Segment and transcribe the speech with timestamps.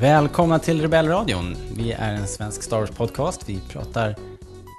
[0.00, 1.56] Välkomna till Rebellradion.
[1.76, 3.42] Vi är en svensk Star Wars-podcast.
[3.46, 4.14] Vi pratar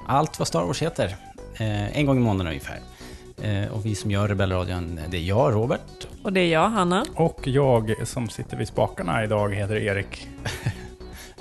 [0.07, 1.15] allt vad Star Wars heter.
[1.59, 2.79] Eh, en gång i månaden ungefär.
[3.41, 6.07] Eh, och vi som gör Rebellradion, det är jag, Robert.
[6.23, 7.05] Och det är jag, Hanna.
[7.15, 10.27] Och jag som sitter vid spakarna idag heter Erik.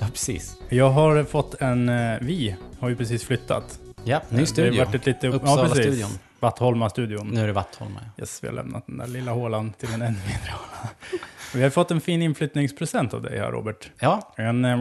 [0.03, 0.57] Ja, precis.
[0.69, 1.89] Jag har fått en...
[1.89, 3.79] eh, Vi har ju precis flyttat.
[4.03, 4.79] Ja, ny Det studio.
[4.79, 5.27] har varit ett lite...
[5.27, 6.09] Uppsala-studion.
[6.39, 7.27] Vattholma-studion.
[7.27, 7.99] Nu är det Vattholma.
[8.17, 10.89] Yes, vi har lämnat den där lilla hålan till en ännu mindre håla.
[11.53, 13.91] Vi har fått en fin inflyttningspresent av dig här, Robert.
[13.99, 14.65] Ja, En...
[14.65, 14.77] eh,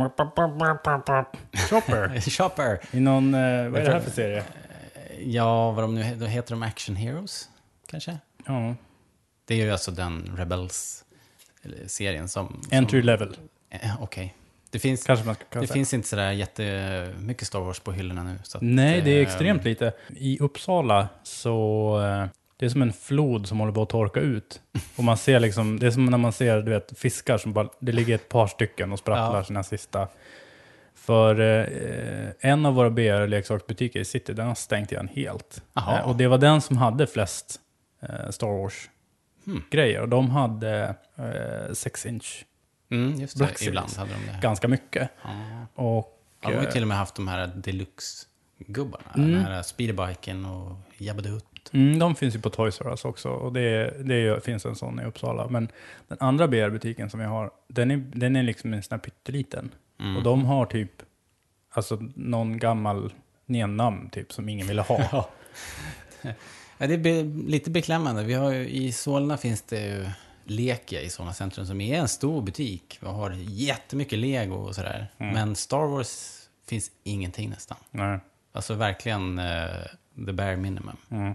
[2.30, 2.80] Chopper.
[2.96, 3.34] I någon...
[3.34, 4.45] eh, Vad är det här för serie?
[5.24, 7.48] Ja, vad de nu he- då heter de Action Heroes,
[7.91, 8.19] kanske?
[8.46, 8.74] Ja.
[9.45, 12.46] Det är ju alltså den Rebels-serien som...
[12.48, 13.37] som Entry level,
[13.71, 14.34] Eh, Okej.
[14.71, 15.05] Det finns...
[15.05, 18.38] kanske man kalla Det finns inte sådär jättemycket Star Wars på hyllorna nu.
[18.43, 19.93] Så att, Nej, det är eh, extremt lite.
[20.09, 22.29] I Uppsala så...
[22.60, 24.60] eh, Det är som en flod som håller på att torka ut.
[24.96, 27.68] Och man ser liksom, det är som när man ser du vet, fiskar som bara,
[27.80, 29.44] det ligger ett par stycken och sprattlar Ja.
[29.44, 30.08] sina sista.
[30.94, 35.62] För eh, en av våra BR-leksaksbutiker i city, den har stängt igen helt.
[35.76, 37.60] Eh, och det var den som hade flest
[38.02, 40.00] eh, Star Wars-grejer.
[40.02, 40.94] Och de hade
[41.72, 42.44] 6 inch,
[42.92, 43.62] Mm, just det.
[43.62, 44.38] Ibland hade de det.
[44.42, 45.10] ganska mycket.
[45.22, 45.30] Ja.
[45.74, 46.16] Och...
[46.42, 49.12] Ja, de har ju eh, till och med haft de här deluxe-gubbarna.
[49.16, 49.30] Mm.
[49.32, 51.49] Den här speederbiken och Jabba the Hutt.
[51.73, 55.01] Mm, de finns ju på Toys R Us också och det, det finns en sån
[55.01, 55.49] i Uppsala.
[55.49, 55.68] Men
[56.09, 59.71] den andra BR-butiken som vi har, den är, den är liksom en sån här pytteliten.
[60.01, 60.16] Mm.
[60.16, 60.93] Och de har typ,
[61.71, 63.12] alltså någon gammal
[63.46, 65.00] namn typ som ingen ville ha.
[66.22, 66.32] Ja.
[66.78, 68.25] ja, det är be lite beklämmande.
[68.25, 70.06] Vi har ju, I Solna finns det ju
[70.44, 72.99] Lekia i Solna centrum som är en stor butik.
[73.00, 75.09] Vi har jättemycket lego och sådär.
[75.19, 75.34] Mm.
[75.34, 77.78] Men Star Wars finns ingenting nästan.
[77.91, 78.19] Nej.
[78.53, 79.67] Alltså verkligen eh,
[80.27, 80.97] the bare minimum.
[81.11, 81.34] Mm.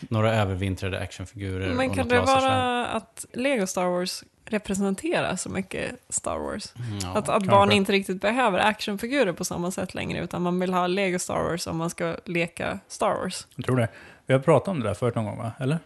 [0.00, 5.48] Några övervintrade actionfigurer Men och kan något det vara att Lego Star Wars representerar så
[5.50, 6.72] mycket Star Wars?
[6.76, 7.18] Mm, ja.
[7.18, 10.86] att att barn inte riktigt behöver actionfigurer på samma sätt längre, utan man vill ha
[10.86, 13.46] Lego Star Wars om man ska leka Star Wars.
[13.56, 13.88] Jag tror det.
[14.26, 15.52] Vi har pratat om det där förut någon gång va?
[15.58, 15.78] Eller?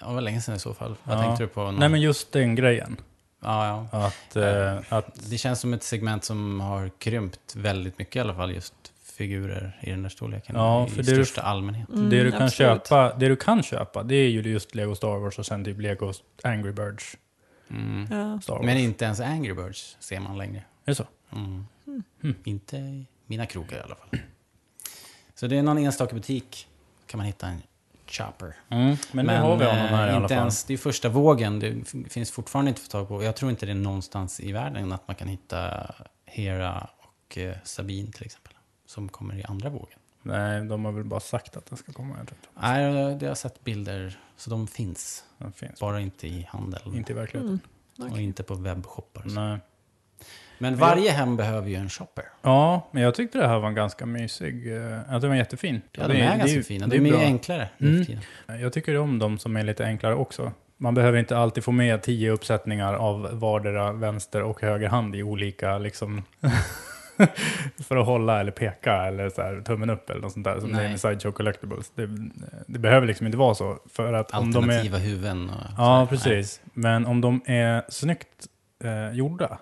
[0.00, 0.94] Ja, det var länge sedan i så fall.
[1.04, 1.22] Vad Ja.
[1.22, 1.62] tänkte du på?
[1.62, 1.74] Någon...
[1.76, 2.96] Nej men just den grejen.
[3.42, 4.06] ja, ja.
[4.06, 8.34] Att, eh, att Det känns som ett segment som har krympt väldigt mycket i alla
[8.34, 8.74] fall, just
[9.16, 10.56] figurer i den där storleken.
[10.56, 11.88] Ja, I för det är- största allmänhet.
[11.88, 12.52] Mm, det, du kan absolut.
[12.86, 15.80] köpa, det du kan köpa, det är ju just Lego Star Wars och sen typ
[15.80, 16.12] Lego
[16.42, 17.16] Angry Birds
[17.70, 18.06] Mm.
[18.10, 18.40] Ja.
[18.40, 18.64] Star Wars.
[18.66, 20.58] Men inte ens Angry Birds ser man längre.
[20.58, 21.04] Är det så?
[21.32, 21.66] Mm.
[22.22, 22.34] Mm.
[22.44, 24.18] Inte i mina krokar i alla fall.
[25.34, 26.68] Så det är någon enstaka butik
[27.06, 27.62] kan man hitta en
[28.08, 28.54] Chopper.
[28.68, 28.96] Mm.
[29.12, 30.38] Men, nu har vi honom eh, här i alla inte fall.
[30.42, 31.58] ens, det är första vågen.
[31.60, 31.74] Det
[32.10, 33.22] finns fortfarande inte att få tag på.
[33.24, 35.90] Jag tror inte det är någonstans i världen att man kan hitta
[36.26, 38.52] Hera och eh, Sabine till exempel.
[38.86, 39.98] Som kommer i andra vågen.
[40.22, 42.14] Nej, de har väl bara sagt att den ska komma.
[42.18, 44.18] Jag tror inte Nej, det har jag sett bilder.
[44.36, 45.24] Så de finns.
[45.38, 45.80] den finns.
[45.80, 46.94] Bara inte i handeln.
[46.96, 47.60] Inte i verkligheten.
[47.98, 48.12] Mm.
[48.12, 49.22] Och inte på webbshoppar.
[49.26, 49.58] Nej.
[50.58, 52.24] Men varje hem behöver ju en shopper.
[52.42, 54.76] Ja, men jag tyckte det här var en ganska mysig.
[54.76, 55.80] eh, Att den var jättefin.
[55.92, 56.86] Ja, Det de är, det ganska ju- fina.
[56.86, 57.20] det De är bra.
[57.20, 58.04] enklare Mm.
[58.60, 60.52] Jag tycker om de som är lite enklare också.
[60.76, 65.22] Man behöver inte alltid få med tio uppsättningar av vardera vänster och höger hand i
[65.22, 66.22] olika liksom...
[67.84, 70.72] för att hålla eller peka eller så här, tummen upp eller något sånt där som
[70.72, 70.90] det är Nej.
[70.90, 71.92] med Sideshow Collectibles.
[71.94, 72.08] Det,
[72.66, 73.78] det behöver liksom inte vara så.
[73.92, 75.50] För att om de är, Alternativa huvuden.
[75.50, 76.60] Och Ja, precis.
[76.72, 78.46] Men om de är snyggt
[78.84, 79.58] eh, gjorda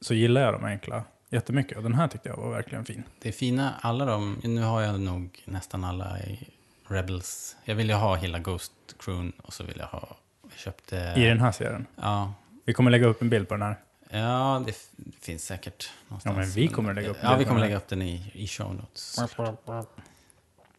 [0.00, 1.76] så gillar jag de enkla jättemycket.
[1.76, 3.02] Och den här tyckte jag var verkligen fin.
[3.22, 6.48] Det är fina, alla de, nu har jag nog nästan alla i
[6.88, 7.56] Rebels.
[7.64, 11.14] Jag vill ju ha hela Ghost Crewn och så vill jag ha, jag köpte...
[11.16, 11.86] I den här serien.
[11.96, 13.76] Ja, Vi kommer lägga upp en bild på den här.
[14.10, 14.74] Ja det,
[15.20, 16.36] finns säkert någonstans.
[16.36, 18.30] Ja, men vi kommer lägga upp Ja, det vi kommer den lägga upp den i,
[18.34, 19.18] i show notes.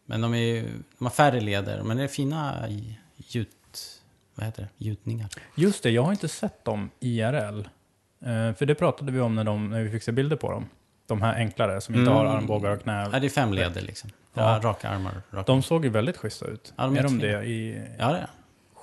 [0.06, 0.62] Men de, är ju,
[0.98, 3.48] de har färre leder, men det är fina i- gjut...
[4.34, 4.84] Vad heter det?
[4.84, 5.28] Gjutningar.
[5.54, 7.60] Just det, jag har inte sett dem IRL.
[7.60, 10.68] Eh, för det pratade vi om när, de, när vi fick se bilder på dem.
[11.06, 12.14] De här enklare som inte Mm.
[12.26, 13.08] har armbågar och knä.
[13.12, 14.10] Ja, det är fem leder liksom.
[14.34, 14.52] Ja.
[14.62, 15.22] Ja, raka armar.
[15.30, 15.52] Raka.
[15.52, 16.72] De såg ju väldigt schyssta ut.
[16.76, 17.38] Ja, de är är de jättefina.
[17.38, 17.82] det i...
[17.98, 18.28] Ja, det är.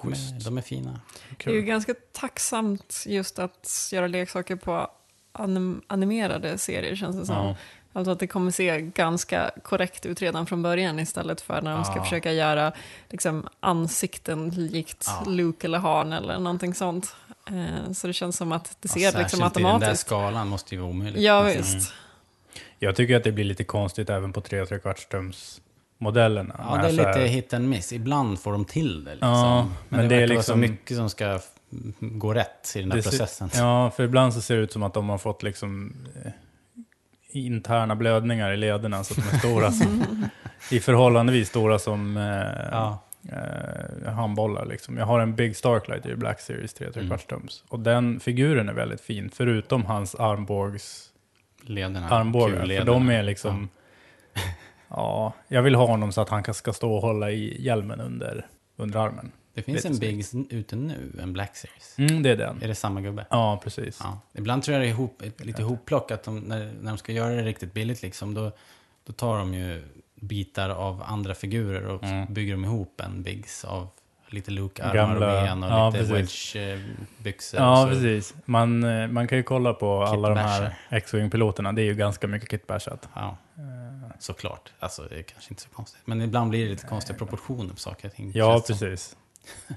[0.02, 0.30] Schysst.
[0.30, 1.00] De är- De är fina.
[1.44, 4.88] Det är ju ganska tacksamt just att göra leksaker på
[5.32, 7.36] anim animerade serier känns det som.
[7.36, 7.56] Ja.
[7.94, 11.84] Alltså att det kommer se ganska korrekt ut redan från början istället för när de
[11.86, 12.04] ska Ja.
[12.04, 12.72] försöka göra
[13.10, 15.24] liksom, ansikten likt Ja.
[15.32, 17.16] Luke eller Han eller någonting sånt.
[17.50, 20.06] Eh, så det känns som att det ser Ja, liksom särskilt i den där automatiskt.
[20.08, 21.22] skalan måste ju vara omöjligt.
[21.24, 21.94] Ja, Alltså, visst.
[22.80, 25.62] Jag tycker att det blir lite konstigt även på 3 3 kvarts tums
[25.98, 26.56] modellerna.
[26.58, 27.94] Ja, det är så här- lite hit and miss.
[27.94, 29.12] Ibland får de till det.
[29.12, 29.30] Liksom.
[29.30, 31.40] Ja, men, men det, det är verkar vara så liksom- mycket som ska
[32.00, 33.50] gå rätt i den där Det ser- processen.
[33.54, 35.94] Ja, för ibland så ser det ut som att de har fått liksom
[36.26, 36.32] eh,
[37.32, 40.06] interna blödningar i lederna så att de är stora som,
[40.72, 42.24] i förhållandevis stora som eh,
[42.72, 43.00] Ja.
[44.04, 44.66] eh, handbollar.
[44.66, 44.98] Liksom.
[44.98, 47.08] Jag har en Big Starklight i Black Series 3 Mm.
[47.08, 47.64] kvarts tums.
[47.70, 51.10] Och den figuren är väldigt fin, förutom hans armbågs
[51.62, 52.66] Lederna, armbågar.
[52.78, 53.70] För de är liksom...
[54.34, 54.42] Ja.
[55.48, 58.46] Jag vill ha honom så att han ska stå och hålla i hjälmen under,
[58.76, 59.32] under armen.
[59.54, 60.32] Det finns en snyggt.
[60.32, 61.96] Big ute nu, en Black Series.
[61.98, 62.62] Mm, det är den.
[62.64, 63.26] Är det samma gubbe?
[63.30, 64.00] Ja, precis.
[64.04, 64.20] Ja.
[64.34, 67.36] Ibland tror jag det är ihop, lite hopplock, att de, när, när de ska göra
[67.36, 68.52] det riktigt billigt, liksom, då,
[69.06, 69.84] då tar de ju
[70.16, 72.34] bitar av andra figurer och Mm.
[72.34, 73.88] bygger de ihop en Biggs av
[74.28, 77.60] lite Luke-armar och ben och ja, lite wedge-byxor.
[77.60, 78.34] Ja, precis.
[78.46, 80.76] Man, eh, man kan ju kolla på alla de här.
[80.90, 81.72] X-Wing-piloterna.
[81.72, 83.10] Det är ju ganska mycket kitbashat.
[83.14, 83.38] Ja,
[84.20, 84.74] såklart.
[84.80, 86.02] Alltså, det är kanske inte så konstigt.
[86.06, 88.32] Men ibland blir det lite konstiga proportioner på saker och ting.
[88.36, 89.16] Ja, det precis.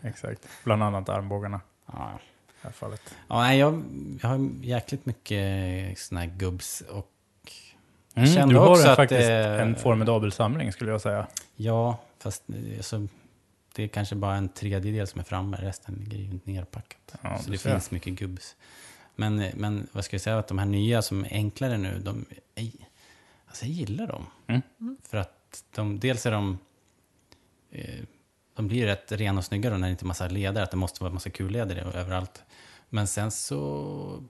[0.02, 0.48] Exakt.
[0.64, 3.14] Bland annat armbågarna Ja, i det här fallet.
[3.28, 3.84] ja nej, jag,
[4.22, 7.10] jag har jäkligt mycket såna här gubbs och
[8.14, 11.26] Mm, kände du har också en, att, faktiskt eh, en formidabel samling skulle jag säga.
[11.56, 13.06] Ja, fast eh, alltså,
[13.74, 15.56] det är kanske bara en tredjedel som är framme.
[15.60, 17.14] Resten ligger ju nerpackat.
[17.22, 18.56] Ja, så det finns mycket gubbs.
[19.16, 21.98] Men, eh, men vad ska jag säga, att de här nya som är enklare nu,
[22.04, 22.24] de,
[22.54, 22.70] är,
[23.48, 24.26] alltså jag gillar dem.
[24.46, 24.62] Mm.
[25.02, 26.58] För att de, dels är de,
[27.70, 28.04] eh,
[28.56, 30.76] de blir rätt rena och snygga då när det inte är massa leder, att det
[30.76, 32.42] måste vara massa kulleder överallt.
[32.88, 34.22] Men sen så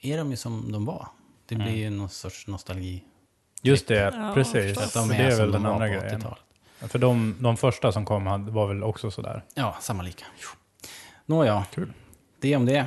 [0.00, 1.08] är de ju som de var.
[1.46, 1.78] Det blir Mm.
[1.80, 3.04] ju någon sorts nostalgi.
[3.62, 4.78] Just det, Ja, precis.
[4.78, 6.20] Att de är, det är väl de den andra grejen.
[6.20, 6.38] 80-talet.
[6.92, 9.44] För de, de första som kom var väl också sådär.
[9.54, 10.24] Ja, samma lika.
[11.26, 11.92] Nåja, Kul.
[12.40, 12.86] det om det.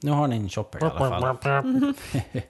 [0.00, 1.94] Nu har ni en chopper i alla fall.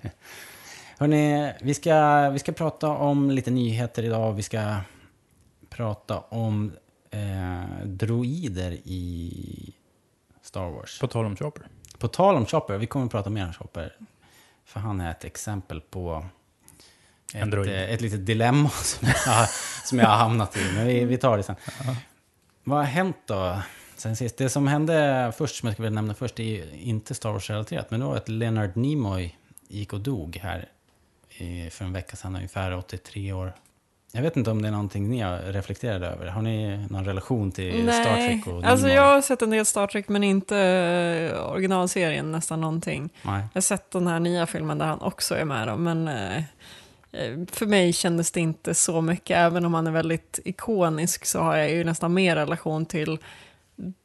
[1.01, 4.33] Hörrni, vi ska, vi ska prata om lite nyheter idag.
[4.33, 4.77] Vi ska
[5.71, 6.73] prata om
[7.11, 9.75] eh, droider i
[10.43, 10.99] Star Wars.
[10.99, 11.67] På tal om Chopper.
[11.99, 13.97] På tal om Chopper, vi kommer att prata mer om Chopper.
[14.65, 16.27] För han är ett exempel på
[17.35, 19.49] ett, eh, ett litet dilemma som jag,
[19.85, 20.73] som jag har hamnat i.
[20.75, 21.57] Men vi, vi tar det sen.
[22.65, 23.63] Vad har hänt då?
[23.97, 24.37] Sen sist?
[24.37, 27.91] Det som hände först, som jag skulle vilja nämna först, är inte Star Wars-relaterat.
[27.91, 29.37] Men det var att Leonard Nimoy
[29.69, 30.69] gick och dog här
[31.71, 33.53] för en vecka sedan, ungefär 83 år.
[34.13, 36.27] Jag vet inte om det är någonting ni har reflekterat över.
[36.27, 38.65] Har ni någon relation till Star Trek och Nimoy?
[38.65, 43.11] alltså jag har sett en del Star Trek men inte eh, originalserien nästan någonting.
[43.23, 43.41] Nej.
[43.53, 46.37] Jag har sett den här nya filmen där han också är med då, men eh,
[47.13, 49.37] eh, för mig kändes det inte så mycket.
[49.37, 53.19] Även om han är väldigt ikonisk så har jag ju nästan mer relation till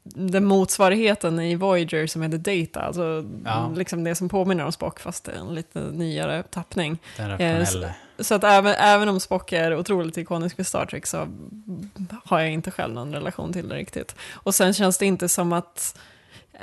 [0.03, 3.71] den motsvarigheten i Voyager som heter Data, alltså Ja.
[3.75, 6.97] liksom det som påminner om Spock fast en lite nyare tappning.
[7.19, 7.93] Eh, rationella.
[8.19, 11.27] Så att även, även om Spock är otroligt ikonisk för Star Trek så
[12.25, 14.15] har jag inte själv någon relation till det riktigt.
[14.33, 15.99] Och sen känns det inte som att,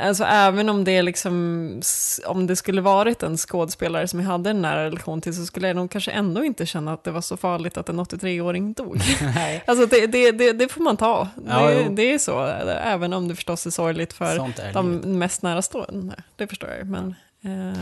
[0.00, 1.82] alltså även om det liksom,
[2.26, 5.66] om det skulle varit en skådespelare som jag hade en nära relation till så skulle
[5.66, 9.00] jag nog kanske ändå inte känna att det var så farligt att en 83-åring dog.
[9.34, 9.62] Nej.
[9.66, 11.28] Alltså det, det, det, det får man ta.
[11.48, 12.44] Ja, det, det är så,
[12.84, 16.22] även om det förstås är sorgligt för de mest närstående.
[16.36, 17.14] Det förstår jag men...
[17.42, 17.78] Eh,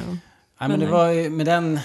[0.61, 1.81] Nej, Men men det var med den...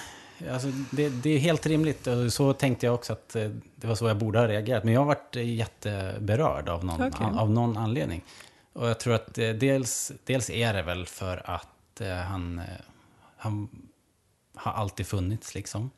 [0.54, 4.08] Alltså, det, det är helt rimligt så tänkte jag också att eh, det var så
[4.08, 4.84] jag borde ha reagerat.
[4.84, 7.28] Men jag har varit jätteberörd av någon, Okej.
[7.36, 8.24] av någon anledning.
[8.74, 12.66] Och jag tror att eh, dels, dels är det väl för att eh, han, eh,
[13.38, 13.70] han
[14.56, 15.92] har alltid funnits liksom.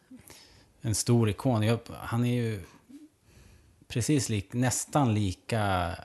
[0.82, 1.64] En stor ikon.
[1.64, 2.64] Jag, han är ju
[3.88, 5.96] precis lik, nästan lika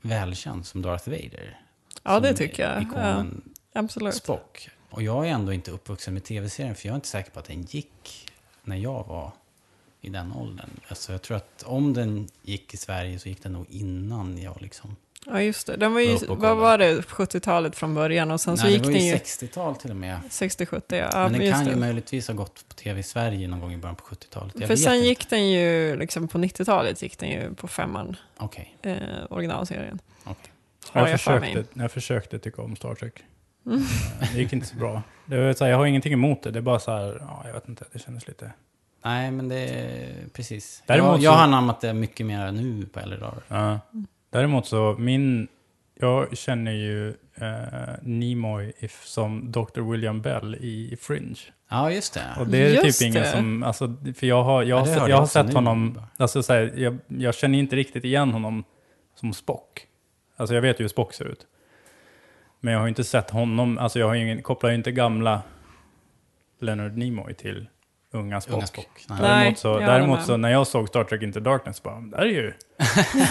[0.00, 1.60] välkänd som Darth Vader.
[2.02, 2.86] ja, det tycker jag.
[2.94, 3.24] Ja,
[3.72, 4.14] absolut.
[4.14, 4.70] Spock.
[4.90, 7.44] Och jag är ändå inte uppvuxen med tv-serien, för jag är inte säker på att
[7.44, 8.30] den gick
[8.62, 9.32] när jag var
[10.00, 10.70] i den åldern.
[10.88, 14.62] Alltså jag tror att om den gick i Sverige så gick den nog innan jag
[14.62, 14.96] liksom...
[15.26, 15.76] Ja, just det.
[15.76, 18.88] Den var ju, vad var det, 70-talet från början och sen så Nej, gick det
[18.88, 20.16] var den ju ju 60-tal till och med.
[20.30, 21.08] 60-70, ja.
[21.12, 21.76] Men den just kan ju det.
[21.76, 24.54] möjligtvis ha gått på tv i Sverige någon gång i början på 70-talet.
[24.58, 25.06] Jag För sen inte.
[25.08, 28.76] gick den ju, liksom på 90-talet gick den ju på femman, Okej.
[28.82, 28.96] eh,
[29.30, 29.98] originalserien.
[30.24, 30.36] Har
[30.92, 33.14] Jag jag försökte, jag försökte tycka om Star Trek.
[33.66, 33.78] Mm.
[34.20, 35.02] Eh, Det gick inte så bra.
[35.26, 37.42] Det var så här, jag har ingenting emot det, det är bara så här, ja,
[37.46, 38.52] jag vet inte, det kändes lite...
[39.04, 40.82] Nej, men det är precis.
[40.86, 43.42] Däremot jag, jag så- har anammat det mycket mer nu på äldre dagar.
[43.48, 43.78] Ja.
[44.30, 45.48] Däremot så, min...
[45.94, 49.80] Jag känner ju eh, Nimoy if, som Dr.
[49.90, 51.40] William Bell i Fringe.
[51.70, 52.20] Ja, just det.
[52.40, 53.30] Och det är Just typ ingen det.
[53.30, 56.08] som, alltså, för jag har, jag Ja, har, jag har sett honom, bara.
[56.16, 58.64] alltså så här, jag, jag känner inte riktigt igen honom
[59.14, 59.86] som Spock.
[60.36, 61.46] Alltså jag vet ju hur Spock ser ut.
[62.60, 64.92] Men jag har ju inte sett honom, alltså jag har ju ingen, kopplar ju inte
[64.92, 65.42] gamla
[66.60, 67.68] Leonard Nimoy till
[68.10, 68.54] unga Spock.
[68.56, 69.04] Unga Spock.
[69.08, 69.18] Nej.
[69.20, 72.42] Däremot, så, däremot så när jag såg Star Trek Into Darkness, bara, där är ju,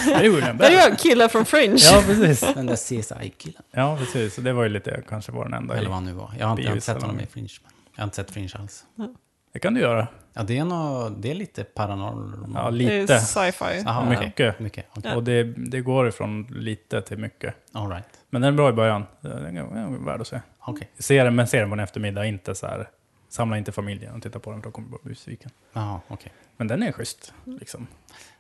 [0.06, 0.74] där är William Där är Bell.
[0.90, 1.78] jag killar från Fringe.
[1.92, 2.54] Ja, precis.
[2.54, 3.64] Den där CSI-killen.
[3.72, 4.36] Ja, precis.
[4.36, 5.76] Så det var ju lite, kanske var den enda.
[5.78, 6.34] Eller vad han nu var.
[6.40, 7.50] Jag har inte, jag har inte sett honom i Fringe.
[7.64, 8.86] men Jag har inte sett Fringe alls.
[9.54, 10.08] Det kan du göra.
[10.34, 12.52] Ja, det är, nog, det är lite paranormal.
[12.56, 13.20] Ja, Det är lite.
[13.20, 13.86] sci-fi.
[14.20, 14.60] Mycket.
[14.60, 14.86] mycket.
[14.96, 15.16] okej.
[15.16, 17.56] Och det, det går ifrån lite till mycket.
[17.74, 18.06] All right.
[18.30, 19.06] Men den är bra i början.
[19.22, 20.42] Den är är värd att se.
[20.60, 20.90] Okej.
[21.00, 22.26] Se den, men se den på en eftermiddag.
[22.26, 22.90] Inte så här,
[23.30, 25.52] samla inte familjen och titta på den för då kommer du bara bli besviken.
[26.08, 26.32] Okej.
[26.58, 27.34] Men den är schysst.
[27.46, 27.88] Liksom.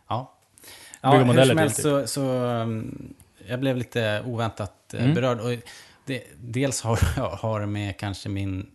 [0.08, 0.34] Ja.
[1.02, 1.84] Bygga ja hur modeller som till, helst typ.
[1.84, 3.14] så, så um,
[3.48, 5.14] jag blev lite oväntat eh, Mm.
[5.16, 5.40] berörd.
[5.40, 5.52] Och
[6.06, 6.98] det, dels har,
[7.38, 8.72] har med kanske min,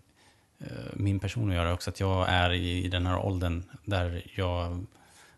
[0.61, 4.87] eh, min person att göra också, att jag är i den här åldern där jag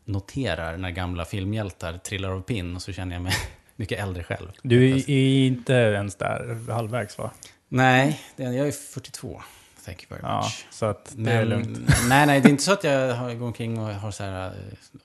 [0.04, 3.32] noterar när gamla filmhjältar trillar av pinn och så känner jag mig
[3.76, 4.52] mycket äldre själv.
[4.62, 5.10] Du är
[5.46, 7.30] inte ens där halvvägs va?
[7.68, 9.42] Nej, det- jag är 42.
[9.86, 10.66] Thank you very Ja, much.
[10.70, 11.78] så att det är Men, lugnt.
[12.08, 14.52] nej, nej, det är inte så att jag går omkring och har så här, äh,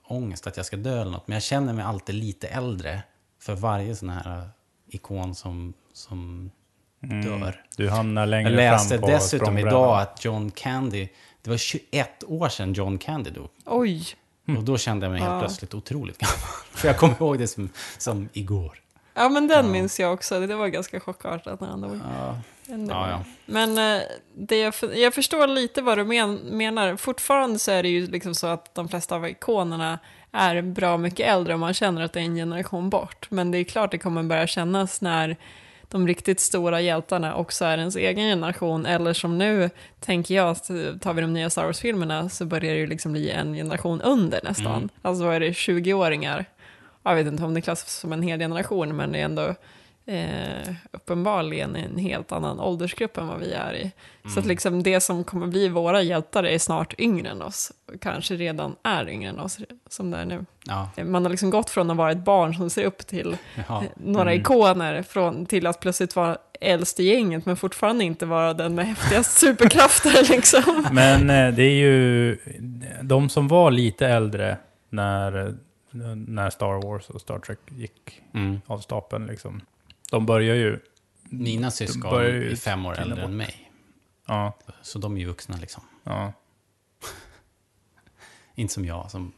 [0.08, 1.28] ångest att jag ska dö eller något.
[1.28, 3.04] Men jag känner mig alltid lite äldre
[3.42, 4.44] för varje sån här äh,
[4.88, 6.52] ikon som, som
[7.00, 7.64] dör.
[7.78, 9.02] Du hamnar längre Jag läste Mm.
[9.02, 9.70] fram på dessutom språngbrädan.
[9.70, 11.10] idag att John Candy,
[11.42, 13.50] det var 21 år sedan John Candy dog.
[13.66, 14.06] Oj.
[14.58, 15.40] Och då kände jag mig helt Ja.
[15.40, 16.38] plötsligt otroligt gammal.
[16.72, 18.78] För jag kommer ihåg det som, som igår.
[19.22, 20.40] Ja, men den minns jag också.
[20.40, 22.00] Det var ganska chockartat när han dog.
[22.18, 22.38] Ja,
[22.68, 23.24] ja, ja.
[23.46, 24.02] Men eh,
[24.36, 26.96] det jag, jag förstår lite vad du men, menar.
[26.96, 30.00] Fortfarande så är det ju liksom så att de flesta av ikonerna
[30.32, 33.28] är bra mycket äldre och man känner att det är en generation bort.
[33.30, 35.38] Men det är klart det kommer börja kännas när
[35.92, 38.86] de riktigt stora hjältarna också är ens egen generation.
[38.86, 40.68] Eller som nu, tänker jag, att
[41.02, 44.40] tar vi de nya Star Wars-filmerna så börjar det ju liksom bli en generation under
[44.44, 44.76] nästan.
[44.76, 44.90] Mm.
[45.02, 46.46] Alltså vad är det, 20-åringar?
[47.04, 49.56] Jag vet inte om det klassas som en hel generation, men det är ändå
[50.06, 53.92] eh, uppenbarligen en helt annan åldersgrupp än vad vi är i.
[54.34, 57.72] Så att liksom det som kommer bli våra hjältar är snart yngre än oss.
[57.94, 59.58] Och kanske redan är yngre än oss,
[59.90, 60.46] som det är nu.
[60.64, 63.84] ja, Man har liksom gått från att vara ett barn som ser upp till ja.
[63.84, 68.54] eh, några ikoner från, till att plötsligt vara äldst i gänget, men fortfarande inte vara
[68.54, 70.88] den med häftigast superkrafter liksom.
[70.92, 72.38] Men eh, det är ju
[73.02, 74.58] de som var lite äldre
[74.90, 75.56] när,
[76.16, 78.62] när Star Wars och Star Trek gick Mm.
[78.66, 79.26] av stapeln.
[79.26, 79.62] Liksom.
[80.12, 80.80] De börjar ju...
[81.24, 83.26] Mina syskon är fem år äldre bort.
[83.26, 83.72] än mig.
[84.26, 85.84] Ja, Så de är ju vuxna liksom.
[86.04, 86.34] ja.
[88.56, 89.32] Inte som jag som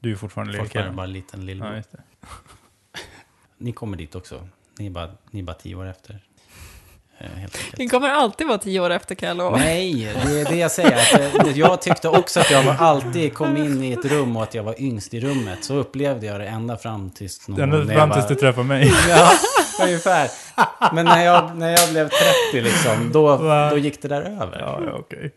[0.00, 0.96] Du är fortfarande fortfarande lillkillen.
[0.96, 1.82] bara en liten lillebror.
[1.90, 1.98] Ja.
[3.58, 4.48] Ni kommer dit också.
[4.78, 6.20] Ni är bara, ni är bara tio år efter.
[7.22, 7.90] Eh, enkelt.
[7.90, 9.56] kommer alltid vara tio år efter kan jag lova.
[9.56, 10.96] Nej, det är det jag säger.
[10.96, 14.42] Att eh, jag tyckte också att jag var alltid kom in i ett rum och
[14.42, 15.64] att jag var yngst i rummet.
[15.64, 18.92] Så upplevde jag det ända fram tills någon Ända fram tills du träffar mig.
[19.08, 19.32] Ja,
[19.84, 20.28] ungefär.
[20.92, 23.36] Men när jag, när jag blev 30 liksom, då,
[23.70, 24.58] då gick det där över.
[24.60, 25.30] Ja, ja okej.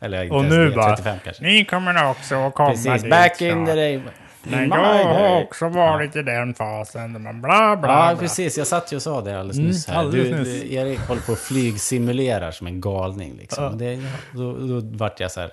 [0.00, 1.42] Eller jag inte Och nu det, bara, 35 kanske.
[1.42, 4.02] Ni kommer också att komma Precis, dit back in the day.
[4.42, 7.12] Men jag har också varit i den fasen.
[7.12, 8.16] Men bla, bla, Ja, bla.
[8.20, 8.58] precis.
[8.58, 9.94] Jag satt ju och sa det alldeles Mm, nyss här.
[9.96, 10.62] alldeles du, nyss.
[10.62, 13.36] Du, Erik håller på och flygsimulerar som en galning.
[13.36, 13.64] Liksom.
[13.64, 13.70] Ja.
[13.70, 13.98] Det,
[14.34, 15.50] då, då vart jag så här...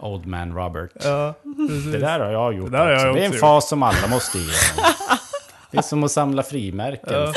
[0.00, 0.90] Old man Robert.
[1.04, 1.34] Ja.
[1.92, 3.14] Det där har jag gjort Det har jag.
[3.14, 4.54] Det är en fas som alla måste igenom.
[5.70, 7.12] Det är som att samla frimärken.
[7.12, 7.32] Ja.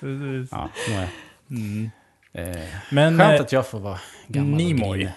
[0.00, 0.68] För, ja.
[1.50, 1.90] Mm.
[2.32, 2.56] eh,
[2.90, 5.08] Men skönt eh, att jag får vara gammal Nimoy.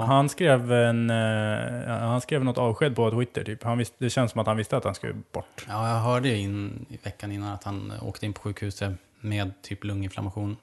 [0.00, 0.04] Ja.
[0.04, 3.44] han, skrev en, eh, han skrev något avsked på Twitter.
[3.44, 3.62] Typ.
[3.64, 5.66] Han visste, det känns som att han visste att han skulle bort.
[5.68, 9.52] ja, jag hörde ju in, i veckan innan att han åkte in på sjukhuset med
[9.62, 10.56] typ lunginflammation.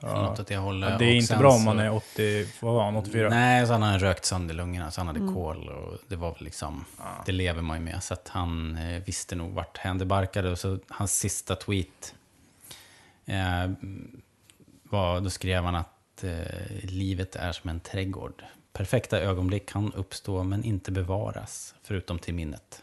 [0.00, 0.22] Ja.
[0.22, 0.90] Något åt det hållet.
[0.90, 3.28] Ja, det är Och inte bra om man är 80, vad var han, 84?
[3.28, 5.22] Nej, så han hade rökt sönder lungorna, så han Mm.
[5.22, 6.84] hade kol och det var väl liksom,
[7.26, 8.02] det lever man ju med.
[8.02, 10.50] Så att han eh, visste nog vart hän det barkade.
[10.50, 12.14] Och så hans sista tweet
[13.26, 13.70] eh,
[14.82, 15.88] var, då skrev han att
[16.24, 16.32] eh,
[16.82, 18.44] livet är som en trädgård.
[18.72, 22.82] Perfekta ögonblick kan uppstå men inte bevaras, förutom till minnet.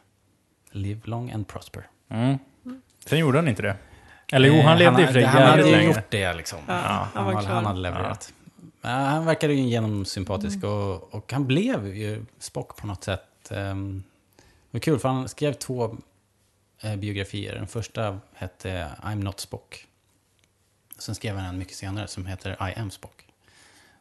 [0.72, 1.88] Live long and prosper.
[2.10, 2.38] Mm.
[3.06, 3.78] Sen gjorde han inte det.
[4.32, 5.88] Eller jo, han Eh, levde i och för sig Han hade ju länge.
[5.88, 6.60] gjort det liksom.
[6.68, 8.34] Ja, han han, var han hade levererat.
[8.82, 13.52] Ja, han verkade ju genomsympatisk och, och han blev ju Spock på något sätt.
[13.52, 14.04] Um,
[14.72, 15.98] det var kul för han skrev två
[16.82, 17.56] eh, biografier.
[17.56, 19.88] Den första hette I'm not Spock.
[20.98, 23.25] Sen skrev han en mycket senare som heter I am Spock.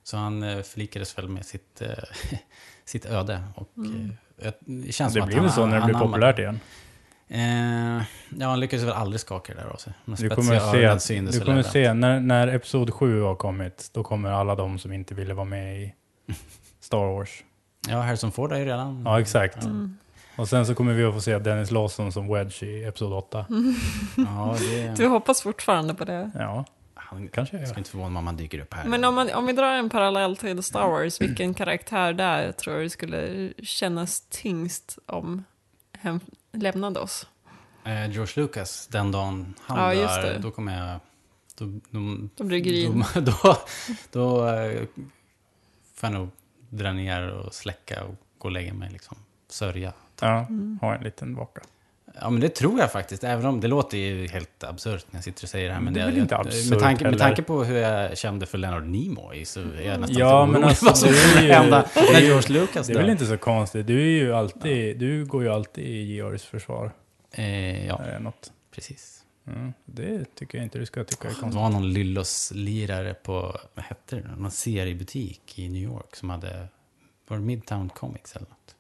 [0.04, 1.88] Så han eh, förlikades väl med sitt, eh,
[2.84, 3.40] sitt öde.
[3.54, 3.68] Och,
[4.38, 6.60] eh, det känns Det att blir han- väl så när det han blir populärt igen.
[7.28, 8.02] Eh,
[8.38, 9.92] ja, han lyckades väl aldrig skaka det där av sig.
[10.04, 14.30] Du kommer, öron se, du kommer se, när, när Episod 7 har kommit, då kommer
[14.30, 15.94] alla de som inte ville vara med i
[16.80, 17.44] Star Wars.
[17.88, 19.02] Ja, Harrison Ford är ju redan...
[19.04, 19.64] Ja, exakt.
[19.64, 19.96] Mm.
[20.36, 23.46] Och sen så kommer vi att få se Dennis Lawson som Wedge i Episod 8.
[24.16, 24.94] Ja, det...
[24.96, 26.30] Du hoppas fortfarande på det.
[26.34, 26.64] Ja,
[27.04, 28.84] Han kanske jag ska inte förvåna mig om han dyker upp här.
[28.84, 32.78] Men om, man, om vi drar en parallell till Star Wars, vilken karaktär där tror
[32.78, 35.44] du skulle kännas tyngst om
[35.92, 36.20] hen
[36.52, 37.26] lämnade oss?
[37.84, 41.00] Eh, George Lucas, den dagen han Ja, dör, då kommer jag...
[41.58, 43.04] Då, då, Då blir det gryn.
[43.14, 43.56] Då, då,
[44.12, 44.82] då eh,
[45.94, 46.28] får jag nog
[46.70, 49.16] dra ner och släcka och gå och lägga mig liksom.
[49.48, 49.92] Sörja.
[50.20, 50.46] Ja,
[50.80, 51.62] ha en liten vaka.
[52.20, 53.24] Ja, men det tror jag faktiskt.
[53.24, 55.80] Även om det låter ju helt absurt när jag sitter och säger det här.
[55.80, 58.46] Men Det är det, väl inte absurt med, tanke, med tanke på hur jag kände
[58.46, 61.88] för Leonard Nimoy så är jag nästan Ja, men alltså, vad som det ju- hända
[61.94, 63.86] det är när George Lucas Det är väl inte så konstigt.
[63.86, 66.92] Du, är ju alltid, du går ju alltid i Georgs försvar.
[67.32, 68.52] Eh, ja, något.
[68.74, 69.20] precis.
[69.46, 71.60] Mm, det tycker jag inte du ska tycka är Det konstigt.
[71.62, 76.66] var någon Lyllos-lirare på, vad hette det, någon seriebutik i New York som hade,
[77.28, 78.74] var det Midtown Comics eller något?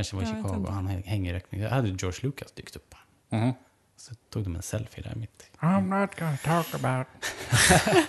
[0.00, 1.60] Kanske var i Chicago, han hänger i räkning.
[1.60, 2.94] Där hade George Lucas dykt upp.
[3.28, 3.52] Mhm.
[3.96, 5.50] Så tog de en selfie där mitt.
[5.60, 7.06] I'm not gonna talk about...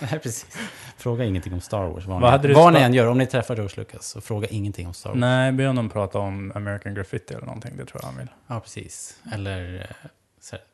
[0.00, 0.56] Nej, precis.
[0.96, 2.06] Fråga ingenting om Star Wars.
[2.06, 4.94] Vad, ni, vad ni än gör, om ni träffar George Lucas, så fråga ingenting om
[4.94, 5.18] Star Wars.
[5.18, 7.76] Nej, be honom prata om American Graffiti eller någonting.
[7.76, 8.28] Det tror jag han vill.
[8.46, 9.18] Ja, precis.
[9.32, 10.64] Eller eh, så här,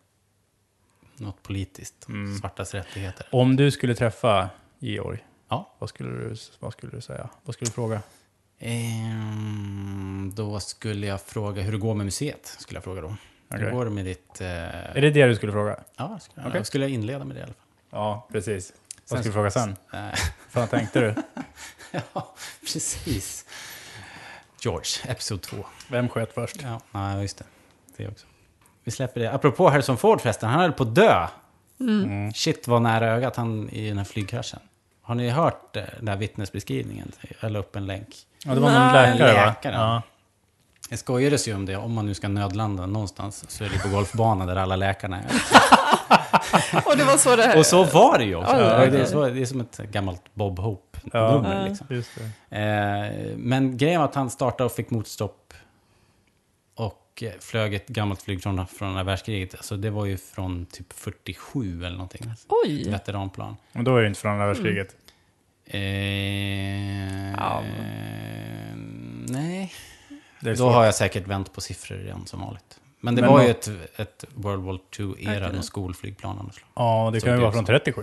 [1.17, 2.09] något politiskt.
[2.09, 2.39] Mm.
[2.39, 3.27] Svartas rättigheter.
[3.33, 5.75] Om du skulle träffa Georg, Ja.
[5.79, 7.29] vad skulle du, vad skulle du säga?
[7.45, 8.03] Vad skulle du fråga?
[8.59, 12.57] Ehm, då skulle jag fråga hur det går med museet.
[12.59, 13.17] Skulle jag fråga då.
[13.51, 14.41] Hur går det med ditt...
[14.41, 14.49] Eh,
[14.97, 15.81] Är det det du skulle fråga?
[15.97, 16.65] Ja, skulle jag, Okej.
[16.65, 17.63] skulle jag inleda med det i alla fall.
[17.91, 18.73] Ja, precis.
[18.73, 19.77] Vad Sen- skulle du fråga sen?
[19.93, 20.19] Eh,
[20.53, 21.15] Vad tänkte du?
[22.15, 23.45] ja, precis.
[24.61, 25.57] George, Episod 2.
[25.91, 26.57] Vem sköt först?
[26.63, 27.45] Ja, ja, just det.
[27.97, 28.27] Det också.
[28.85, 29.33] Vi släpper det.
[29.33, 31.27] Apropå Harrison Ford förresten, han höll på att dö.
[31.81, 32.33] Mm.
[32.33, 34.61] Shit vad nära ögat han i den här flygkraschen.
[35.03, 37.13] Har ni hört eh, den där vittnesbeskrivningen?
[37.41, 38.09] Jag la upp en länk.
[38.45, 39.19] Ja, det var någon Nej.
[39.19, 39.47] läkare va?
[39.47, 39.81] Läkaren.
[39.81, 40.03] Ja.
[40.91, 43.89] Det skojades ju om det, om man nu ska nödlanda någonstans så är det på
[43.89, 45.25] golfbanan där alla läkarna är.
[46.87, 47.59] Och det var så det här...
[47.59, 48.55] Och så var det ju också.
[48.55, 50.65] Oj, det, är så, det är som ett gammalt Bob Ja.
[50.65, 51.69] Hope-nummer.
[51.69, 51.87] Liksom.
[51.91, 52.11] Just
[52.49, 52.57] det.
[52.59, 55.55] Eh, men grejen var att han startade och fick motstopp.
[56.75, 59.55] Och eh, flög ett gammalt flygplan från andra världskriget.
[59.55, 62.31] Alltså det var ju från typ 47 eller någonting.
[62.33, 62.91] Ett Oj!
[62.91, 63.57] veteranplan.
[63.73, 64.97] Men då är det inte från andra världskriget.
[65.71, 67.63] Eh, Ja.
[69.29, 69.73] Nej,
[70.41, 70.73] då svårt.
[70.75, 72.81] har jag säkert vänt på siffror igen som vanligt.
[73.01, 76.51] Men det Men var då- ju ett, ett World War II-era, någon skolflygplan.
[76.75, 77.73] Ja, det Så kan ju vara från så.
[77.73, 78.03] 37.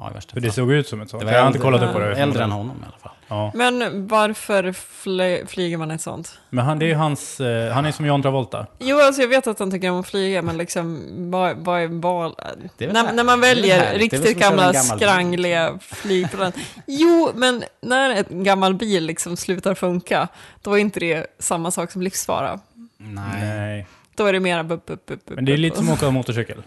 [0.00, 1.20] Ja, i värsta För det såg ut som ett sånt.
[1.20, 2.16] Det var jag har inte äldre- kollat upp på det.
[2.16, 3.12] Äldre än honom i alla fall.
[3.28, 3.52] Ja.
[3.54, 6.38] Men varför fly, flyger man ett sånt?
[6.50, 7.40] Men han, det är ju hans...
[7.40, 8.66] Eh, han är som John Travolta.
[8.78, 12.34] Jo, alltså jag vet att han tycker om att flyga, men liksom, vad, är val...
[12.78, 16.52] När, man väljer riktigt gamla gammal skrangliga flygplan.
[16.86, 20.28] Jo, men när en gammal bil liksom slutar funka,
[20.62, 22.60] då är inte det samma sak som livsfara.
[22.96, 23.86] Nej.
[24.14, 26.10] Då är det mera bup, bup, bup, bup, Men det är lite som att åka
[26.10, 26.62] motorcykel.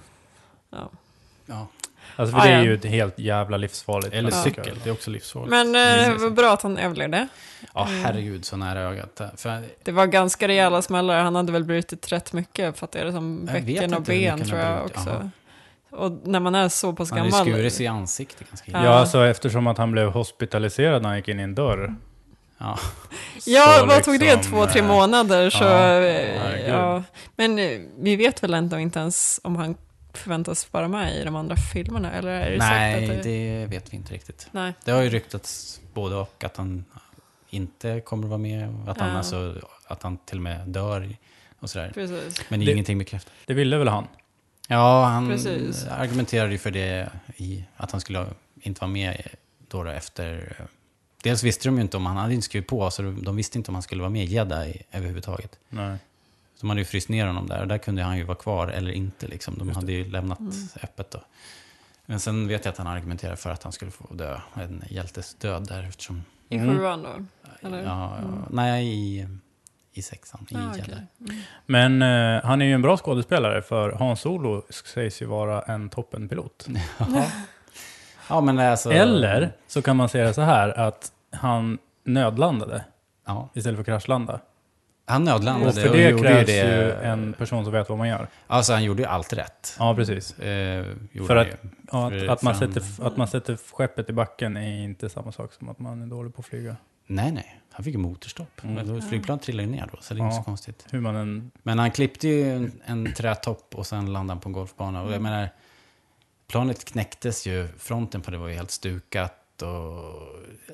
[0.72, 0.90] Ja.
[1.46, 1.68] Ja.
[2.16, 2.64] Alltså för Ah, det är ja.
[2.64, 4.14] ju ett helt jävla livsfarligt.
[4.14, 4.44] Eller Ja.
[4.44, 5.50] cykel, det är också livsfarligt.
[5.50, 7.28] Men eh, det var bra att han överlevde.
[7.74, 9.22] Ja, herregud, så nära ögat.
[9.38, 11.24] För Det var ganska rejäla smällar.
[11.24, 14.30] Han hade väl brutit rätt mycket, för att det är som Jag bäcken och ben
[14.30, 15.10] han tror jag också.
[15.10, 15.30] Jaha.
[15.90, 17.46] Och när man är så pass han ju gammal.
[17.48, 18.80] skurit sig i ansiktet ganska illa.
[18.80, 18.86] Ja.
[18.86, 21.96] Ja, alltså eftersom att han blev hospitaliserad när han gick in i en dörr.
[22.58, 22.80] Ja.
[23.46, 24.36] Ja, vad tog det?
[24.36, 25.50] liksom, Två, tre månader?
[25.50, 27.04] Så, ja, eh, ja.
[27.36, 29.76] Men eh, vi vet väl ändå inte ens om han
[30.18, 32.12] förväntas vara med i de andra filmerna?
[32.12, 34.48] Eller är det Nej, sagt att det vet vi inte riktigt.
[34.52, 34.74] Nej.
[34.86, 36.86] Det har ju ryktats både och att han
[37.50, 38.70] inte kommer att vara med.
[38.84, 39.18] och Att han, Ja.
[39.18, 39.56] alltså,
[39.88, 41.16] att han till och med dör
[41.60, 41.92] och sådär.
[41.94, 42.42] Precis.
[42.50, 43.34] Men det är Det- ingenting bekräftat.
[43.46, 44.08] Det ville väl han?
[44.68, 45.86] Ja, han Precis.
[45.88, 48.26] argumenterade ju för det i att han skulle
[48.62, 49.28] inte vara med
[49.68, 50.56] då, då efter...
[51.24, 53.72] Dels visste de ju inte om han hade inte skrivit på, så de visste inte
[53.72, 55.60] om han skulle vara med i Jedi överhuvudtaget.
[55.70, 55.98] Nej.
[56.64, 58.92] De hade ju fryst ner honom där och där kunde han ju vara kvar eller
[58.92, 59.28] inte.
[59.28, 59.58] Liksom.
[59.58, 60.52] De hade ju lämnat Mm.
[60.84, 61.20] öppet då.
[62.06, 65.34] Men sen vet jag att han argumenterade för att han skulle få dö, en hjältes
[65.36, 66.24] död där eftersom...
[66.50, 66.78] I Mm.
[66.78, 67.10] sjuan då?
[67.68, 67.84] Eller?
[67.84, 68.40] Ja, Mm.
[68.50, 69.28] Nej, i,
[69.94, 70.96] i sexan, i Ah, okej.
[71.20, 71.42] Mm.
[71.66, 75.90] Men eh, han är ju en bra skådespelare för Hans Solo sägs ju vara en
[75.90, 76.68] toppenpilot.
[76.98, 77.26] Ja.
[78.30, 78.92] ja, men alltså...
[78.92, 82.86] Eller så kan man säga så här att han nödlandade
[83.26, 84.40] Ja, istället för att kraschlanda.
[85.06, 86.84] Han Och nödlandade för och, det gjorde krävs ju det...
[86.84, 88.28] ju en person som vet vad man gör.
[88.48, 89.76] Alltså han gjorde ju allt rätt.
[89.80, 90.40] Ja, precis.
[90.40, 90.86] Eh,
[91.28, 91.48] För att-.
[91.92, 95.10] Ja, För- att, att, man för sätter, att man sätter skeppet i backen är inte
[95.10, 96.76] samma sak som att man är dålig på att flyga.
[97.08, 97.60] Nej, nej.
[97.72, 98.64] Han fick ju motorstopp.
[98.64, 99.02] Mm.
[99.02, 100.42] Flygplan trillade ju ner då, så det är inte Ja.
[100.42, 100.86] så konstigt.
[100.92, 101.52] Hur man än...
[101.64, 105.02] Men han klippte ju en, en trätopp och sen landade han på en golfbana.
[105.02, 105.24] Och jag Mm.
[105.32, 105.50] menar,
[106.48, 109.62] planet knäcktes ju, fronten på det var ju helt stukat.
[109.62, 110.14] Och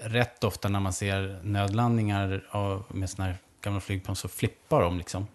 [0.04, 4.98] rätt ofta när man ser nödlandningar av, med sådana här gamla flygplan så flippar de
[4.98, 5.28] liksom.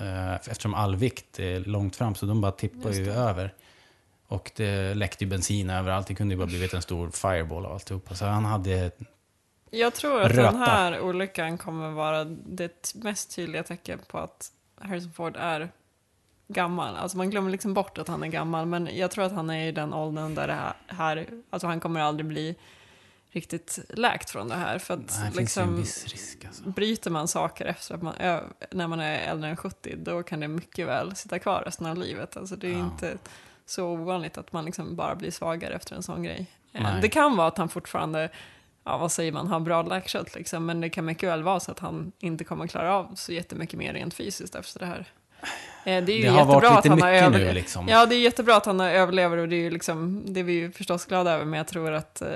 [0.00, 3.54] Eh, Eftersom all vikt är långt fram så de bara tippar ju över.
[4.26, 6.06] Och det läckte ju bensin överallt.
[6.06, 8.14] Det kunde ju bara blivit en stor fireball av alltihopa.
[8.14, 8.90] Så han hade
[9.70, 10.42] Jag tror att Röta.
[10.42, 15.70] den här olyckan kommer vara det mest tydliga tecken på att Harrison Ford är
[16.48, 16.96] gammal.
[16.96, 19.68] Alltså man glömmer liksom bort att han är gammal, men jag tror att han är
[19.68, 22.56] i den åldern där det här alltså han kommer aldrig bli
[23.30, 24.78] riktigt läkt från det här.
[24.78, 26.68] För att Nej, liksom, risk alltså.
[26.70, 28.14] bryter man saker efter att man,
[28.70, 31.96] när man är äldre än 70, då kan det mycket väl sitta kvar resten av
[31.96, 32.36] livet.
[32.36, 32.78] Alltså det är Ja.
[32.78, 33.18] inte
[33.66, 36.46] så ovanligt att man liksom bara blir svagare efter en sån grej.
[36.72, 37.00] Nej.
[37.02, 38.28] Det kan vara att han fortfarande,
[38.84, 41.70] ja vad säger man, har bra läkkött liksom, men det kan mycket väl vara så
[41.70, 45.06] att han inte kommer klara av så jättemycket mer rent fysiskt efter det här.
[45.84, 47.52] Eh, Det är ju Det har jättebra varit att han har över...
[47.52, 47.88] liksom.
[47.88, 50.52] Ja, det är jättebra att han överlever och det är ju liksom, det är vi
[50.52, 52.28] ju förstås glada över, men jag tror att, eh,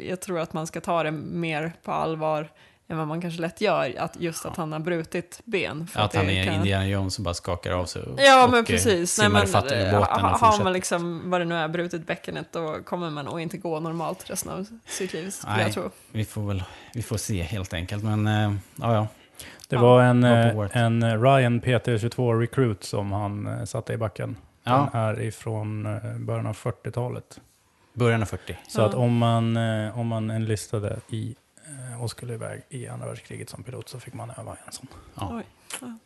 [0.00, 2.48] jag tror att man ska ta det mer på allvar
[2.88, 5.86] än vad man kanske lätt gör, att just att han har brutit ben.
[5.86, 8.48] för Att han det är kan- Indiana Jones och bara skakar av sig och, Ja,
[8.50, 9.18] men eh, precis.
[9.18, 10.64] Nej, simmar men, ifatt ur eh, båten och har fortsätter.
[10.64, 14.30] man liksom, vad det nu är, brutit bäckenet, då kommer man nog inte gå normalt
[14.30, 15.62] resten av sitt liv, Nej.
[15.62, 15.90] jag tro.
[16.12, 16.62] Vi får väl
[16.94, 18.04] vi får se helt enkelt.
[18.04, 19.06] Men eh, ja, ja.
[19.72, 19.82] Det Ja.
[19.82, 20.70] var en, eh, Word.
[20.72, 24.36] en eh, Ryan PT22 Recruit som han eh, satte i backen.
[24.64, 24.88] ja.
[24.92, 25.82] Den är ifrån
[26.26, 27.40] början av 40-talet.
[27.94, 28.58] Början av 40.
[28.68, 28.84] Så Ja.
[28.86, 29.56] att om man,
[29.94, 31.34] om man enlistade i
[32.00, 34.86] och skulle iväg i andra världskriget som pilot så fick man öva en sån.
[35.14, 35.30] Ja.
[35.36, 35.44] Oj.
[35.80, 35.98] Ja.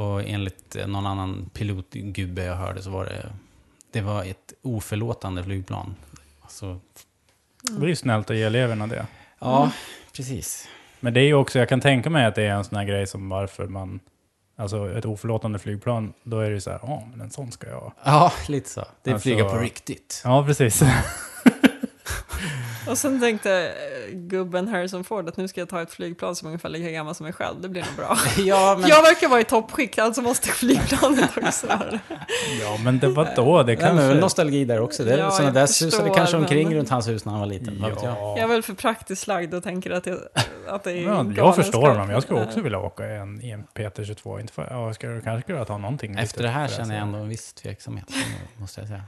[0.00, 3.32] Och enligt någon annan pilotgubbe jag hörde så var det,
[3.90, 5.96] det var ett oförlåtande flygplan.
[6.40, 6.80] Alltså,
[7.78, 9.06] Det är ju snällt att ge eleverna det.
[9.38, 9.70] ja, Mm.
[10.16, 10.68] precis.
[11.00, 12.84] Men det är ju också, jag kan tänka mig att det är en sån här
[12.84, 14.00] grej som varför man,
[14.56, 17.68] alltså ett oförlåtande flygplan, då är det ju så här, ja men en sån ska
[17.68, 17.92] jag ha.
[18.04, 18.84] Ja, lite så.
[19.02, 20.20] Det är Alltså- flyga på riktigt.
[20.24, 20.82] Ja, precis.
[22.88, 23.52] Och sen tänkte
[24.08, 26.90] eh, gubben Harrison Ford att nu ska jag ta ett flygplan som är ungefär lika
[26.90, 28.16] gammal som mig själv, det blir nog bra.
[28.38, 32.00] Ja, men, Jag verkar vara i toppskick, alltså måste flygplanet också vara det.
[32.60, 34.08] ja, men det var då, det det kan kanske...
[34.08, 35.04] väl nostalgi där också.
[35.04, 37.46] Det, Ja, ja, jag där susade kanske omkring men- runt hans hus när han var
[37.46, 37.74] liten.
[37.82, 38.12] Vet jag?
[38.16, 38.34] Ja.
[38.36, 40.18] Jag är väl för praktiskt lagd och tänker att, jag,
[40.68, 42.10] att det är Ja, jag förstår honom.
[42.10, 44.40] Jag skulle också vilja åka i en, en PT22.
[44.40, 46.18] Inte för, ja, jag skulle kanske skulle ta någonting.
[46.18, 47.06] Efter det här känner jag så.
[47.06, 48.06] ändå en viss tveksamhet,
[48.56, 49.02] måste jag säga.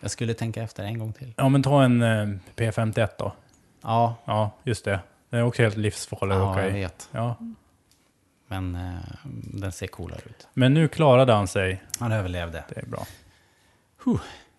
[0.00, 1.34] Jag skulle tänka efter en gång till.
[1.36, 3.32] Ja, men ta en eh, P51 då.
[3.82, 5.00] Ja, Ja, just det.
[5.30, 6.72] Den är också helt livsfarlig att ja åka jag i.
[6.72, 7.08] vet.
[7.12, 7.36] Ja.
[8.46, 9.00] Men eh,
[9.54, 10.48] den ser coolare ut.
[10.54, 11.82] Men nu klarade han sig.
[11.98, 12.64] Han överlevde.
[12.68, 13.06] Det är bra.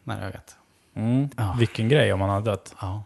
[0.04, 0.56] Nära ögat.
[0.95, 1.30] Mm.
[1.38, 1.56] Ja.
[1.60, 2.75] Vilken grej om han hade dött.
[2.82, 3.04] Ja.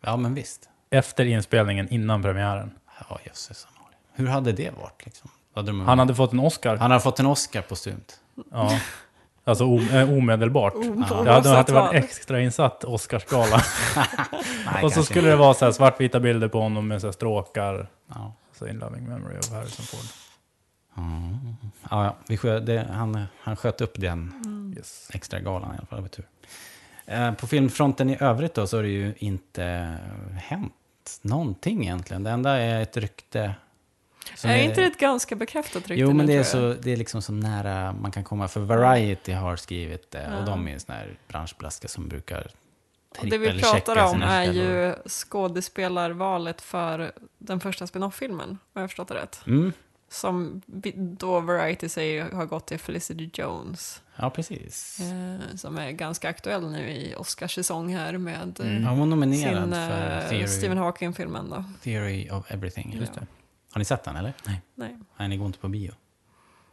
[0.00, 0.68] ja, men visst.
[0.90, 2.70] Efter inspelningen, innan premiären.
[3.08, 3.98] Ja, jösses anordning.
[4.12, 5.30] Hur hade det varit liksom?
[5.54, 6.76] Hade de, Han hade fått en Oscar.
[6.76, 8.20] han hade fått en Oscar postumt.
[8.50, 8.80] Ja.
[9.48, 10.74] Alltså eh, omedelbart.
[10.74, 11.94] Det hade oavsett varit en vad.
[11.94, 13.56] extra insatt Oscarsgala.
[14.82, 15.30] Och så skulle inte.
[15.30, 17.86] det vara så här svartvita bilder på honom med så här stråkar.
[18.08, 18.34] Ja.
[18.58, 20.06] Så in loving memory of Harrison Ford.
[20.98, 21.56] Mm.
[21.90, 22.16] Ja, ja.
[22.28, 24.74] Vi skö, det, han, han sköt upp den Mm.
[24.76, 25.10] Yes.
[25.14, 26.08] extra galan i alla fall.
[26.08, 26.24] Tur.
[27.06, 29.96] Eh, på filmfronten i övrigt då så har det ju inte
[30.36, 30.72] hänt
[31.22, 32.22] någonting egentligen.
[32.22, 33.54] Det enda är ett rykte.
[34.34, 36.96] Som Är inte det ett ganska bekräftat rykte Jo, men det är, så, det är
[36.96, 38.48] liksom så nära man kan komma.
[38.48, 40.28] För Variety har skrivit det.
[40.30, 40.38] Ja.
[40.38, 42.50] Och de är sådana här branschblaskor som brukar
[43.18, 49.08] Och det vi pratar om är ju skådespelarvalet för den första spin-off-filmen, om jag förstått
[49.08, 49.40] det rätt.
[49.46, 49.72] Mm.
[50.08, 50.62] Som
[50.96, 54.02] då Variety säger har gått till Felicity Jones.
[54.16, 55.00] Ja, precis.
[55.00, 58.82] Eh, som är ganska aktuell nu i Oscarssäsong här med Mm.
[58.82, 61.64] Ja, hon nominerad sin för eh, Theory, Stephen Hawking-filmen då.
[61.82, 62.96] Theory of Everything.
[63.00, 63.26] Just det.
[63.76, 64.32] Har ni sett den eller?
[64.46, 64.62] Nej.
[64.74, 64.96] Nej.
[65.16, 65.92] Nej, ni går inte på bio.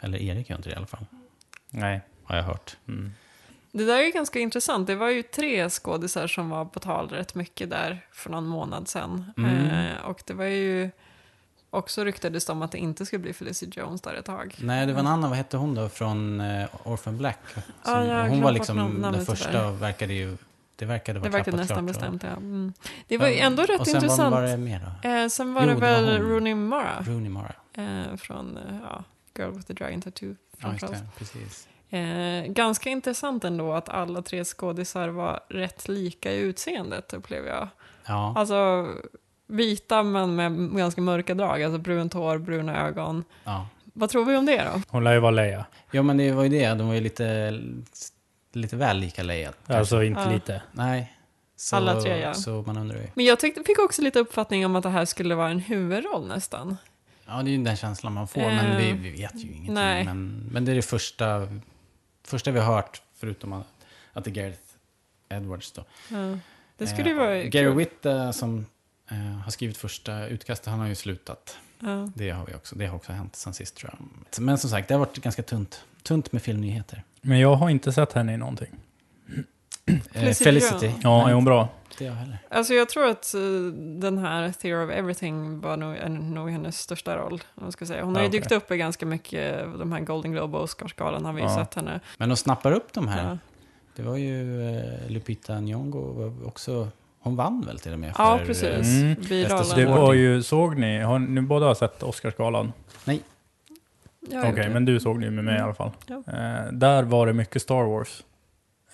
[0.02, 1.06] Eller Erik gör inte det i alla fall.
[1.70, 2.02] Nej.
[2.24, 2.78] Har jag hört.
[2.88, 3.14] Mm.
[3.72, 4.88] Det där är ju ganska intressant.
[4.88, 8.88] Det var ju tre skådisar som var på tal rätt mycket där för någon månad
[8.88, 9.34] sedan.
[9.38, 9.70] Mm.
[9.70, 10.90] Eh, och det var ju
[11.70, 14.56] också ryktades om att det inte skulle bli Felicity Jones där ett tag.
[14.60, 17.40] Nej, det var en annan, vad hette hon då, från uh, Orphan Black?
[17.84, 20.38] Som, har hon var liksom den första, verkade ju,
[20.84, 22.30] det verkade vara Det klappat nästan klart, bestämt, ja.
[22.30, 22.74] Mm.
[23.08, 24.32] Det var ändå rätt och sen intressant.
[24.34, 25.10] Var, var det mer då?
[25.10, 26.22] Eh, sen var Jo, det det var väl.
[26.22, 27.54] Rooney Mara Rooney Mara.
[27.78, 29.04] eh, från eh, ja,
[29.38, 30.36] Girl with the Dragon Tattoo.
[30.62, 31.00] Ja, just det.
[31.18, 31.68] Precis.
[31.90, 37.68] Eh, ganska intressant ändå att alla tre skådisar var rätt lika i utseendet, upplever jag.
[38.06, 38.88] Ja, Alltså
[39.48, 43.24] vita men med ganska mörka drag, alltså brunt hår, bruna ögon.
[43.44, 43.68] ja.
[43.96, 44.82] Vad tror vi om det då?
[44.90, 45.66] Hon lär ju vara Leia.
[45.92, 46.74] ja, men det var ju det.
[46.74, 47.52] De var ju lite,
[48.56, 49.54] lite väl lika kanske.
[49.68, 50.32] Alltså inte Ja.
[50.34, 50.62] lite.
[50.72, 51.14] Nej.
[51.56, 52.34] Så, Alla tre, ja.
[52.34, 53.08] Så man undrar ju.
[53.14, 56.28] Men jag tyckte, fick också lite uppfattning om att det här skulle vara en huvudroll
[56.28, 56.78] nästan.
[57.26, 59.74] Ja, det är ju den känslan man får, men vi, Eh, vi vet ju ingenting.
[59.74, 60.04] nej.
[60.06, 61.48] Men, men det är det första,
[62.24, 63.68] första vi har hört, förutom att,
[64.14, 64.60] att det är Gareth
[65.30, 65.86] Edwards då.
[66.10, 66.38] Ja.
[66.78, 67.76] Det skulle Eh, vara Gary kul.
[67.76, 68.66] Witt eh, som
[69.12, 71.58] eh, har skrivit första utkastet, han har ju slutat.
[71.80, 72.10] Ja.
[72.16, 74.42] Det har, vi också, det har också hänt sen sist tror jag.
[74.44, 77.04] Men som sagt, det har varit ganska tunt, tunt med filmnyheter.
[77.26, 78.70] Men jag har inte sett henne i någonting.
[79.86, 80.92] Eh, Felicity Felicity.
[81.04, 81.70] Ja, är hon bra?
[81.92, 82.38] Inte jag heller.
[82.50, 83.42] Alltså jag tror att eh,
[83.76, 87.44] den här Theory of Everything var nog, är nog hennes största roll.
[87.56, 88.04] Om ska säga.
[88.04, 88.40] Hon har ju okej.
[88.40, 91.56] dykt upp i ganska mycket, de här Golden Globe och Oscarsgalan har vi ju Ja.
[91.56, 92.00] sett henne.
[92.18, 93.30] Men de snappar upp de här.
[93.30, 93.38] Ja.
[93.96, 96.88] Det var ju eh, Lupita Nyong'o också...
[97.20, 98.24] Hon vann väl till och med för...
[98.24, 98.88] Ja, eh, precis.
[98.88, 99.16] Mm.
[99.76, 102.74] Det var ju, såg ni, har ni båda har sett Oscarsgalan?
[103.06, 103.22] Nej.
[104.28, 104.70] Okej, det.
[104.70, 105.92] men du såg det ju med mig i alla fall.
[106.08, 106.16] Ja.
[106.28, 108.24] Eh, där var det mycket Star Wars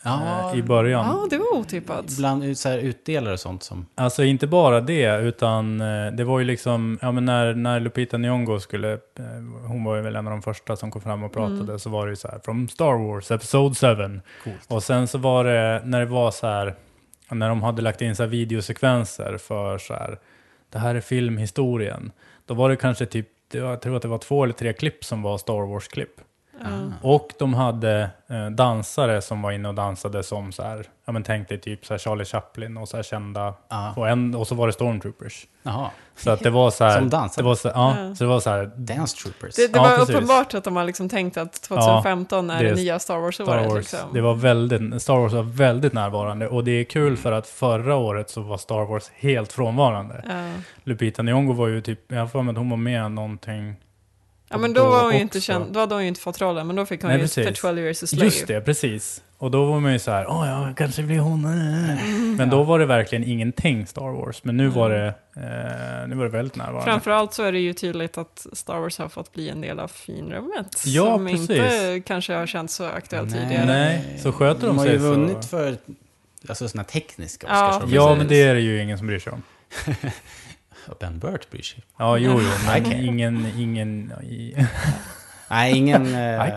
[0.04, 1.06] Ja, eh, i början.
[1.06, 2.18] Ja, det var otippat.
[2.18, 3.86] Bland så här, utdelare och sånt som...
[3.96, 8.18] Alltså inte bara det, utan eh, det var ju liksom, ja men när, när Lupita
[8.18, 8.98] Nyong'o skulle, eh,
[9.68, 11.80] hon var ju väl en av de första som kom fram och pratade, Mm.
[11.80, 14.22] så var det ju så här, from Star Wars, Episode 7.
[14.44, 14.56] Coolt.
[14.68, 16.76] Och sen så var det, när det var så här,
[17.32, 20.20] när de hade lagt in så här videosekvenser för så här,
[20.70, 22.12] det här är filmhistorien.
[22.46, 25.22] Då var det kanske typ, jag tror att det var två eller tre klipp som
[25.22, 26.22] var Star Wars-klipp.
[26.64, 26.70] Ja.
[27.02, 31.24] Och de hade eh, dansare som var inne och dansade som så här, ja men
[31.24, 33.94] tänk dig typ så här Charlie Chaplin och så här kända, Ja.
[33.96, 35.48] och, en, och så var det Stormtroopers.
[35.64, 35.90] Jaha.
[36.16, 37.44] Så att det var så här, Som dansade?
[37.44, 38.16] Det var så, ja, Ja.
[38.16, 39.56] så det var så här, Dance Troopers.
[39.56, 40.16] Det, det Ja, var precis.
[40.16, 43.66] uppenbart att de har liksom tänkt att 2015 är det nya Star Star Wars-året.
[43.72, 44.14] Wars, Liksom.
[44.14, 46.48] det var väldigt, Star Wars var väldigt närvarande.
[46.48, 50.24] Och det är kul för att förra året så var Star Wars helt frånvarande.
[50.28, 50.62] Ja.
[50.84, 53.76] Lupita Nyong'o var ju typ, jag har för mig att hon var med någonting.
[54.50, 56.68] Ja, men då, var hon ju inte känd, då hade hon ju inte fått rollen,
[56.68, 57.46] men då fick hon Nej, ju precis.
[57.48, 58.26] för 12 years a slave.
[58.26, 59.22] Just det, precis.
[59.38, 61.46] Och då var man ju så här, åh ja, kanske blir hon.
[61.46, 62.04] eh."
[62.38, 64.44] Men då var det verkligen ingenting Star Wars.
[64.44, 66.84] Men nu var det, eh, nu var det väldigt närvarande.
[66.92, 69.88] Framförallt så är det ju tydligt att Star Wars har fått bli en del av
[69.88, 70.84] finrummet.
[70.86, 71.50] Ja, som precis.
[71.50, 73.66] inte kanske har känts så aktuellt tidigare.
[73.66, 75.78] Nej, så sköter de har sig ju så- vunnit för
[76.50, 77.70] alltså, såna tekniska Ja.
[77.78, 77.92] Oscars.
[77.92, 78.18] Ja, precis.
[78.18, 79.44] men det är det ju ingen som bryr sig om.
[81.00, 81.84] Ben Burt bryr sig.
[81.98, 83.06] Ja, jo, jo, men Okej.
[83.06, 84.12] ingen, ingen...
[84.24, 84.56] I,
[85.50, 86.54] Nej, ingen, eh,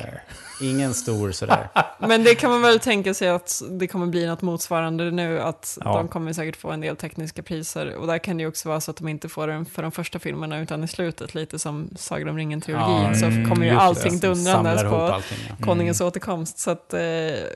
[0.63, 1.69] ingen stor sådär.
[1.99, 5.79] Men det kan man väl tänka sig att det kommer bli något motsvarande nu, att
[5.85, 5.97] Ja.
[5.97, 7.95] de kommer säkert få en del tekniska priser.
[7.95, 9.93] Och där kan det ju också vara så att de inte får den för de
[9.93, 13.73] första filmerna, utan i slutet, lite som Sagan om ringen-trilogin, Ja, så mm, kommer ju
[13.73, 15.39] allting dundrandes Samlar ihop på allting.
[15.49, 15.65] Ja.
[15.65, 16.59] Konungens återkomst.
[16.59, 17.01] Så att, eh,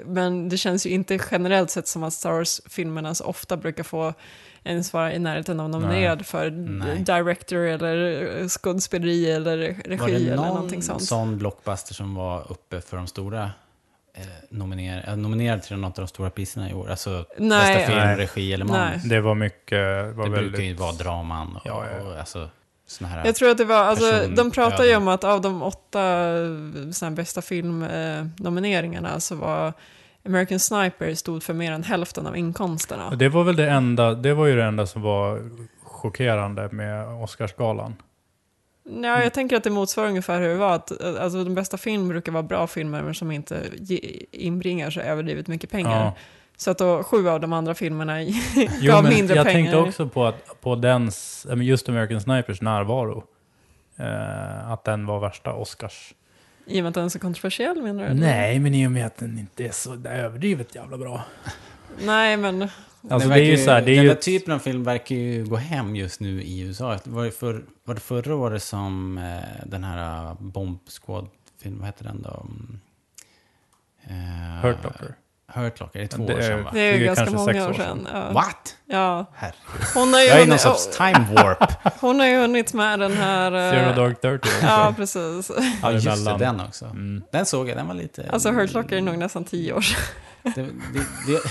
[0.06, 4.14] men det känns ju inte generellt sett som att Star Wars-filmerna så ofta brukar få
[4.66, 6.98] ens vara i närheten av nominerad för Nej.
[6.98, 11.02] director eller skådespeleri eller regi Var det eller någon någonting sånt.
[11.02, 13.50] sån blockbuster som var uppe för de stora
[14.14, 16.90] eh, nominer eh, nominerad till något av de stora priserna i år?
[16.90, 17.74] Alltså Nej.
[17.76, 18.16] bästa film, Nej.
[18.16, 18.74] regi eller Nej.
[18.78, 19.02] manus?
[19.02, 20.14] det var mycket...
[20.16, 22.02] Var Det väldigt, brukar ju vara draman och, Ja, ja.
[22.08, 22.48] och alltså
[22.88, 23.26] såna här...
[23.26, 26.02] Jag tror att det var, alltså, person- de pratar ju om att av de åtta
[26.02, 29.72] eh, såna här bästa filmnomineringarna så var
[30.26, 33.10] American Sniper stod för mer än hälften av inkomsterna.
[33.10, 35.50] Det var väl det enda, det var ju det enda som var
[35.82, 37.96] chockerande med Oscarsgalan.
[38.84, 40.74] Ja, jag tänker att det motsvarar ungefär hur det var.
[40.74, 43.62] Att, alltså, de bästa film brukar vara bra filmer men som inte
[44.30, 46.04] inbringar så överdrivet mycket pengar.
[46.04, 46.14] Ja.
[46.56, 48.36] Så att då sju av de andra filmerna Jo,
[48.80, 49.62] gav men mindre jag pengar.
[49.62, 53.24] tänkte också på att på dens, just American Snipers närvaro.
[53.96, 56.14] Eh, att den var värsta Oscars.
[56.66, 58.08] I och med att den är så kontroversiell menar du?
[58.10, 58.20] eller?
[58.20, 61.24] Nej, men i och med att den inte är så det är överdrivet jävla bra.
[62.00, 62.68] Nej, men
[63.10, 64.08] Alltså det det är ju så här, det är den ju...
[64.08, 66.98] där typen av film verkar ju gå hem just nu i USA.
[67.04, 71.86] Var det, för, var det förra året som eh, den här uh, Bomb Squad-filmen, vad
[71.88, 72.46] heter den då?
[72.48, 72.80] Mm,
[74.08, 75.14] Eh, Hurt Locker.
[75.56, 76.70] Hurt Locker, det är två Det år sedan va?
[76.74, 78.06] det är Det är ganska kanske många sex år sedan.
[78.06, 78.08] sedan.
[78.26, 78.32] Ja.
[78.32, 78.76] What?
[78.86, 79.26] Ja.
[79.34, 79.86] Herregud.
[79.94, 81.72] Hon har ju Jag är i någon sorts time warp.
[82.00, 83.52] hon har ju hunnit med den här...
[83.52, 84.66] eh, Zero Dark Thirty också.
[84.66, 85.50] Ja, precis.
[85.82, 86.84] Ja, just det, den också.
[86.84, 87.22] Mm.
[87.32, 88.30] Den såg jag, den var lite...
[88.32, 89.98] Alltså Hurt Locker är nog nästan tio år sedan.
[90.42, 90.70] Det, det,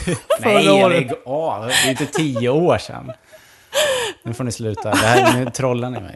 [0.05, 1.65] det, nej, lägg av.
[1.67, 3.11] Det är inte tio år sedan.
[4.23, 4.89] Nu får ni sluta.
[4.91, 6.15] Det här, nu trollar ni mig.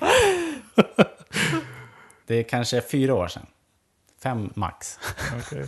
[2.28, 3.46] Det är kanske fyra år sedan.
[4.24, 5.00] Fem max.
[5.40, 5.66] Okej.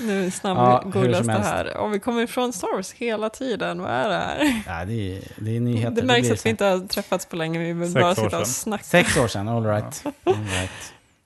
[0.00, 1.76] Nu Ja, snabbgooglas som det här.
[1.76, 3.82] Och vi kommer ifrån Star Wars hela tiden.
[3.82, 4.62] Vad är det här?
[4.66, 5.90] Ja, det, är, det är nyheter.
[5.90, 7.58] Det märks blir att vi inte har träffats på länge.
[7.58, 8.46] Vi vill Sex bara år sitta och sedan.
[8.46, 8.84] snacka.
[8.84, 10.02] Sex år sedan, all right.
[10.24, 10.70] all right.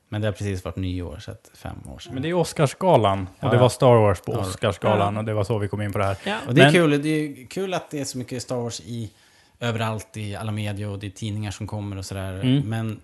[0.09, 2.15] Men det har precis varit nyår, så att fem år sedan.
[2.15, 3.23] Men det är Oscarsgalan.
[3.23, 3.63] Och Ja, det ja.
[3.63, 4.39] var Star Wars på Ja.
[4.39, 5.15] Oscarsgalan.
[5.15, 5.21] Ja.
[5.21, 6.17] och det var så vi kom in på det här.
[6.25, 6.37] Ja.
[6.47, 8.81] Och det är, Men- kul, det är kul att det är så mycket Star Wars
[8.81, 9.11] i
[9.61, 12.33] överallt i alla medier och det är tidningar som kommer och sådär.
[12.35, 12.69] Mm.
[12.69, 13.01] Men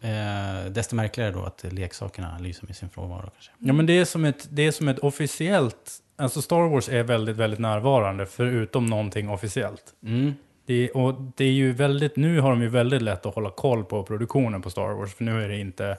[0.00, 3.52] eh, desto märkligare då att leksakerna lyser med sin frånvaro kanske.
[3.58, 5.92] Ja, men det är som ett, det är som ett officiellt...
[6.16, 9.94] Alltså Star Wars är väldigt, väldigt närvarande, förutom någonting officiellt.
[10.02, 10.34] Mm.
[10.66, 13.84] Det och det är ju väldigt, nu har de ju väldigt lätt att hålla koll
[13.84, 15.96] på produktionen på Star Wars, för nu är det inte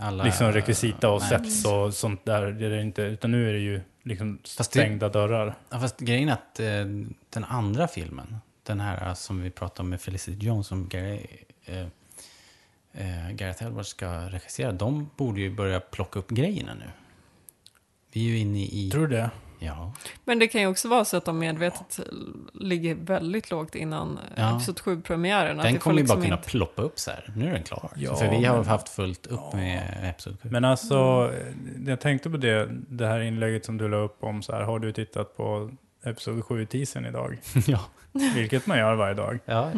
[0.00, 3.52] Alla, liksom rekvisita och nej, sets och sånt där, det är inte, utan nu är
[3.52, 5.54] det ju liksom Fast det- stängda dörrar.
[5.70, 6.66] Ja, fast grejen är att eh,
[7.30, 11.26] den andra filmen, den här som vi pratade om med Felicity Jones som Gary,
[11.64, 11.86] eh,
[12.94, 16.86] eh, Gareth Edwards ska regissera, de borde ju börja plocka upp grejerna nu.
[18.12, 18.90] Vi är ju inne i...
[18.92, 19.30] Tror du det?
[19.62, 19.92] Ja.
[20.24, 22.00] Men det kan ju också vara så att de medvetet
[22.54, 24.56] ligger väldigt lågt innan Ja.
[24.56, 25.58] Episod 7-premiären.
[25.58, 27.32] att Den kommer ju bara liksom kunna inte- ploppa upp så här.
[27.36, 27.90] Nu är den klar.
[27.96, 30.48] Ja, För vi har men- haft fullt upp med Episod 7.
[30.50, 31.30] Men alltså,
[31.86, 34.78] jag tänkte på det, det här inlägget som du la upp om så här, har
[34.78, 35.70] du tittat på
[36.04, 37.38] Episod 7-teasern idag.
[37.66, 37.80] ja.
[38.34, 39.38] Vilket man gör varje dag.
[39.44, 39.70] ja.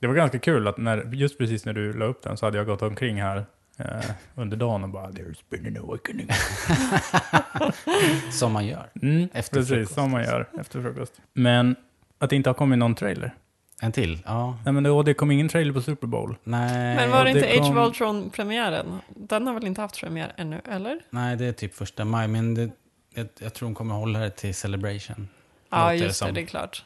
[0.00, 2.58] Det var ganska kul att när, just precis när du la upp den så hade
[2.58, 3.44] jag gått omkring här
[3.78, 3.86] eh,
[4.34, 6.28] under dagen och bara “There's been an awakening”.
[8.32, 8.90] Som man gör.
[9.02, 9.94] Mm, Efter precis, frukost.
[9.94, 11.12] som man gör efter frukost.
[11.32, 11.76] Men
[12.18, 13.34] att det inte har kommit någon trailer.
[13.82, 14.18] En till?
[14.24, 14.58] Ja.
[14.64, 16.36] Nej men det, det kom ingen trailer på Super Bowl.
[16.44, 16.96] Nej.
[16.96, 18.98] Men var det det inte Age kom- of Ultron-premiären?
[19.08, 21.00] Den har väl inte haft premiär ännu, eller?
[21.10, 22.28] Nej, det är typ första maj.
[22.28, 22.70] Men det,
[23.14, 25.28] jag, jag tror de kommer hålla det till Celebration.
[25.70, 26.34] Ja, just det, som.
[26.34, 26.84] det är klart.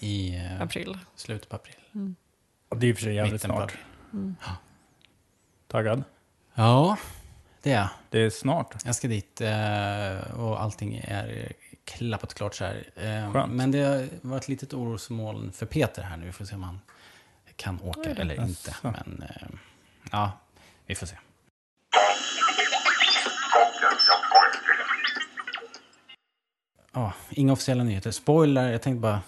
[0.00, 0.98] I eh, April.
[1.16, 1.74] slutet på april.
[1.92, 1.98] Och
[2.76, 3.78] det är i och för sig jävligt snart.
[4.12, 4.36] Mm.
[5.66, 6.04] Taggad?
[6.54, 6.96] Ja,
[7.62, 7.88] det är jag.
[8.10, 8.74] Det är snart.
[8.84, 11.52] Jag ska dit eh, och allting är
[11.84, 12.84] klappat klart så här.
[12.96, 13.52] Eh, Skönt.
[13.52, 16.26] Men det har varit ett litet orosmoln för Peter här nu.
[16.26, 16.80] Vi får se om han
[17.56, 18.70] kan åka Oj eller inte.
[18.70, 18.94] Jaså.
[19.06, 19.48] Men eh,
[20.10, 20.32] ja,
[20.86, 21.16] vi får se.
[26.92, 28.10] Ja, inga officiella nyheter.
[28.10, 29.20] Spoiler, jag tänkte bara...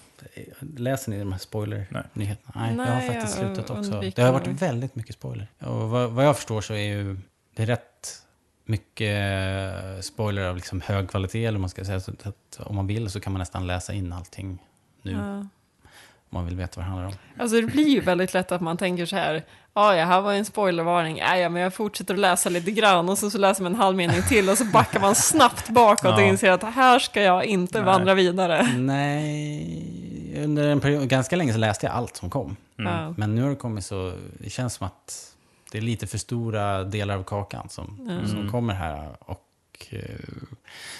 [0.76, 2.52] Läser ni de här spoiler-nyheterna?
[2.54, 4.00] Nej, jag har Nej, faktiskt jag slutat också.
[4.16, 5.46] Det har varit väldigt mycket spoiler.
[5.58, 7.16] Och vad, vad jag förstår så är ju
[7.56, 8.22] det är rätt
[8.64, 12.00] mycket spoiler av liksom hög kvalitet, eller man ska säga.
[12.00, 14.58] Så att om man vill så kan man nästan läsa in allting
[15.02, 15.18] nu, Ja.
[15.38, 15.48] om
[16.30, 17.14] man vill veta vad det handlar om.
[17.38, 20.32] Alltså det blir ju väldigt lätt att man tänker så här, ja, ja, här var
[20.32, 23.62] en spoilervarning, ja, ja, men jag fortsätter att läsa lite grann och så, så läser
[23.62, 26.24] man en halv mening till och så backar man snabbt bakåt och Ja.
[26.26, 27.86] inser att här ska jag inte Nej.
[27.86, 28.62] vandra vidare.
[28.76, 32.56] Nej, under en period, ganska länge så läste jag allt som kom.
[32.78, 32.92] Mm.
[32.92, 33.14] Ja.
[33.16, 35.30] Men nu har det kommit så, det känns som att
[35.72, 38.28] det är lite för stora delar av kakan som, Mm.
[38.28, 39.08] som kommer här.
[39.20, 39.42] Och,
[39.90, 40.00] eh,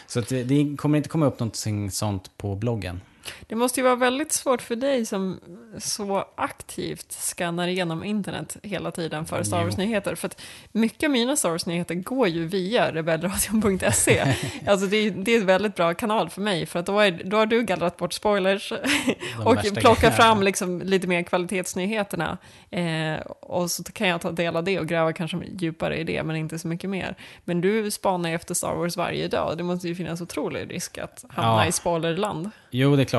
[0.07, 3.01] så att det, det kommer inte komma upp någonting sånt på bloggen.
[3.47, 5.41] Det måste ju vara väldigt svårt för dig som
[5.79, 9.65] så aktivt skannar igenom internet hela tiden för Star.
[9.65, 10.15] Wars-nyheter.
[10.15, 10.41] För att
[10.73, 14.35] mycket av mina Star Wars-nyheter går ju via rebellradion.se.
[14.67, 17.23] alltså det är, det är en väldigt bra kanal för mig, för att då, är,
[17.25, 18.73] då har du gallrat bort spoilers
[19.45, 22.39] och plockat fram liksom lite mer kvalitetsnyheterna.
[22.71, 26.23] Eh, och så kan jag ta del av det och gräva kanske djupare i det,
[26.23, 27.15] men inte så mycket mer.
[27.45, 30.99] Men du spanar ju efter Star Wars varje dag, det måste ju finnas otrolig risk
[30.99, 31.69] att hamna Ja.
[31.69, 32.51] i spoilerland.
[32.71, 33.14] Jo, det är klart.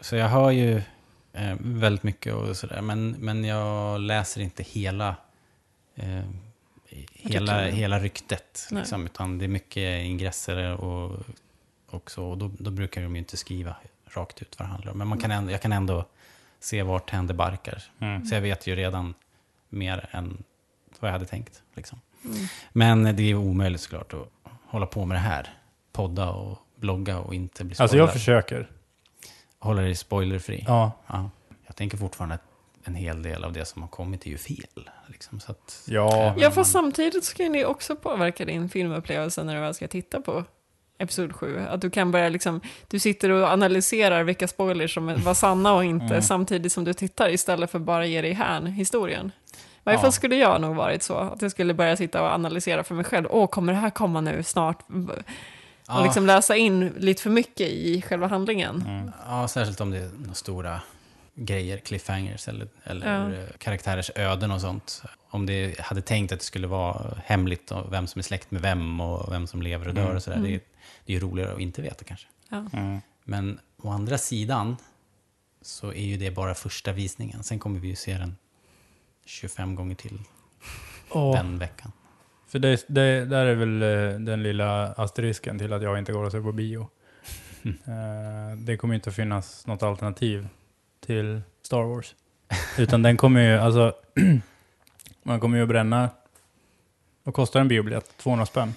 [0.00, 0.82] Så jag hör ju
[1.32, 2.80] eh, väldigt mycket och sådär.
[2.80, 5.16] Men, men jag läser inte hela,
[5.96, 6.22] eh,
[7.12, 8.68] hela, hela ryktet.
[8.70, 8.80] Nej.
[8.80, 11.18] Liksom, utan det är mycket ingresser och,
[11.86, 12.24] och så.
[12.24, 14.98] Och då, då brukar de ju inte skriva rakt ut vad det handlar om.
[14.98, 16.04] Men man kan ändå, jag kan ändå
[16.60, 17.82] se vart hän det barkar.
[17.98, 18.26] Mm.
[18.26, 19.14] Så jag vet ju redan
[19.68, 20.42] mer än
[21.00, 21.62] vad jag hade tänkt.
[21.74, 22.00] Liksom.
[22.24, 22.36] Mm.
[22.72, 24.28] Men det är omöjligt såklart att
[24.66, 25.48] hålla på med det här.
[25.92, 27.84] Podda och blogga och inte bli spoilad.
[27.84, 28.70] Alltså jag försöker.
[29.60, 30.64] Hålla dig spoilerfri.
[30.68, 31.30] Ja, Ja.
[31.66, 32.42] Jag tänker fortfarande att
[32.84, 34.90] en hel del av det som har kommit är ju fel.
[35.06, 36.34] Liksom, så att, Ja.
[36.38, 39.88] Ja, fast man- samtidigt så kan det också påverka din filmupplevelse när du väl ska
[39.88, 40.44] titta på
[40.98, 41.58] Episod 7.
[41.58, 45.84] Att du kan börja liksom, du sitter och analyserar vilka spoilers som var sanna och
[45.84, 46.22] inte Mm.
[46.22, 49.32] samtidigt som du tittar istället för bara ge dig hän historien.
[49.54, 50.02] I varje Ja.
[50.02, 53.04] fall skulle jag nog varit så, att jag skulle börja sitta och analysera för mig
[53.04, 53.26] själv.
[53.30, 54.84] Åh, kommer det här komma nu snart?
[55.90, 56.04] Och Ja.
[56.04, 58.82] liksom läsa in lite för mycket i själva handlingen.
[58.86, 59.10] Mm.
[59.26, 60.80] Ja, särskilt om det är några stora
[61.34, 63.36] grejer, cliffhangers eller, eller Ja.
[63.42, 65.02] eh, karaktärers öden och sånt.
[65.30, 68.62] Om det hade tänkt att det skulle vara hemligt och vem som är släkt med
[68.62, 70.16] vem och vem som lever och dör Mm.
[70.16, 70.36] och sådär.
[70.36, 70.48] Mm.
[70.50, 70.60] Det, är-
[71.06, 72.26] det är ju roligare att inte veta kanske.
[72.48, 72.64] Ja.
[72.72, 73.00] Mm.
[73.24, 74.76] Men å andra sidan
[75.62, 77.42] så är ju det bara första visningen.
[77.42, 78.36] Sen kommer vi ju se den
[79.26, 80.18] 25 gånger till
[81.10, 81.92] Åh, den veckan.
[82.50, 86.24] För det, det där är väl eh, den lilla asterisken till att jag inte går
[86.24, 86.88] och ser på bio.
[87.62, 90.48] Eh, det kommer inte att finnas något alternativ
[91.06, 92.14] till Star Wars.
[92.78, 93.94] Utan den kommer ju, alltså,
[95.22, 96.10] man kommer ju att bränna,
[97.22, 98.16] vad kostar en biobiljett?
[98.16, 98.74] 200 spänn?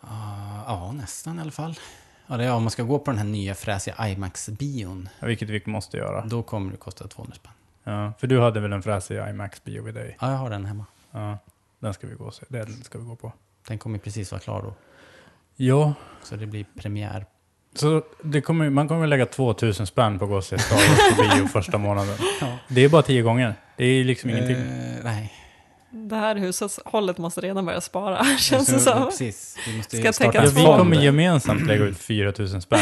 [0.00, 1.78] Ah, ja, nästan i alla fall.
[2.26, 5.50] Ja, det är, om man ska gå på den här nya fräsiga IMAX-bion, Ja, vilket
[5.50, 6.24] vi måste göra.
[6.26, 7.52] då kommer det kosta 200 spänn.
[7.84, 10.16] Ja, för du hade väl en fräsig IMAX-bio vid dig?
[10.20, 10.84] Ja, jag har den hemma.
[11.10, 11.38] Ja,
[11.84, 12.44] den ska vi gå se.
[12.48, 13.32] Den ska vi gå på.
[13.68, 14.74] Den kommer precis vara klar då.
[15.56, 17.26] Ja, Så det blir premiär.
[17.74, 21.16] så det kommer, man kommer lägga 2000 spänn på att gå och se Star Wars
[21.16, 22.16] på bio första månaden.
[22.68, 23.54] Det är bara tio gånger.
[23.76, 24.56] Det är liksom ingenting.
[24.56, 25.32] Eh, nej.
[25.90, 29.04] Det här hushållet måste redan börja spara, känns det som.
[29.04, 29.56] Precis.
[29.66, 32.80] Vi måste Ska starta Ja, en vi kommer gemensamt lägga ut 4000 spänn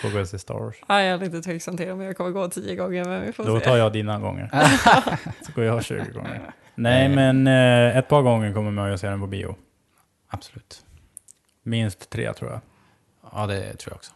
[0.00, 0.74] på att gå och se Star Wars.
[0.88, 3.44] Ja, jag är lite tveksam till om jag kommer gå tio gånger, men vi får
[3.44, 3.64] Då se.
[3.64, 4.50] tar jag dina gånger.
[5.46, 6.50] Så går jag 20 gånger.
[6.74, 9.56] Nej, men eh, ett par gånger kommer man att se den på bio.
[10.28, 10.84] Absolut.
[11.62, 12.60] Minst tre tror jag.
[13.32, 14.12] Ja, det tror jag också.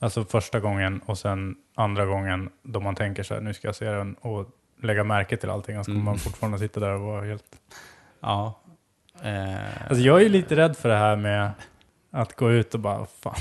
[0.00, 3.74] Alltså första gången och sen andra gången då man tänker så här, nu ska jag
[3.76, 4.48] se den och
[4.82, 5.78] lägga märke till allting.
[5.78, 6.04] Och så kommer Mm.
[6.10, 7.44] man fortfarande sitta där och vara helt...
[8.20, 8.60] Ja.
[9.22, 11.50] Eh, Alltså jag är ju lite rädd för det här med
[12.10, 13.34] att gå ut och bara, fan.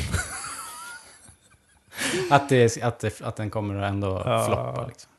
[2.32, 4.44] att, det, att, det, att den kommer att ändå Ja.
[4.46, 4.88] floppa.
[4.88, 5.12] Liksom.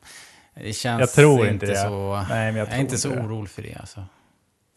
[0.55, 2.25] Det känns Jag tror inte inte så...
[2.29, 3.21] Nej, men jag, Jag, är inte så det.
[3.21, 4.03] orolig för det alltså.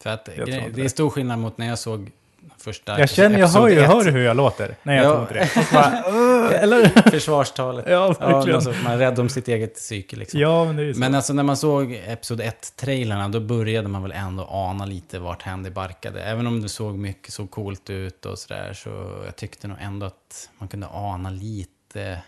[0.03, 2.11] För att grej, det är stor skillnad mot när jag såg
[2.57, 4.75] första Jag känner, jag hör ju, hör hur jag låter?
[4.83, 5.09] Nej, jag Ja.
[5.09, 5.47] tror inte det.
[5.65, 7.09] Så bara, eller?
[7.11, 7.85] Försvarstalet.
[7.87, 8.55] Ja, Ja, verkligen.
[8.55, 10.39] alltså, man är rädd om sitt eget psyke liksom.
[10.39, 10.99] Ja, men det är ju så.
[10.99, 15.41] Men alltså när man såg Episod 1-trailerna, då började man väl ändå ana lite vart
[15.43, 16.23] hän det barkade.
[16.23, 20.05] Även om det såg mycket, såg coolt ut och sådär, så jag tyckte nog ändå
[20.05, 22.19] att man kunde ana lite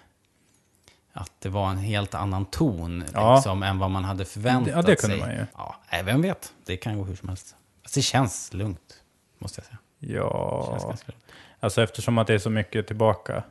[1.13, 3.35] att det var en helt annan ton Ja.
[3.35, 5.25] liksom, än vad man hade förväntat Ja, det kunde sig.
[5.27, 5.45] man ju.
[5.55, 6.53] Ja, vem vet?
[6.65, 7.55] Det kan gå hur som helst.
[7.83, 9.03] Alltså, det känns lugnt,
[9.37, 9.77] måste jag säga.
[9.99, 11.15] Det känns Ja,
[11.59, 13.43] alltså eftersom att det är så mycket tillbaka.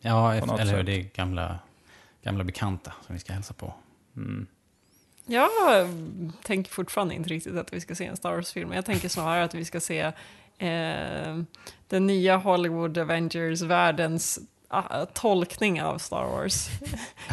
[0.00, 0.82] Ja, något eller hur?
[0.82, 1.58] Det är gamla,
[2.22, 3.74] gamla bekanta som vi ska hälsa på.
[4.16, 4.46] Mm.
[5.26, 5.50] Jag
[6.42, 8.72] tänker fortfarande inte riktigt att vi ska se en Star Wars-film.
[8.72, 10.00] Jag tänker snarare att vi ska se
[10.58, 11.38] eh,
[11.88, 14.38] den nya Hollywood Avengers-världens
[14.74, 16.68] ah, tolkning av Star Wars.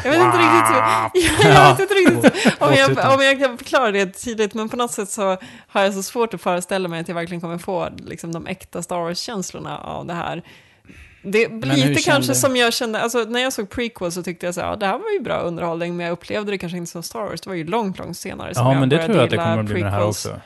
[0.04, 3.90] Jag vet inte riktigt, hur- jag vet inte riktigt om, jag, om jag kan förklara
[3.90, 5.36] det tydligt, men på något sätt så
[5.68, 8.82] har jag så svårt att föreställa mig att jag verkligen kommer få liksom, de äkta
[8.82, 10.42] Star Wars-känslorna av det här.
[11.24, 14.60] Det lite kanske som jag kände, alltså när jag såg prequel så tyckte jag så
[14.60, 17.02] här, ja, det här var ju bra underhållning, men jag upplevde det kanske inte som
[17.02, 19.24] Star Wars, det var ju långt, långt senare som Ja, jag men det tror jag
[19.24, 20.26] att det kommer att bli med det här prequels.
[20.26, 20.40] också.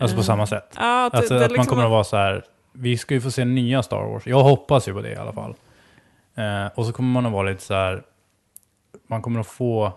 [0.00, 0.72] Alltså på samma sätt.
[0.76, 2.98] Ja, att, Alltså det, att det man liksom kommer att var- vara så här, vi
[2.98, 4.26] ska ju få se nya Star Wars.
[4.26, 5.54] Jag hoppas ju på det i alla fall.
[6.34, 8.04] Eh, och så kommer man att vara lite så här,
[9.06, 9.92] man kommer att få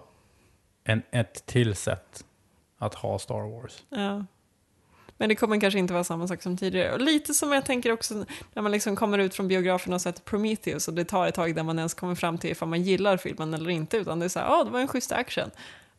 [0.83, 2.25] en, ett till sätt
[2.77, 3.83] att ha Star Wars.
[3.89, 4.25] Ja.
[5.17, 6.93] Men det kommer kanske inte vara samma sak som tidigare.
[6.93, 10.25] Och lite som jag tänker också när man liksom kommer ut från biografen och sett
[10.25, 13.17] Prometheus och det tar ett tag där man ens kommer fram till ifall man gillar
[13.17, 13.97] filmen eller inte.
[13.97, 15.51] Utan det är så här, ja, det var en schysst action.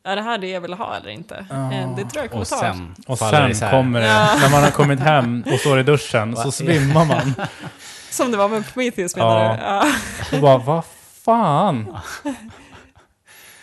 [0.09, 1.47] Är det här det jag vill ha eller inte?
[1.51, 1.73] Ja.
[1.73, 2.57] Eh, Det tror jag kommer Och ta.
[2.61, 3.71] sen Och det sen isär.
[3.71, 4.29] kommer det, Ja.
[4.41, 7.35] när man har kommit hem och står i duschen, så svimmar man.
[8.11, 9.53] Som det var med Prometheus menar Ja.
[9.57, 9.63] du?
[9.63, 10.37] Ja.
[10.37, 10.85] Och bara, vad
[11.25, 11.97] fan?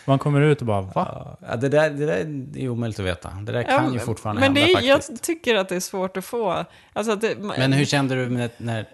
[0.04, 1.36] Man kommer ut och bara, va?
[1.48, 2.16] Ja, det, där, det där
[2.56, 3.30] är omöjligt att veta.
[3.30, 5.10] Det där kan Ja, ju fortfarande men det hända är, faktiskt.
[5.10, 6.64] Jag tycker att det är svårt att få.
[6.92, 8.86] Alltså att det, Men hur kände du med, när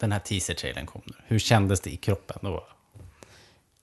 [0.00, 1.02] den här teaser-trailern kom?
[1.04, 1.12] nu?
[1.26, 2.64] Hur kändes det i kroppen då?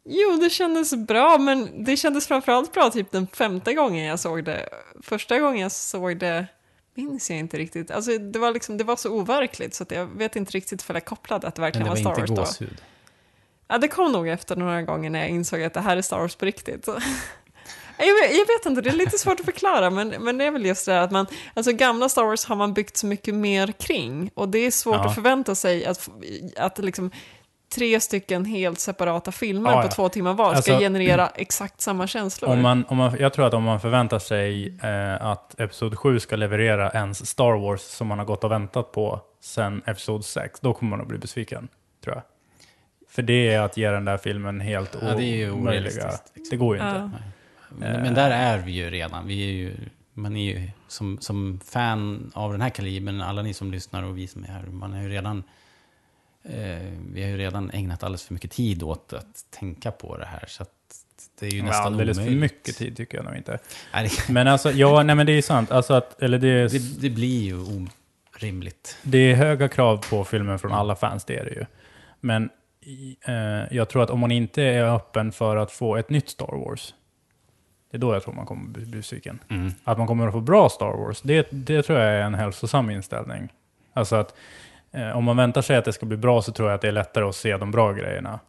[0.06, 4.43] Jo, det kändes bra, men det kändes framförallt bra typ den femte gången jag såg
[4.43, 4.70] det.
[5.04, 6.47] Första gången jag såg det
[6.95, 7.91] minns jag inte riktigt.
[7.91, 11.06] Alltså, det, var liksom, det var så overkligt så jag vet inte riktigt för jag
[11.06, 12.30] kopplade att det Men verkligen det var var Star Wars
[12.60, 12.66] då.
[12.66, 12.82] gåshud.
[13.68, 16.20] Ja, det kom nog efter några gånger när jag insåg att det här är Star
[16.20, 16.88] Wars på riktigt.
[17.97, 20.52] Jag vet, jag vet inte, det är lite svårt att förklara, men, men det är
[20.52, 23.34] väl just det här att man, alltså gamla Star Wars har man byggt så mycket
[23.36, 25.08] mer kring, och det är svårt Ja.
[25.10, 26.10] att förvänta sig att,
[26.58, 27.12] att liksom
[27.72, 29.91] tre stycken helt separata filmer Ja, på ja.
[29.91, 32.51] två timmar var ska Alltså, generera exakt samma känslor.
[32.51, 36.19] Om man, om man, jag tror att om man förväntar sig eh, att Episod 7
[36.19, 40.59] ska leverera ens Star Wars som man har gått och väntat på sen Episod 6,
[40.59, 41.67] då kommer man att bli besviken,
[42.03, 42.24] tror jag.
[43.09, 45.82] För det är att ge den där filmen helt Ja, det är ju omöjliga.
[45.82, 46.57] orealistiskt, liksom.
[46.57, 47.09] Det går ju inte.
[47.13, 47.19] Ja.
[47.69, 49.28] Men, men där är vi ju redan.
[49.28, 49.76] Vi är ju,
[50.13, 54.17] man är ju som, som fan av den här kalibern, alla ni som lyssnar och
[54.17, 55.43] vi som är här, man är ju redan...
[56.43, 60.25] Eh, vi har ju redan ägnat alldeles för mycket tid åt att tänka på det
[60.25, 60.45] här.
[60.47, 60.69] Så att
[61.39, 62.33] det är ju nästan alldeles omöjligt.
[62.33, 63.59] för mycket tid tycker jag nog inte.
[64.29, 65.71] Men alltså, ja, nej men det är ju sant.
[65.71, 67.87] Alltså att, eller det är, det, det blir ju
[68.35, 68.97] orimligt.
[69.03, 71.65] det är höga krav på filmen från alla fans, det är det ju.
[72.19, 72.49] Men
[73.27, 76.65] eh, jag tror att om man inte är öppen för att få ett nytt Star
[76.65, 76.93] Wars,
[77.91, 79.39] det är då jag tror man kommer bli besviken.
[79.49, 79.71] Mm.
[79.83, 82.89] Att man kommer att få bra Star Wars, det, det tror jag är en hälsosam
[82.89, 83.49] inställning.
[83.93, 84.35] Alltså att
[84.91, 86.87] Eh, om man väntar sig att det ska bli bra så tror jag att det
[86.87, 88.39] är lättare att se de bra grejerna.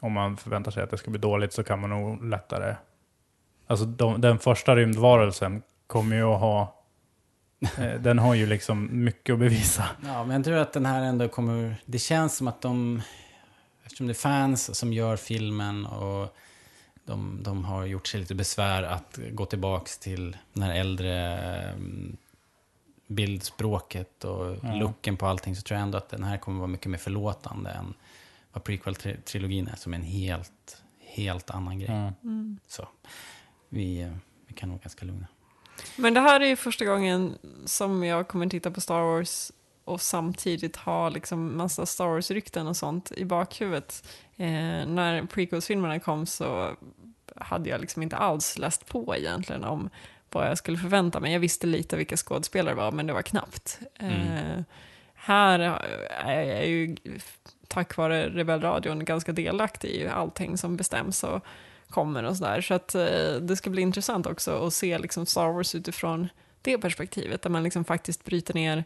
[0.00, 2.76] Om man förväntar sig att det ska bli dåligt så kan man nog lättare...
[3.66, 6.80] Alltså de, den första rymdvarelsen kommer ju att ha...
[7.78, 9.84] Eh, den har ju liksom mycket att bevisa.
[10.04, 11.76] Ja, men jag tror att den här ändå kommer...
[11.86, 13.02] Det känns som att de...
[13.84, 16.36] Eftersom det är fans som gör filmen och
[17.04, 21.12] de, de har gjort sig lite besvär att gå tillbaks till den här äldre
[21.68, 22.16] mm,
[23.14, 24.74] bildspråket och Ja.
[24.74, 27.70] looken på allting så tror jag ändå att den här kommer vara mycket mer förlåtande
[27.70, 27.94] än
[28.52, 31.90] vad prequel-trilogin är som är en helt, helt annan grej.
[31.96, 32.12] Ja.
[32.22, 32.58] Mm.
[32.66, 32.88] Så
[33.68, 34.12] vi,
[34.46, 35.26] vi kan nog ganska lugna.
[35.96, 39.52] Men det här är ju första gången som jag kommer titta på Star Wars
[39.84, 44.08] och samtidigt ha liksom massa Star Wars-rykten och sånt i bakhuvudet.
[44.36, 44.46] Eh,
[44.86, 46.76] när prequels-filmerna kom så
[47.36, 49.90] hade jag liksom inte alls läst på egentligen om
[50.34, 51.32] vad jag skulle förvänta mig.
[51.32, 53.78] Jag visste lite vilka skådespelare det var, men det var knappt.
[53.98, 54.62] Eh,
[55.14, 55.58] här
[56.24, 56.96] är jag ju
[57.68, 61.44] tack vare Rebellradion ganska delaktig i allting som bestäms och
[61.90, 62.60] kommer och sådär.
[62.60, 66.28] Så att eh, det ska bli intressant också att se liksom Star Wars utifrån
[66.62, 68.84] det perspektivet, där man liksom faktiskt bryter ner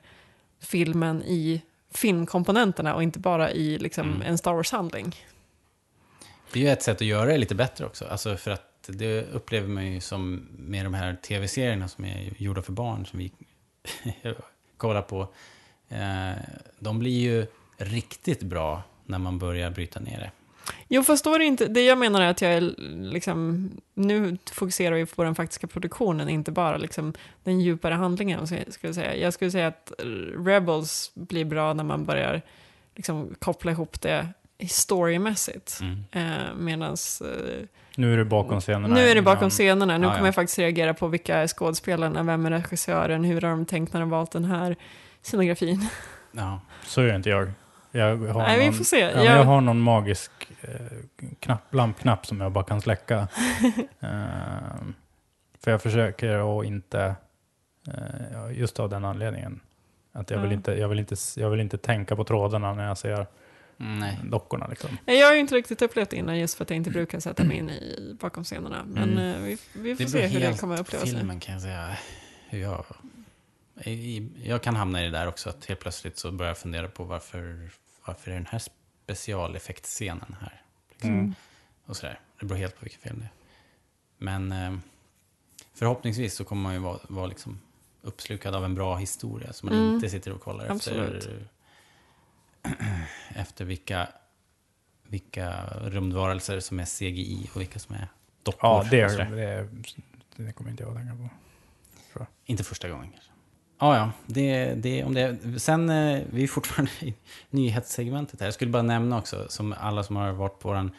[0.61, 1.63] filmen i
[1.95, 4.23] filmkomponenterna och inte bara i liksom Mm.
[4.23, 5.17] en Star Wars-handling.
[6.53, 8.05] Det är ju ett sätt att göra det lite bättre också.
[8.07, 12.63] Alltså för att det upplever man ju som med de här tv-serierna som är gjorda
[12.63, 13.33] för barn som vi
[14.77, 15.29] kollar på.
[15.89, 16.33] Eh,
[16.79, 20.31] de blir ju riktigt bra när man börjar bryta ner det.
[20.89, 22.61] Jo, fast då är det inte, det jag menar är att jag är
[23.13, 27.15] liksom, nu fokuserar vi på den faktiska produktionen, inte bara liksom
[27.45, 28.47] den djupare handlingen.
[28.47, 29.17] Skulle jag skulle säga.
[29.17, 29.93] Jag skulle säga att
[30.47, 32.43] Rebels blir bra när man börjar
[32.95, 34.29] liksom koppla ihop det
[34.67, 35.79] storymässigt.
[35.81, 36.05] Mm.
[36.13, 37.65] Eh, medans, eh,
[37.97, 38.95] Nu är det bakom scenerna.
[38.95, 40.27] nu är det bakom innan- scenerna, nu Ja, kommer ja.
[40.27, 44.01] jag faktiskt reagera på vilka är skådespelarna, vem är regissören, hur har de tänkt när
[44.01, 44.77] de valt den här
[45.23, 45.89] scenografin.
[46.33, 46.61] Ja.
[46.85, 47.53] Så gör inte jag.
[47.91, 48.99] Jag har, Nej, vi någon, får se.
[49.01, 50.31] Ja, Jag- jag har någon magisk
[50.61, 50.71] eh,
[51.41, 53.29] knapp, lampknapp som jag bara kan släcka.
[54.01, 54.95] Ehm,
[55.65, 57.15] för jag försöker att inte,
[57.89, 59.61] eh, just av den anledningen,
[60.13, 60.55] att jag, vill Ja.
[60.57, 63.27] inte, jag, vill inte, jag vill inte tänka på trådarna när jag ser Mm,
[63.81, 64.19] Nej.
[64.25, 64.67] dockorna.
[64.67, 64.99] Liksom.
[65.05, 67.45] Jag har ju inte riktigt upplevt det innan just för att jag inte brukar sätta
[67.45, 68.85] mig in i bakom scenerna.
[68.87, 69.35] Men Mm.
[69.35, 71.11] eh, vi, vi får se hur det kommer att upplevas.
[71.11, 71.97] filmen kan jag säga.
[72.49, 72.85] Hur jag,
[73.85, 76.89] i- jag kan hamna i det där också, att helt plötsligt så börjar jag fundera
[76.89, 77.71] på varför,
[78.05, 78.63] varför är den här
[79.05, 80.63] specialeffektscenen här?
[80.91, 81.11] Liksom.
[81.11, 81.35] Mm.
[81.87, 82.21] Och sådär.
[82.41, 83.31] Det beror helt på vilken film det är.
[84.19, 84.79] Men eh,
[85.75, 87.61] förhoppningsvis så kommer man ju vara, vara liksom
[88.03, 89.53] uppslukad av en bra historia.
[89.53, 89.95] Så man Mm.
[89.95, 91.15] inte sitter och kollar Absolut.
[91.25, 91.49] efter,
[93.35, 94.09] efter vilka,
[95.03, 98.09] vilka rymdvarelser som är CGI och vilka som är
[98.43, 98.61] dockor.
[98.63, 99.31] Ja, det, sådär.
[99.31, 101.29] det, det kommer inte jag att tänka på.
[102.45, 103.31] Inte första gången kanske.
[103.79, 104.11] Ja, ja.
[104.27, 107.15] Det, det, om det, sen, eh, vi är fortfarande i
[107.51, 108.47] nyhetssegmentet här.
[108.47, 110.91] Jag skulle bara nämna också, som alla som har varit på vår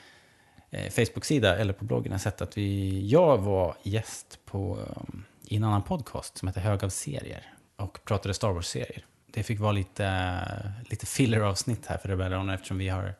[0.69, 5.55] eh, Facebook-sida eller på bloggen har sett att vi, jag var gäst på, um, i
[5.55, 9.05] en annan podcast som heter Hög av serier och pratade Star Wars-serier.
[9.33, 10.41] Det fick vara lite,
[10.89, 13.13] lite filler-avsnitt här för Rebellion eftersom vi har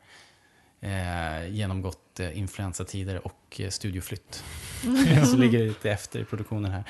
[0.80, 4.44] eh, genomgått eh, influensatider och eh, studioflytt.
[5.30, 6.84] Så ligger lite efter i produktionen här.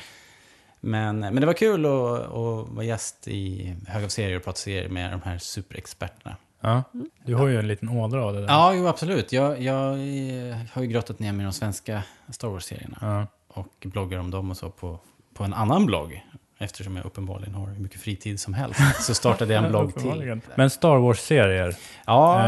[0.80, 4.58] Men, men det var kul att, att vara gäst i Hög av serier och prata
[4.58, 6.36] serier med de här superexperterna.
[6.60, 6.82] Ja,
[7.24, 8.48] du har ju en liten ådra av det där.
[8.48, 9.32] Ja, jo, absolut.
[9.32, 13.26] Jag, jag eh, har ju grottat ner mig i de svenska Star Wars-serierna Ja.
[13.48, 14.98] och bloggar om dem och så på,
[15.34, 16.24] på en annan blogg.
[16.62, 20.40] Eftersom jag uppenbarligen har hur mycket fritid som helst så startade jag en blogg till.
[20.56, 22.46] Men Star Wars-serier, Ja,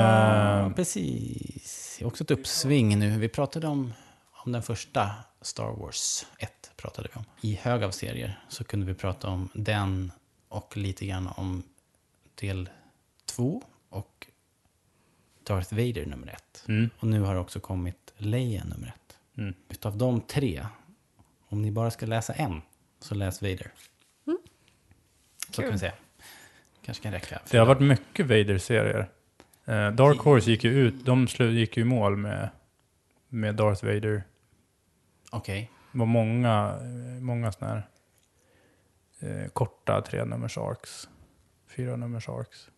[0.67, 0.73] Eh.
[0.73, 1.99] precis.
[2.05, 3.19] Också ett uppsving nu.
[3.19, 3.93] Vi pratade om,
[4.33, 5.11] om den första
[5.41, 6.51] Star Wars 1.
[6.77, 7.25] Pratade vi om.
[7.41, 10.13] I hög av serier så kunde vi prata om den
[10.49, 11.63] och lite grann om
[12.35, 12.69] del
[13.27, 14.27] 2 och
[15.47, 16.65] Darth Vader nummer 1.
[16.69, 16.91] mm.
[17.01, 19.39] Och nu har det också kommit Leia nummer 1.
[19.39, 19.55] Mm.
[19.69, 20.67] Utav de tre,
[21.49, 22.63] om ni bara ska läsa en,
[23.01, 23.73] så läs Vader.
[25.53, 25.65] Så Kul.
[25.65, 25.93] kan vi säga.
[26.85, 27.41] Kanske kan räcka.
[27.51, 29.09] det har varit mycket Vader-serier.
[29.65, 32.49] Eh, Dark Horse gick ju ut, de gick ju i mål med,
[33.29, 34.23] med Darth Vader.
[35.31, 35.71] Okej.
[35.93, 37.89] Det var många, eh, många sådana här
[39.43, 41.09] eh, korta tre nummers arcs.
[41.77, 42.71] Fyra nummers arcs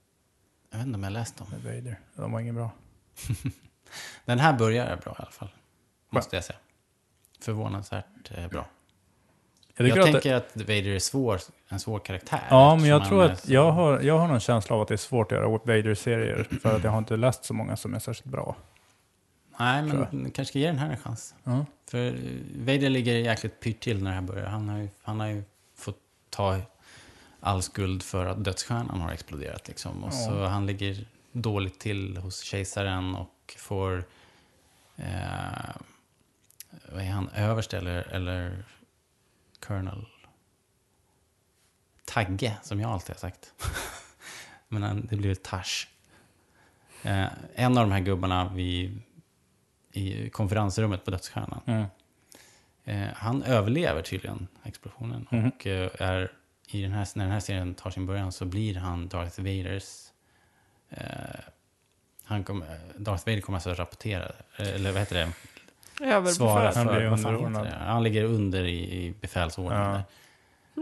[0.71, 1.47] Jag vet inte om jag läst dem.
[1.51, 2.01] med Vader.
[2.15, 2.71] De var inget bra.
[4.25, 5.51] Den här börjar bra i alla fall.
[6.11, 6.59] Måste jag säga.
[7.41, 8.67] Förvånansvärt eh, bra.
[9.77, 12.41] Jag, Jag, att det, tänker att Vader är svår, en svår karaktär.
[12.51, 14.95] ja, men jag tror att så- jag har, jag har någon känsla av att det
[14.95, 16.49] är svårt att göra Vader-serier.
[16.63, 18.57] För att jag har inte läst så många som är särskilt bra.
[19.59, 21.35] Nej, men kanske ska ge den här en chans.
[21.45, 21.67] Ja.
[21.91, 22.13] För eh,
[22.59, 24.47] Vader ligger jäkligt pyrt till när det här börjar.
[24.47, 25.43] Han har ju, han har ju
[25.77, 25.99] fått
[26.31, 26.61] ta
[27.41, 29.69] all skuld för att dödsstjärnan har exploderat.
[29.69, 30.05] Liksom.
[30.05, 30.17] Och Ja.
[30.29, 34.05] så han ligger dåligt till hos kejsaren och får...
[34.97, 35.05] Eh,
[36.93, 37.29] vad är han?
[37.29, 38.65] Överste eller, eller
[39.67, 40.07] Colonel?
[42.05, 43.53] Tagge, som jag alltid har sagt.
[44.69, 45.87] Men han, det blir Tash.
[47.03, 49.03] Eh, en av de här gubbarna vid,
[49.93, 51.61] i konferensrummet på Dödsstjärnan.
[51.67, 51.87] Mm.
[52.85, 55.27] Eh, han överlever tydligen explosionen.
[55.31, 55.49] Mhm.
[55.49, 56.33] Och eh, är,
[56.69, 60.13] i den här, när den här serien tar sin början så blir han Darth Vaders...
[60.91, 61.41] Eh,
[62.27, 62.65] han kom,
[62.97, 65.33] Darth Vader kommer alltså att rapportera, eller vad heter det?
[65.99, 66.77] Svara Överbefäl.
[66.77, 67.67] Han för, blir vad fan heter underordnad.
[67.81, 67.85] det?
[67.87, 69.87] Han ligger under i, i befälsordningen.
[69.91, 70.03] Ja.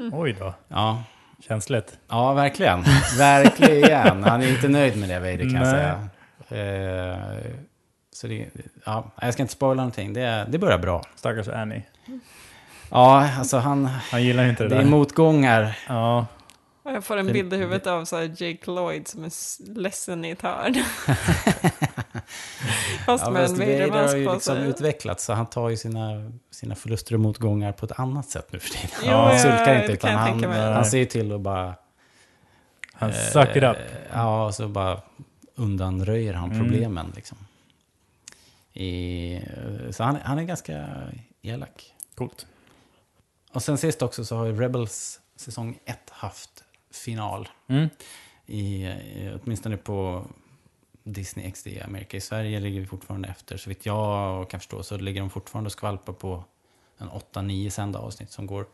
[0.00, 0.10] där.
[0.12, 1.02] Oj då, Ja.
[1.48, 1.98] känsligt.
[2.08, 2.82] ja, verkligen.
[3.18, 4.22] verkligen.
[4.24, 6.08] Han är inte nöjd med det, Vader, kan jag säga.
[6.48, 7.16] Eh,
[8.12, 8.46] så det,
[8.84, 10.12] ja, jag ska inte spoila någonting.
[10.12, 11.02] Det, det börjar bra.
[11.16, 11.82] Stackars Annie.
[12.90, 13.86] Ja, alltså han...
[13.86, 14.86] Han gillar inte det, Det är där.
[14.90, 15.78] motgångar.
[15.88, 16.26] Ja,
[16.84, 20.24] Jag får en bild i huvudet av så här Jake Lloyd som är s- ledsen
[20.24, 20.74] i ett hörn.
[23.06, 26.74] Fast Ja, med en Vader har ju liksom utvecklats, så han tar ju sina, sina
[26.74, 28.88] förluster och motgångar på ett annat sätt nu för tiden.
[29.02, 30.72] Jo, han ja, sulkar inte, utan han, tänka mig.
[30.72, 31.74] han ser ju till att bara...
[32.92, 33.76] han eh, suck it up.
[34.12, 35.00] Ja, och så bara
[35.54, 36.62] undanröjer han Mm.
[36.64, 37.12] problemen.
[37.16, 37.38] Liksom.
[38.72, 39.40] I,
[39.90, 40.88] så han, han är ganska
[41.42, 41.94] elak.
[42.14, 42.46] Coolt.
[43.52, 47.48] Och sen sist också så har ju Rebels säsong 1 haft final.
[47.68, 47.88] Mm.
[48.46, 50.24] I, i, åtminstone på
[51.04, 52.16] Disney XD i Amerika.
[52.16, 53.56] I Sverige ligger vi fortfarande efter.
[53.56, 56.44] Så vitt jag kan förstå så ligger de fortfarande och skvalpar på
[56.98, 58.66] en 8-9 sända avsnitt som går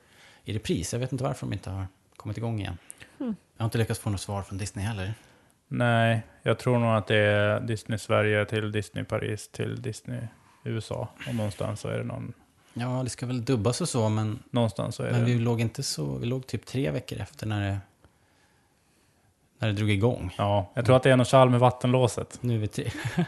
[0.45, 0.93] i repris.
[0.93, 2.79] Jag vet inte varför de inte har kommit igång igen.
[3.19, 3.37] Hmm.
[3.57, 5.15] Jag har inte lyckats få något svar från Disney heller.
[5.69, 10.21] Nej, jag tror nog att det är Disney Sverige till Disney Paris till Disney
[10.65, 11.09] USA.
[11.29, 12.33] Och någonstans så är det någon...
[12.75, 15.27] Ja, det ska väl dubbas och så, men, Någonstans så är men det...
[15.27, 16.19] vi låg inte så...
[16.19, 17.79] Vi låg typ tre veckor efter när det,
[19.59, 20.35] när det drog igång.
[20.39, 22.39] Ja, jag tror att det är något tjall med vattenlåset.
[22.41, 22.91] Nu är vi tre.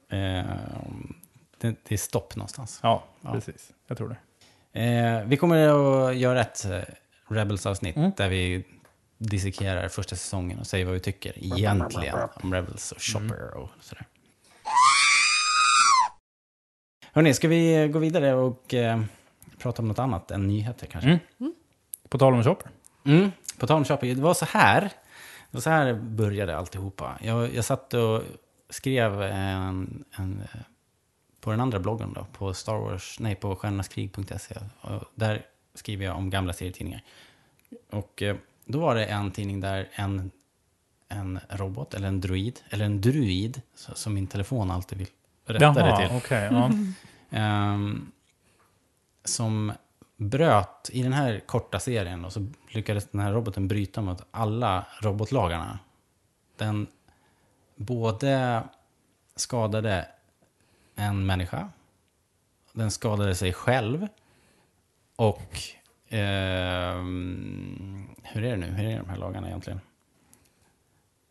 [0.09, 0.45] Eh,
[1.57, 2.79] det, det är stopp någonstans.
[2.83, 3.31] Ja, Ja.
[3.33, 3.71] precis.
[3.87, 4.17] Jag tror det.
[4.81, 5.67] Eh, vi kommer
[6.09, 6.79] att göra ett eh,
[7.27, 8.11] Rebels-avsnitt Mm.
[8.17, 8.63] där vi
[9.17, 14.05] dissekerar första säsongen och säger vad vi tycker egentligen om Rebels och Chopper och sådär.
[17.13, 19.01] Hörni, ska vi gå vidare och eh,
[19.63, 21.19] prata om något annat än nyheter kanske?
[21.39, 21.53] Mm.
[22.09, 22.71] På tal om shopper.
[23.05, 24.81] Mm, på tal om Chopper, det var så här.
[24.81, 27.17] Det var så här började alltihopa.
[27.21, 28.21] Jag, jag satt och
[28.69, 30.43] skrev en, en,
[31.41, 34.55] på den andra bloggen då, på Star Wars, nej på stjärnornaskrig.se.
[35.15, 37.03] Där skriver jag om gamla serietidningar.
[37.89, 38.35] Och eh,
[38.65, 40.31] då var det en tidning där en,
[41.09, 45.07] en robot, eller en droid, eller en druid, som min telefon alltid vill
[45.45, 46.17] rätta det Jaha, till.
[46.17, 46.49] okej.
[46.51, 46.71] ja.
[47.35, 48.11] Ehm,
[49.23, 49.71] som
[50.17, 54.85] bröt i den här korta serien och så lyckades den här roboten bryta mot alla
[55.01, 55.79] robotlagarna.
[56.57, 56.87] Den
[57.75, 58.63] både
[59.35, 60.07] skadade
[60.95, 61.69] en människa,
[62.73, 64.07] den skadade sig själv
[65.15, 65.59] och
[66.13, 66.95] eh,
[68.23, 68.65] hur är det nu?
[68.65, 69.81] Hur är de här lagarna egentligen?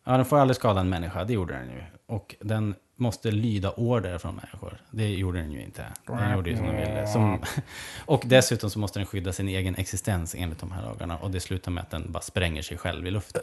[0.05, 1.82] Ja, den får aldrig skada en människa, det gjorde den ju.
[2.07, 4.76] Och den måste lyda order från människor.
[4.90, 5.84] Det gjorde den ju inte.
[6.07, 7.07] Den gjorde ju som den ville.
[7.07, 7.43] Som,
[8.05, 11.16] och dessutom så måste den skydda sin egen existens enligt de här lagarna.
[11.16, 13.43] Och det slutar med att den bara spränger sig själv i luften.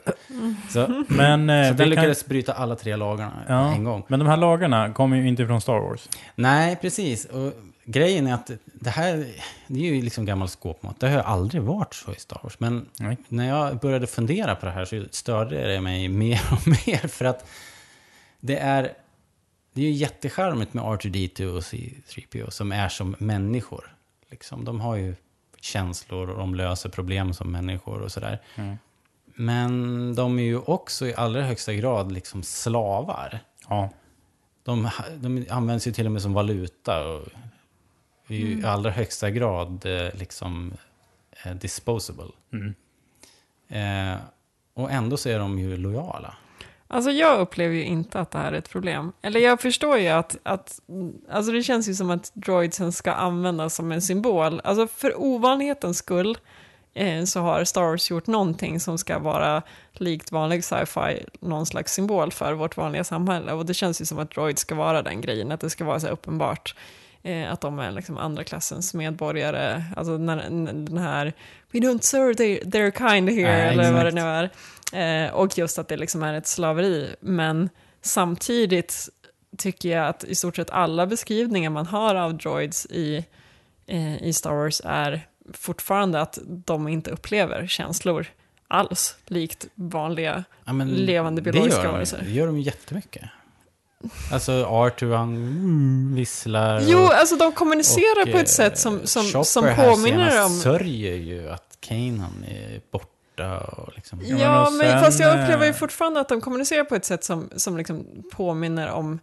[0.70, 3.74] Så, Men, eh, så den kan- lyckades bryta alla tre lagarna Ja.
[3.74, 4.04] en gång.
[4.08, 6.10] Men de här lagarna kommer ju inte från Star Wars.
[6.36, 7.26] Nej, precis.
[7.26, 7.54] Och
[7.86, 9.28] grejen är att det här,
[9.68, 11.00] det är ju liksom gammal skåpmat.
[11.00, 12.60] Det har ju aldrig varit så i Star Wars.
[12.60, 13.18] Men Nej.
[13.28, 17.08] när jag började fundera på det här så störde det mig mer och mer.
[17.08, 17.50] För att
[18.40, 18.92] det är,
[19.80, 23.96] det är ju jättecharmigt med R2D2 och C3PO som är som människor.
[24.30, 25.16] Liksom, de har ju
[25.60, 28.42] känslor och de löser problem som människor och sådär.
[28.56, 28.78] Mm.
[29.26, 33.40] Men de är ju också i allra högsta grad liksom slavar.
[33.70, 33.90] Ja.
[34.64, 37.08] De, de används ju till och med som valuta.
[37.08, 37.28] Och
[38.28, 40.74] är ju i allra högsta grad eh, liksom
[41.46, 42.32] eh, disposable.
[42.54, 42.76] Mm.
[43.68, 44.20] Eh,
[44.74, 46.36] och ändå så är de ju lojala.
[46.92, 49.12] Alltså jag upplever ju inte att det här är ett problem.
[49.22, 50.80] Eller jag förstår ju att, att
[51.32, 54.62] alltså det känns ju som att droidsen ska användas som en symbol.
[54.64, 56.38] Alltså för ovanlighetens skull
[56.94, 59.62] eh, så har Star Wars gjort någonting som ska vara
[59.94, 63.54] likt vanlig sci-fi, någon slags symbol för vårt vanliga samhälle.
[63.54, 66.00] Och det känns ju som att droid ska vara den grejen, att det ska vara
[66.00, 66.76] så här uppenbart
[67.50, 69.84] att de är liksom andra klassens medborgare.
[69.96, 71.34] Alltså när, när den här
[71.72, 74.16] We don't serve their, their kind here, Nej, eller vad det exakt.
[74.94, 75.26] nu är.
[75.26, 77.16] Eh, och just att det liksom är ett slaveri.
[77.20, 77.70] Men
[78.02, 79.10] samtidigt
[79.58, 83.26] tycker jag att i stort sett alla beskrivningar man har av droids i,
[83.88, 85.22] eh, i Star Wars är
[85.54, 88.28] fortfarande att de inte upplever känslor
[88.68, 90.44] alls, likt vanliga.
[90.66, 92.22] Ja, Levande biologiska varelser.
[92.24, 93.24] Det gör de jättemycket.
[94.32, 96.82] Alltså Arthur han mm, visslar.
[96.82, 100.46] Jo, och, alltså de kommunicerar och, på ett eh, sätt som, som, Chopper som påminner
[100.46, 100.52] om...
[100.52, 104.20] sörjer ju att Kanan är borta och liksom...
[104.22, 106.96] Ja, men Ja, men sen, fast jag upplever ju eh, fortfarande att de kommunicerar på
[106.96, 109.20] ett sätt som, som liksom påminner om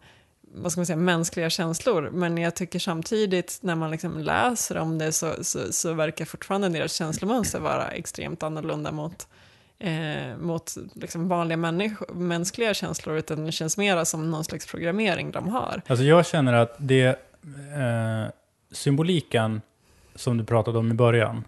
[0.55, 2.11] vad ska man säga, mänskliga känslor.
[2.13, 6.69] Men jag tycker samtidigt när man liksom läser om det så, så, så verkar fortfarande
[6.69, 9.29] deras känslomönster vara extremt annorlunda mot,
[9.79, 11.57] eh, mot liksom vanliga
[12.15, 13.17] mänskliga känslor.
[13.17, 15.83] Utan det känns mera som någon slags programmering de har.
[15.87, 18.31] Alltså jag känner att det eh,
[18.73, 19.61] symboliken
[20.15, 21.45] som du pratade om i början.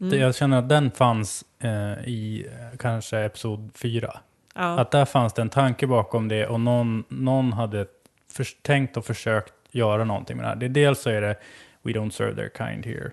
[0.00, 0.10] Mm.
[0.10, 2.46] Det, jag känner att den fanns eh, i
[2.78, 4.20] kanske episod 4.
[4.54, 4.80] ja.
[4.80, 7.86] Att där fanns det en tanke bakom det och någon, någon hade
[8.32, 10.56] för, tänkt och försökt göra någonting med det här.
[10.56, 11.36] Det, dels så är det
[11.82, 13.10] We don't serve their kind here.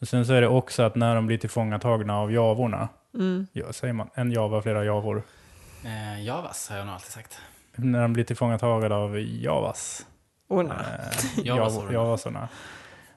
[0.00, 3.46] Och sen så är det också att när de blir tillfångatagna av javorna, mm.
[3.52, 5.22] ja, säger man en java, flera javor.
[5.84, 7.38] Eh, Javas har jag nog alltid sagt.
[7.76, 10.06] När de blir tillfångatagade av javas,
[10.48, 10.66] nej.
[10.66, 11.84] eh, Javasorna.
[11.86, 12.48] jav- javasorna,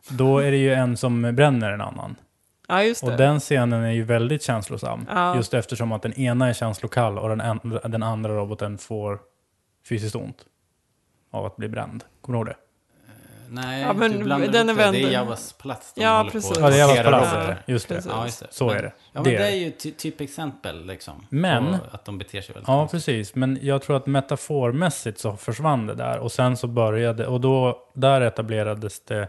[0.10, 2.16] då är det ju en som bränner en annan.
[2.68, 3.12] Ja, just det.
[3.12, 5.06] Och den scenen är ju väldigt känslosam.
[5.10, 5.36] Ja.
[5.36, 7.60] Just eftersom att den ena är känslokall och den, en,
[7.92, 9.20] den andra roboten får
[9.90, 10.46] fysiskt ont
[11.32, 12.04] av att bli bränd.
[12.22, 12.56] Kommer du ihåg det?
[13.54, 14.82] Nej, Ja, men du blandar den är det.
[14.82, 16.58] Det är vänd- Javas plats de Ja, precis.
[16.58, 17.34] på Ja, det är Javas palats.
[17.34, 17.64] robotar.
[17.66, 18.04] Just det.
[18.10, 18.48] Ja, just det.
[18.52, 18.92] Så men, är det.
[18.98, 21.26] Ja, men Det det, är ju ty typexempel liksom.
[21.30, 22.98] Men- att de beter sig väldigt Ja, konstigt.
[22.98, 23.36] precis.
[23.36, 26.20] Men jag tror att metaformässigt så försvann det där.
[26.20, 29.28] Och sen så började, och då, där etablerades det,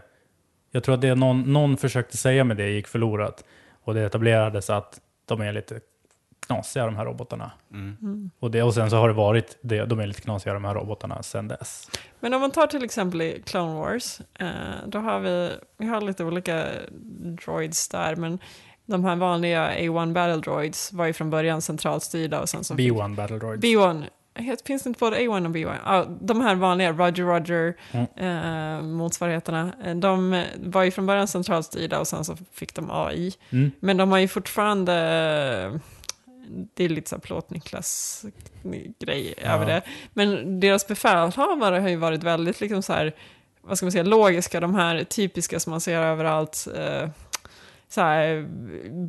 [0.71, 3.43] jag tror att det någon, någon försökte säga med det gick förlorat.
[3.83, 5.79] Och det etablerades att de är lite
[6.45, 7.51] knasiga de här robotarna.
[7.73, 8.29] Mm.
[8.39, 10.73] Och, det, och sen så har det varit det, de är lite knasiga de här
[10.73, 11.89] robotarna sen dess.
[12.19, 14.47] Men om man tar till exempel i Clone Wars, eh,
[14.87, 16.65] då har vi, vi har lite olika
[17.45, 18.39] droids där, men
[18.85, 22.75] de här vanliga A1 Battle Droids var ju från början centralt styrda och sen så...
[22.75, 23.63] fick- B1 Battle Droids.
[23.63, 24.03] B1,
[24.35, 25.75] het- finns det inte både A1 och B1?
[25.85, 28.07] Ja, de här vanliga Roger Roger Mm.
[28.77, 32.91] eh, motsvarigheterna, eh, de var ju från början centralt styrda och sen så fick de
[32.91, 33.33] AI.
[33.49, 33.71] Mm.
[33.79, 35.79] Men de har ju fortfarande,
[36.73, 39.49] det är lite så plåtniklas-grej Ja.
[39.51, 39.81] över det.
[40.13, 43.13] Men deras befälhavare har ju varit väldigt liksom så här,
[43.61, 46.67] vad ska man säga, logiska, de här typiska som man ser överallt.
[46.75, 47.09] Eh,
[47.93, 48.45] så här,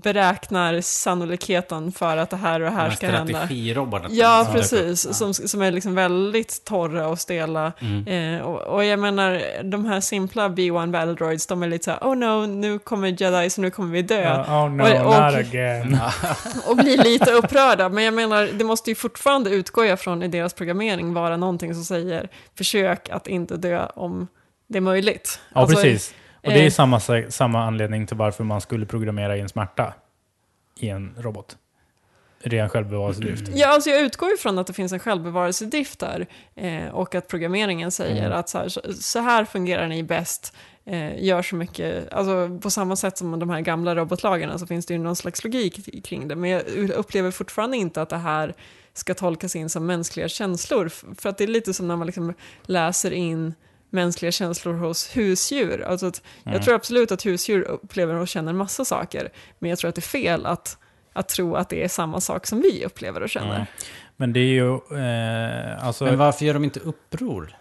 [0.03, 3.39] beräknar sannolikheten för att det här och det här ska hända.
[3.39, 4.14] strategirobotarna.
[4.14, 5.07] Ja, precis.
[5.07, 5.14] upp.
[5.14, 7.72] Som, som är liksom väldigt torra och stela.
[7.80, 8.07] Mm.
[8.37, 11.91] Eh, och, och jag menar, de här simpla B1 Battle Droids, de är lite så
[11.91, 14.22] här, oh no, nu kommer Jedi så nu kommer vi dö.
[14.22, 15.99] Ja, oh no, Och- och- not again.
[16.68, 17.89] Och blir lite upprörda.
[17.89, 21.74] Men jag menar, det måste ju fortfarande utgå jag från i deras programmering vara någonting
[21.74, 22.28] som säger,
[22.59, 24.28] försök att inte dö om
[24.66, 25.41] det är möjligt.
[25.55, 26.14] Ja, Alltså, precis.
[26.45, 29.95] Och det är eh, samma, samma anledning till varför man skulle programmera in smärta
[30.78, 31.57] i en robot.
[32.47, 33.51] Ren självbevarelsedrift.
[33.55, 37.28] Ja, alltså jag utgår ju från att det finns en självbevarelsedrift där eh, och att
[37.28, 38.38] programmeringen säger Mm.
[38.38, 42.97] att så här, så, här fungerar ni bäst, eh, gör så mycket, alltså på samma
[42.97, 46.36] sätt som de här gamla robotlagarna så finns det ju någon slags logik kring det,
[46.36, 48.55] men jag upplever fortfarande inte att det här
[48.92, 52.34] ska tolkas in som mänskliga känslor, för att det är lite som när man liksom
[52.62, 53.55] läser in
[53.95, 55.82] mänskliga känslor hos husdjur.
[55.82, 56.55] Alltså att Mm.
[56.55, 59.28] Jag tror absolut att husdjur upplever och känner massa saker,
[59.59, 60.78] men jag tror att det är fel att,
[61.12, 63.55] att tro att det är samma sak som vi upplever och känner.
[63.55, 63.66] Mm.
[64.16, 66.05] Men det är ju, eh, alltså...
[66.05, 67.57] Men varför gör de inte uppror?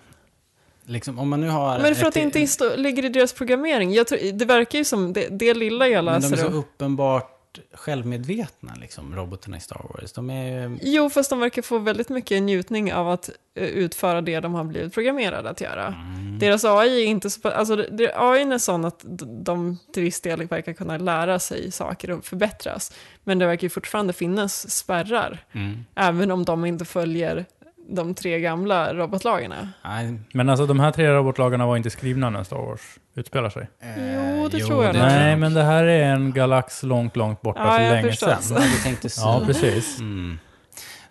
[0.86, 1.79] Liksom, om man nu har...
[1.79, 3.93] Men för att ett- det inte ligger i deras programmering.
[3.93, 6.43] Jag tror, det verkar ju som, det, det lilla jag Men de är läser...
[6.43, 7.32] så och- uppenbart
[7.74, 10.14] självmedvetna, liksom, robotarna i Star Wars.
[10.14, 10.78] De är.
[10.82, 14.64] Jo, fast de verkar få väldigt mycket njutning av att eh, utföra det de har
[14.64, 15.88] blivit programmerade att göra.
[15.88, 16.39] Mm.
[16.39, 17.49] Deras AI är inte så...
[17.49, 18.99] Alltså, det- AI är sån att
[19.43, 22.93] de till viss del verkar kunna lära sig saker och förbättras.
[23.24, 25.86] Men det verkar ju fortfarande finnas spärrar, Mm.
[25.95, 27.45] även om de inte följer
[27.89, 29.69] de tre gamla robotlagarna.
[29.84, 32.81] Nej, Men alltså de här tre robotlagarna var inte skrivna när Star Wars
[33.15, 33.69] utspelar sig.
[33.81, 35.03] Jo, det tror jag nog.
[35.03, 35.39] Nej, jag.
[35.39, 38.27] men det här är en galax långt, långt borta Ja, för jag länge förstår.
[38.41, 38.57] sedan.
[38.61, 39.21] Ja, du tänkte så.
[39.21, 39.99] Ja, precis.
[39.99, 40.39] Mm.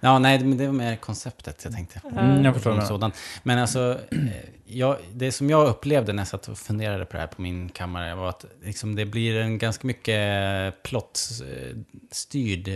[0.00, 2.00] Ja, nej, men det var mer konceptet jag tänkte.
[2.18, 2.86] Mm, jag förstår Som det.
[2.86, 3.12] sådan.
[3.42, 4.18] Men alltså, eh,
[4.66, 7.68] jag, det som jag upplevde när jag satt och funderade på det här på min
[7.68, 12.68] kammare var att liksom, det blir en ganska mycket plottstyrd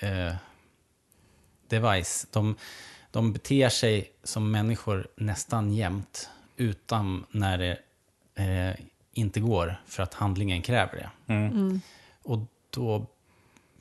[0.00, 0.32] eh,
[1.68, 2.26] device.
[2.32, 2.56] De,
[3.10, 7.78] de beter sig som människor nästan jämt, utan när det
[8.34, 11.32] eh, inte går för att handlingen kräver det.
[11.32, 11.52] Mm.
[11.52, 11.80] Mm.
[12.22, 12.38] Och
[12.70, 13.06] då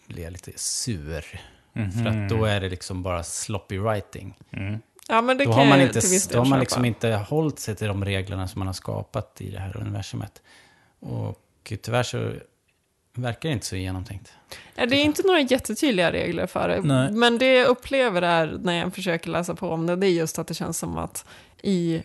[0.07, 1.41] blir jag lite sur.
[1.73, 1.91] Mhm.
[1.91, 4.37] För att då är det liksom bara sloppy writing.
[4.51, 4.79] Mm.
[5.07, 6.01] Ja, men det Då kan har man, inte,
[6.31, 9.51] då har man liksom inte hållit sig till de reglerna som man har skapat i
[9.51, 10.41] det här universumet.
[10.99, 11.41] Och
[11.81, 12.33] tyvärr så
[13.13, 14.33] verkar det inte så genomtänkt.
[14.75, 16.81] Ja, det är inte några jättetydliga regler för det.
[16.81, 17.11] Nej.
[17.11, 20.39] Men det jag upplever är, när jag försöker läsa på om det, det är just
[20.39, 21.25] att det känns som att
[21.63, 22.03] i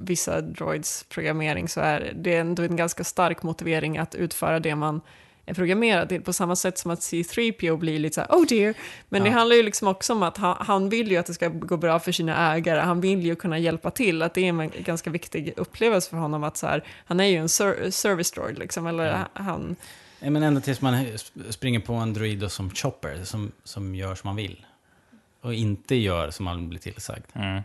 [0.00, 5.00] vissa droids programmering så är det ändå en ganska stark motivering att utföra det man
[5.46, 6.22] är programmerad till.
[6.22, 8.74] På samma sätt som att C3PO blir lite så här, oh dear.
[9.08, 9.34] Men det Ja.
[9.34, 11.98] handlar ju liksom också om att han, han vill ju att det ska gå bra
[11.98, 12.80] för sina ägare.
[12.80, 14.22] Han vill ju kunna hjälpa till.
[14.22, 17.36] Att det är en ganska viktig upplevelse för honom att så här, han är ju
[17.36, 18.86] en ser- service droid liksom.
[18.86, 19.18] Eller Ja.
[19.42, 19.76] han,
[20.20, 24.28] Men ända tills man sp- springer på en droid som chopper, som, som gör som
[24.28, 24.66] man vill.
[25.40, 27.24] Och inte gör som man blir tillsagd.
[27.32, 27.62] Mm.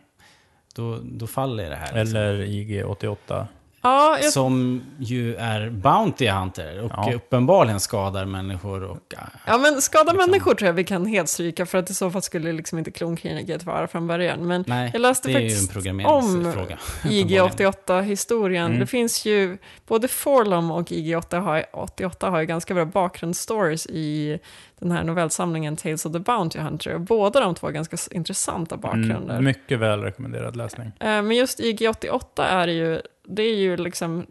[0.75, 1.93] Då, då faller det här.
[2.03, 2.17] liksom.
[2.19, 3.45] Eller IG-88.
[3.85, 7.13] Ja, jag Som ju är Bounty Hunter och Ja.
[7.15, 9.13] uppenbarligen skadar människor och...
[9.13, 10.29] äh, Ja, men skada Liksom.
[10.31, 12.91] människor tror jag vi kan helt stryka för att i så fall skulle liksom inte
[12.91, 14.47] klonkriget vara från början.
[14.47, 16.77] Men Nej, jag läste det är ju en faktiskt programmeringsfråga.
[17.03, 18.65] IG-88-historien.
[18.65, 18.79] Mm.
[18.79, 19.57] Det finns ju,
[19.87, 24.39] både Forlom och IG-88 har, 88 har ju ganska bra bakgrundsstories i
[24.87, 26.97] den här novellsamlingen Tales of the Bounty Hunter.
[26.97, 29.33] Båda de två har ganska intressanta bakgrunder.
[29.33, 30.91] Mm, mycket väl rekommenderad läsning.
[30.99, 34.25] Eh, Men just IG-88 är ju, det är ju liksom,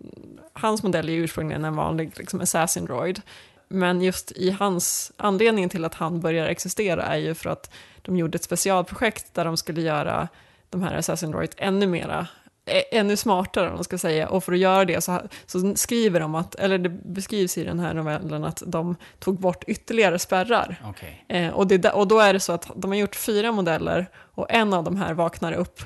[0.52, 3.20] hans modell är ju ursprungligen en vanlig liksom assassin droid.
[3.68, 8.16] Men just i hans, anledningen till att han börjar existera är ju för att de
[8.16, 10.28] gjorde ett specialprojekt där de skulle göra
[10.70, 12.26] de här assassin droids ännu mera
[12.66, 14.28] ännu smartare om man ska säga.
[14.28, 17.80] Och för att göra det så, så skriver de att, eller det beskrivs i den
[17.80, 20.76] här novellen att de tog bort ytterligare spärrar.
[20.84, 21.24] Okej.
[21.28, 24.46] Eh, och, det, och då är det så att de har gjort fyra modeller och
[24.50, 25.80] en av de här vaknar upp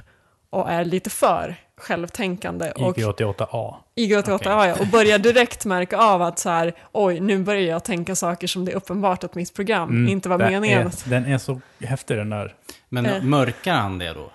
[0.50, 2.70] och är lite för självtänkande.
[2.70, 3.74] Och IG88A.
[3.96, 4.48] IG88 Okej.
[4.52, 8.46] ja, och börjar direkt märka av att så här, oj, nu börjar jag tänka saker
[8.46, 10.86] som det är uppenbart att mitt program Mm, inte var meningen.
[10.86, 12.54] Är, den är så häftig den där.
[12.88, 13.22] Men Eh.
[13.22, 14.30] mörkar han det då?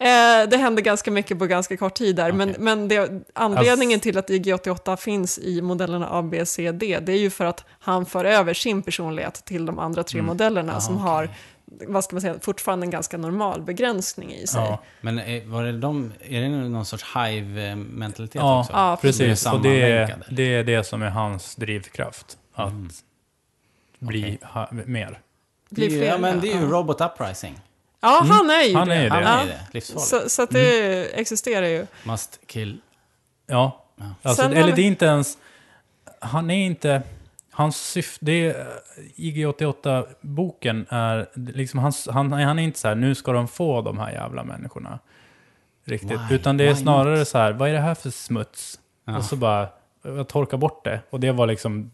[0.00, 2.60] Eh, det hände ganska mycket på ganska kort tid där, men, Okej.
[2.62, 7.12] men det, anledningen Alltså- till att IG88 finns i modellerna A, B, C, D, det
[7.12, 10.26] är ju för att han för över sin personlighet till de andra tre Mm.
[10.26, 11.06] modellerna Ah, som okej.
[11.10, 11.28] har,
[11.88, 14.60] vad ska man säga, fortfarande en ganska normal begränsning i sig.
[14.60, 18.72] Ja, Men är, var det de, är det någon sorts hive-mentalitet ja också?
[18.72, 19.46] Ja, precis.
[19.46, 22.38] Är Och det är, det är det som är hans drivkraft.
[22.54, 22.88] Att Mm.
[23.98, 24.38] bli Okej.
[24.42, 25.20] ha, mer.
[25.70, 26.66] Det ju- Blir ja, fler, men det är ju ja.
[26.66, 27.60] Robot Uprising.
[28.00, 28.30] Ja, Mm.
[28.30, 28.94] han är ju Han det.
[28.94, 29.28] är ju Han det.
[29.28, 29.60] är ju det.
[29.72, 30.08] Livsfarligt.
[30.08, 31.86] Så, så att det existerar ju.
[32.04, 32.80] Must kill.
[33.46, 34.04] Ja, Ja.
[34.22, 35.38] alltså, eller vi- det är inte ens...
[36.20, 37.02] Han är inte...
[37.50, 38.24] Hans syfte...
[38.24, 38.66] Det är,
[39.16, 41.28] IG88-boken är...
[41.34, 44.44] Liksom hans, han, han är inte så här, nu ska de få de här jävla
[44.44, 44.98] människorna.
[45.84, 46.10] Riktigt.
[46.30, 46.34] Why?
[46.34, 47.28] Utan det är Why snarare not?
[47.28, 48.80] så här, vad är det här för smuts?
[49.04, 49.16] Ja.
[49.16, 49.68] Och så bara,
[50.02, 51.00] jag torkar bort det.
[51.10, 51.90] Och det var liksom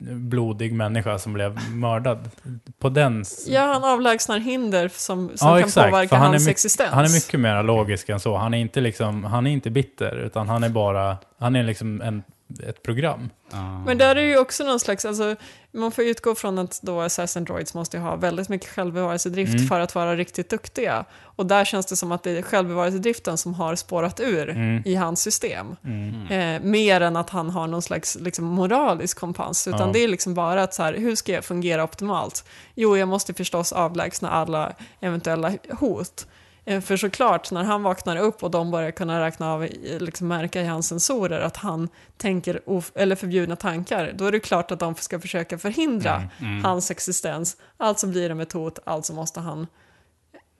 [0.00, 2.30] blodig människa som blev mördad.
[2.78, 3.24] På den...
[3.46, 6.90] Ja, han avlägsnar hinder som, som Ja, kan exakt, påverka han hans existens.
[6.90, 8.36] Han är mycket mer logisk än så.
[8.36, 12.00] Han är inte liksom, han är inte bitter, utan han är bara, han är liksom
[12.00, 12.22] en,
[12.68, 13.30] ett program.
[13.52, 13.78] Ja.
[13.84, 15.36] Men där är ju också någon slags, alltså,
[15.72, 19.66] man får utgå från att då Assassin Droids måste ha väldigt mycket självbevarelsedrift Mm.
[19.66, 21.04] för att vara riktigt duktiga.
[21.22, 24.82] Och där känns det som att det är självbevarelsedriften som har spårat ur Mm.
[24.86, 25.76] i hans system.
[25.84, 26.26] Mm.
[26.56, 29.66] Eh, mer än att han har någon slags liksom, moralisk kompass.
[29.68, 29.90] Utan Ja.
[29.92, 32.44] det är liksom bara att så här, hur ska jag fungera optimalt?
[32.74, 36.26] Jo, jag måste förstås avlägsna alla eventuella hot.
[36.68, 40.28] Eh, För såklart, när han vaknar upp och de börjar kunna räkna av, i- liksom
[40.28, 42.60] märka i hans sensorer att han tänker
[42.94, 46.28] eller förbjudna tankar, då är det klart att de ska försöka förhindra Mm.
[46.52, 46.64] Mm.
[46.64, 47.56] hans existens.
[47.76, 49.66] Alltså blir de ett hot, alltså måste han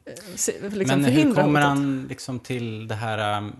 [0.04, 1.64] eh, liksom Men hur kommer hotet.
[1.64, 3.56] han liksom till det här um,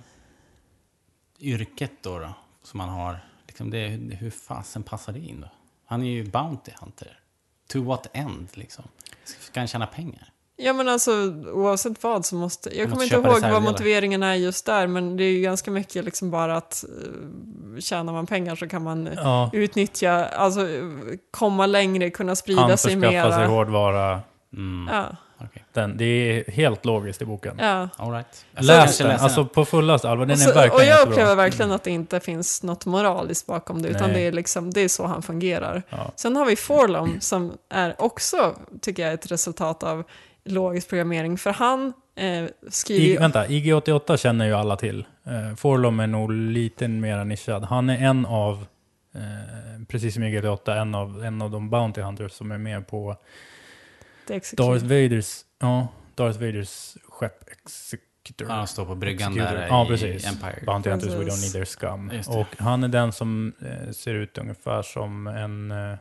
[1.41, 2.35] yrket då, då?
[2.63, 3.19] Som han har.
[3.47, 3.89] Liksom det,
[4.19, 5.49] hur fasen passar det in då?
[5.87, 7.21] Han är ju Bounty Hunter.
[7.69, 8.85] To what end liksom?
[9.25, 10.33] Ska han tjäna pengar?
[10.61, 11.13] Ja men alltså
[11.53, 14.87] oavsett vad så måste, jag Man kommer måste inte ihåg vad motiveringen är just där
[14.87, 18.83] men det är ju ganska mycket liksom bara att uh, tjänar man pengar så kan
[18.83, 20.83] man eh, Ja, utnyttja, alltså eh,
[21.31, 23.33] komma längre, kunna sprida sig mera.
[23.33, 24.21] sig hårdvara.
[24.57, 24.95] Mm.
[24.95, 25.65] Ja, okej.
[25.73, 27.57] Den, det är helt logiskt i boken.
[27.59, 27.89] ja.
[27.97, 28.45] All right.
[28.59, 30.27] Läs den, alltså på fullaste allvar.
[30.27, 33.47] Den Och, är så, verkligen och jag upplever verkligen att det inte finns något moraliskt
[33.47, 34.21] bakom det, utan Nej.
[34.21, 35.83] det är, liksom, det är så han fungerar.
[35.89, 36.13] Ja.
[36.17, 40.05] Sen har vi Forlom som är också, tycker jag, ett resultat av
[40.45, 43.18] logisk programmering, för han eh, skriver I, ju...
[43.18, 45.07] vänta, IG88 känner ju alla till.
[45.26, 47.64] Uh, Forlom är nog lite mer nischad.
[47.64, 48.66] Han är en av,
[49.14, 49.20] eh,
[49.89, 53.16] precis som IG88, en av, en av de Bounty Hunters som är med på.
[54.28, 58.49] Darth Vaders, ja, Darth Vaders skepp Executor.
[58.49, 59.57] Ja, han står på bryggan Executor.
[59.57, 60.26] där ja, i precis.
[60.26, 60.62] Empire.
[60.66, 62.12] Bounty Hunters, we don't need their scum.
[62.26, 65.70] Och han är den som eh, ser ut ungefär som en...
[65.70, 65.99] Eh,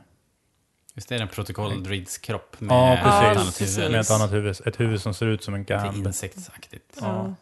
[0.98, 3.22] Visst är det en protokolldrids kropp med ja, ett precis.
[3.22, 3.78] annat precis.
[3.78, 3.90] huvud?
[3.92, 4.56] Med ett annat huvud.
[4.66, 6.06] Ett huvud som ser ut som en Lite gamb.
[6.06, 6.98] insektsaktigt.
[7.00, 7.34] Ja,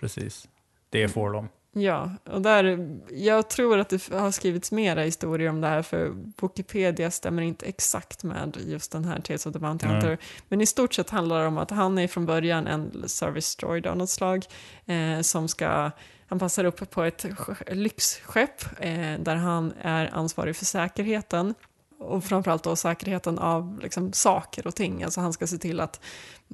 [0.00, 0.48] precis.
[0.90, 1.48] Det är Forlom.
[1.72, 6.12] Ja, och där, jag tror att det har skrivits mera historier om det här, för
[6.42, 9.86] Wikipedia stämmer inte exakt med just den här Tales of the Bounty.
[9.86, 10.18] Hunter.
[10.48, 13.86] Men i stort sett handlar det om att han är från början en service droid
[13.86, 14.44] av något slag,
[14.86, 15.90] eh, som ska,
[16.28, 21.54] han passar upp på ett sk- lyxskepp, eh, där han är ansvarig för säkerheten.
[21.98, 25.02] Och framförallt då säkerheten av liksom, saker och ting.
[25.02, 26.00] Alltså han ska se till att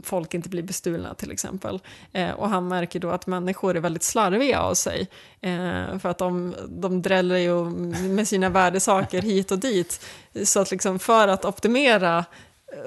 [0.03, 1.81] folk inte blir bestulna till exempel.
[2.13, 5.09] Eh, och han märker då att människor är väldigt slarviga av sig.
[5.41, 7.65] Eh, för att de, de dräller ju
[8.09, 10.07] med sina värdesaker hit och dit.
[10.45, 12.25] Så att liksom för att optimera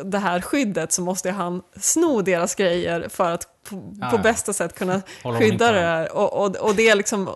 [0.06, 4.22] det här skyddet så måste han sno deras grejer för att på, Ja, på ja.
[4.22, 5.02] bästa sätt kunna
[5.40, 6.16] skydda det här.
[6.18, 7.28] Och, och, och det är liksom,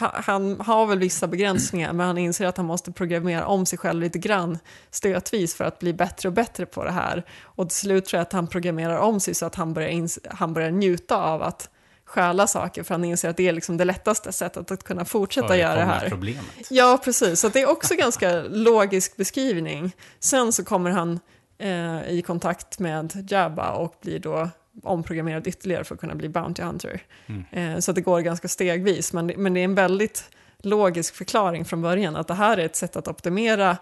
[0.00, 3.78] ha- han har väl vissa begränsningar men han inser att han måste programmera om sig
[3.78, 4.58] själv lite grann
[4.90, 7.24] stötvis för att bli bättre och bättre på det här.
[7.42, 10.52] Och till slut tror jag att han programmerar om sig så att han börjar, han
[10.54, 11.68] börjar njuta av att
[12.04, 15.56] stjäla saker för han inser att det är liksom det lättaste sättet att kunna fortsätta
[15.56, 16.08] göra det här.
[16.08, 16.44] problemet.
[16.70, 17.40] Ja, precis.
[17.40, 19.92] Så det är också ganska logisk beskrivning.
[20.20, 21.20] Sen så kommer han
[21.60, 24.48] eh, i kontakt med Jabba och blir då
[24.82, 27.02] omprogrammerad ytterligare för att kunna bli Bounty Hunter.
[27.26, 27.44] Mm.
[27.52, 30.30] Eh, så det går ganska stegvis, men, men det är en väldigt
[30.62, 33.76] logisk förklaring från början att det här är ett sätt att optimera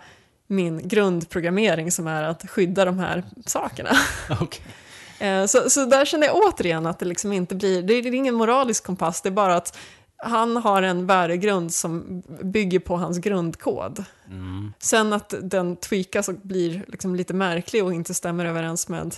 [0.47, 3.91] min grundprogrammering som är att skydda de här sakerna.
[4.41, 4.63] Okej.
[5.29, 8.35] Eh, Så, så där känner jag återigen att det liksom inte blir, det är ingen
[8.35, 9.79] moralisk kompass, det är bara att
[10.17, 14.05] han har en värdegrund som bygger på hans grundkod.
[14.31, 14.73] Mm.
[14.79, 19.15] Sen att den tweakas och blir liksom lite märklig och inte stämmer överens med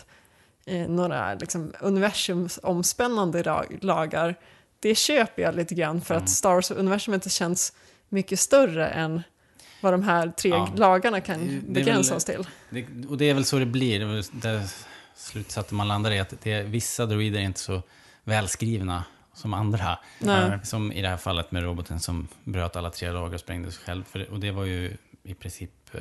[0.67, 4.35] eh, några liksom, universumsomspännande ra- lagar,
[4.81, 6.25] det köper jag lite grann för Mm.
[6.25, 7.73] att Star Wars-universumet känns
[8.09, 9.23] mycket större än
[9.81, 10.69] vad de här tre Ja.
[10.77, 12.47] lagarna kan Det- det är begränsa väl- oss till.
[12.71, 14.25] Det, och det är väl så det blir.
[14.41, 14.63] Det
[15.17, 17.83] slutsatsen man landar i att det vissa droider är inte så
[18.25, 19.05] välskrivna
[19.41, 19.99] som andra.
[20.19, 20.59] Nej.
[20.63, 23.85] Som i det här fallet med roboten som bröt alla tre lagar och sprängde sig
[23.85, 24.05] själv.
[24.05, 26.01] För, och det var ju i princip eh,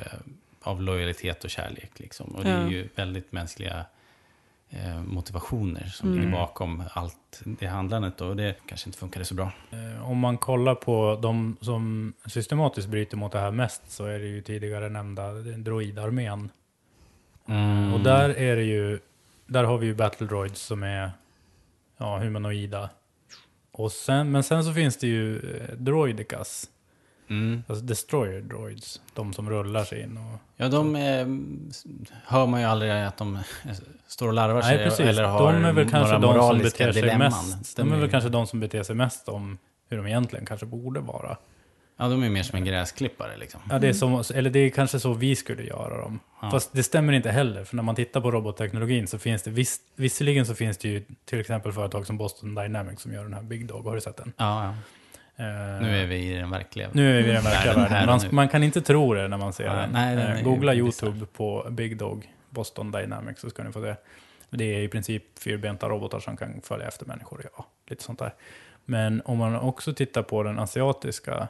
[0.62, 1.92] av lojalitet och kärlek.
[2.00, 2.36] Liksom.
[2.36, 2.70] Och det är Ja.
[2.70, 3.86] ju väldigt mänskliga
[4.70, 6.20] eh, motivationer som Mm.
[6.22, 8.18] ligger bakom allt det handlandet.
[8.18, 8.26] Då.
[8.28, 9.52] Och det kanske inte funkade så bra.
[9.72, 14.20] Eh, Om man kollar på de som systematiskt bryter mot det här mest så är
[14.20, 16.50] det ju tidigare nämnda droidarmén.
[17.48, 17.94] Mm.
[17.94, 19.00] Och där är det ju,
[19.46, 21.12] där har vi ju battle droids som är
[21.98, 22.90] ja, humanoida.
[23.80, 26.70] Och sen, men sen så finns det ju eh, droidicas,
[27.30, 27.64] Mm.
[27.68, 30.40] alltså destroyer droids, de som rullar sig in och...
[30.56, 31.28] Ja, de eh,
[32.26, 33.42] hör man ju aldrig att de eh,
[34.08, 35.06] står och larvar sig Nej, precis.
[35.06, 37.32] eller har de är väl kanske de som beter sig dilemman.
[37.50, 39.58] mest, de är väl kanske de som beter sig mest om
[39.90, 41.38] hur de egentligen kanske borde vara.
[42.02, 43.62] Ja, de är mer som en gräsklippare liksom.
[43.70, 46.20] Ja, det är som, eller det är kanske så vi skulle göra dem.
[46.42, 46.52] Ja.
[46.52, 49.80] Fast det stämmer inte heller, för när man tittar på robotteknologin så finns det, viss,
[49.96, 53.42] visserligen så finns det ju till exempel företag som Boston Dynamics som gör den här
[53.42, 54.34] Big Dog, har du sett den?
[54.38, 54.70] Ja, ja.
[55.44, 56.90] Eh, Nu är vi i den verkliga.
[56.94, 58.06] nu är vi i den verkliga Världen här.
[58.06, 59.90] Man, man kan inte tro det när man ser Nej, den.
[59.92, 63.98] nej, den är Googla YouTube på Big Dog, Boston Dynamics, så ska ni få det.
[64.50, 68.34] Det är i princip fyrbenta robotar som kan följa efter människor, ja, lite sånt där.
[68.86, 71.48] Men om man också tittar på den asiatiska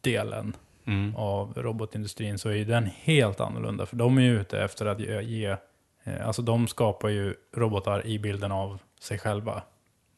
[0.00, 0.56] delen
[0.86, 1.16] Mm.
[1.16, 3.86] av robotindustrin så är ju den helt annorlunda.
[3.86, 5.56] För de är ju ute efter att ge, ge
[6.04, 9.62] eh, alltså de skapar ju robotar i bilden av sig själva.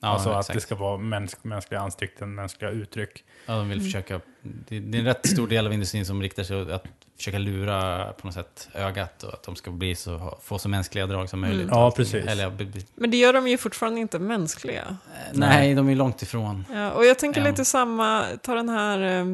[0.03, 0.55] Ja, alltså att exakt.
[0.55, 3.25] det ska vara mäns mänskliga ansikten, mänskliga uttryck.
[3.47, 4.21] Ja, de vill försöka...
[4.43, 6.85] Det, det är en rätt stor del av industrin som riktar sig åt att
[7.17, 11.07] försöka lura på något sätt ögat och att de ska bli så, få så mänskliga
[11.07, 11.69] drag som möjligt.
[11.71, 12.27] Ja, precis.
[12.27, 14.83] Eller, be- be- Men det gör de ju fortfarande inte mänskliga.
[15.17, 16.65] Eh, nej, de är långt ifrån.
[16.73, 19.25] Ja, och jag tänker lite samma, ta den här eh,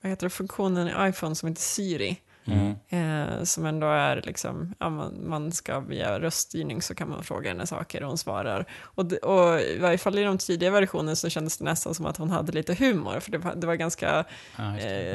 [0.00, 2.16] vad heter det, funktionen i iPhone som heter Siri.
[2.44, 2.74] Mm.
[2.88, 7.50] Eh, som ändå är liksom, ja, man, man ska via röststyrning så kan man fråga
[7.50, 8.64] henne saker och hon svarar.
[8.82, 12.06] Och, det, och i varje fall i de tidiga versionerna så kändes det nästan som
[12.06, 14.24] att hon hade lite humor, för det var, det var ganska
[14.56, 14.62] det.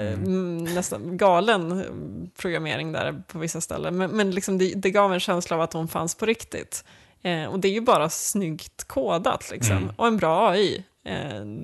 [0.08, 1.86] eh, mm, nästan galen eh,
[2.42, 3.98] programmering där på vissa ställen.
[3.98, 6.84] Men, men liksom det, det gav en känsla av att hon fanns på riktigt.
[7.22, 9.90] Eh, och det är ju bara snyggt kodat liksom, Mm.
[9.96, 10.84] och en bra AI.
[11.06, 11.14] Eh,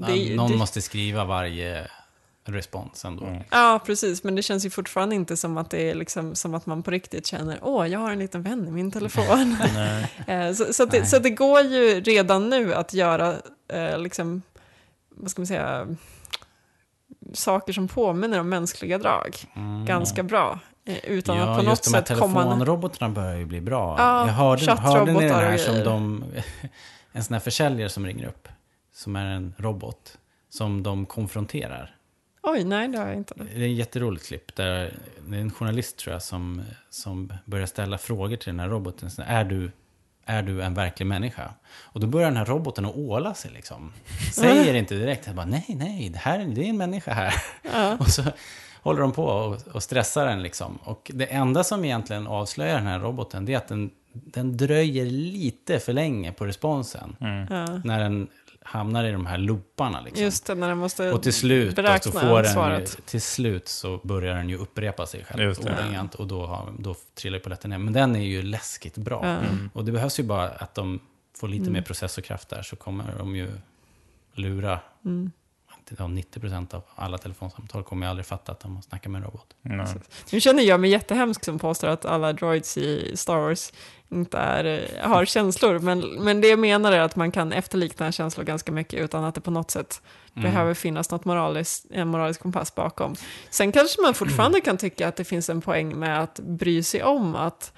[0.08, 1.88] det, Ja, någon måste skriva varje
[2.46, 3.26] respons ändå.
[3.26, 3.44] Mm.
[3.52, 4.24] Ja, precis.
[4.24, 6.92] Men det känns ju fortfarande inte som att det är liksom, som att man på
[6.92, 9.58] riktigt känner åh, jag har en liten vän i min telefon.
[9.74, 10.08] Nej.
[10.28, 13.36] Eh, så, så, att det, så det går ju redan nu att göra,
[13.74, 14.42] eh, liksom,
[15.10, 15.88] vad ska man säga,
[17.34, 19.86] saker som påminner om mänskliga drag Mm.
[19.86, 20.60] ganska bra.
[20.86, 22.42] Eh, utan ja, att på något just de här sätt komma...
[22.42, 23.96] telefonrobotarna börjar ju bli bra.
[23.98, 26.26] Ja, jag hörde, hörde ni den här som de...
[27.14, 28.48] En sån här försäljare som ringer upp.
[28.94, 30.18] Som är en robot.
[30.50, 31.96] Som de konfronterar.
[32.44, 33.34] Oj, nej, det har jag inte.
[33.34, 34.56] Det är ett jätteroligt klipp.
[34.56, 34.94] Där
[35.28, 39.12] det är en journalist tror jag som, som börjar ställa frågor till den här roboten.
[39.12, 39.72] Så, är, du,
[40.26, 41.54] är du en verklig människa?
[41.72, 43.94] Och då börjar den här roboten att åla sig liksom.
[44.34, 45.28] Säger inte direkt.
[45.28, 47.34] Jag bara, nej, nej, det, här, det är en människa här.
[47.74, 47.98] Ja.
[48.00, 48.24] Och så
[48.82, 50.80] håller de på och, och stressar den liksom.
[50.84, 55.06] Och det enda som egentligen avslöjar den här roboten, det är att den, den dröjer
[55.06, 57.16] lite för länge på responsen.
[57.20, 57.48] Mm.
[57.50, 57.82] Ja.
[57.84, 58.28] När den
[58.64, 60.24] hamnar i de här looparna liksom.
[60.24, 63.68] Just det, när den måste Och till slut, då, så beräkna får den till slut
[63.68, 65.72] så börjar den ju upprepa sig själv Just det.
[65.74, 67.78] ordagrant och då, har, då trillar ju polletten ner.
[67.78, 69.24] Men den är ju läskigt bra.
[69.26, 69.70] Mm.
[69.74, 71.00] Och det behövs ju bara att de
[71.38, 71.74] får lite Mm.
[71.74, 73.52] mer processorkraft där så kommer de ju
[74.34, 74.80] lura.
[75.06, 75.32] Mm.
[75.98, 79.46] Ja, 90% av alla telefonsamtal kommer jag aldrig fatta att de snackar med en robot.
[79.62, 79.86] Nej.
[80.32, 83.74] Nu känner jag mig jättehemsk som påstår att alla droids i Star Wars
[84.10, 85.80] inte är, eh, har känslor.
[85.80, 89.36] Men, men det jag menar är att man kan efterlikna känslor ganska mycket utan att
[89.36, 90.02] det på något sätt
[90.36, 90.44] Mm.
[90.52, 93.16] behöver finnas något moraliskt, en moralisk kompass bakom.
[93.50, 97.04] Sen kanske man fortfarande kan tycka att det finns en poäng med att bry sig
[97.04, 97.74] om att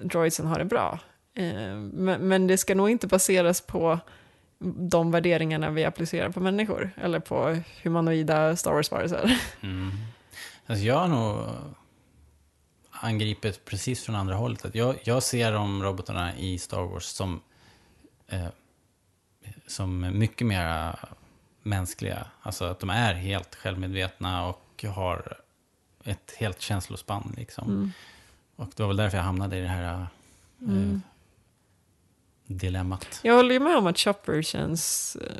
[0.00, 0.98] droidsen har det bra.
[1.34, 1.44] Eh,
[1.92, 3.98] Men, men det ska nog inte baseras på
[4.58, 9.40] de värderingarna vi applicerar på människor eller på humanoida Star Wars-varelser.
[9.60, 9.90] Mm.
[10.66, 11.44] Alltså jag har nog
[12.90, 14.64] angriper precis från andra hållet.
[14.64, 17.40] Att Jag, jag ser de robotarna i Star Wars som,
[18.28, 18.46] eh,
[19.66, 20.94] som mycket mer
[21.62, 22.26] mänskliga.
[22.42, 25.38] Alltså att de är helt självmedvetna och har
[26.04, 27.34] ett helt känslospann.
[27.36, 27.68] Liksom.
[27.68, 27.92] Mm.
[28.56, 30.06] Och det var väl därför jag hamnade i det här eh,
[30.60, 31.02] Mm.
[32.46, 33.20] Dilemmat.
[33.22, 35.30] Jag håller ju med om att Chopper känns eh,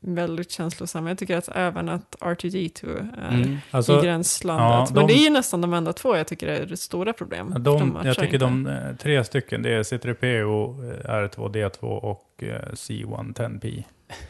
[0.00, 1.06] väldigt känslosam.
[1.06, 3.58] Jag tycker att även att R2D2 är Mm.
[3.70, 4.64] Alltså, i gränslandet.
[4.64, 7.12] ja, Men de- det är ju nästan de enda två jag tycker är det stora
[7.12, 7.50] problem.
[7.58, 8.38] de, De jag tycker inte.
[8.44, 13.84] de eh, tre stycken, det är C3PO, eh, R2D2 och eh, C110P.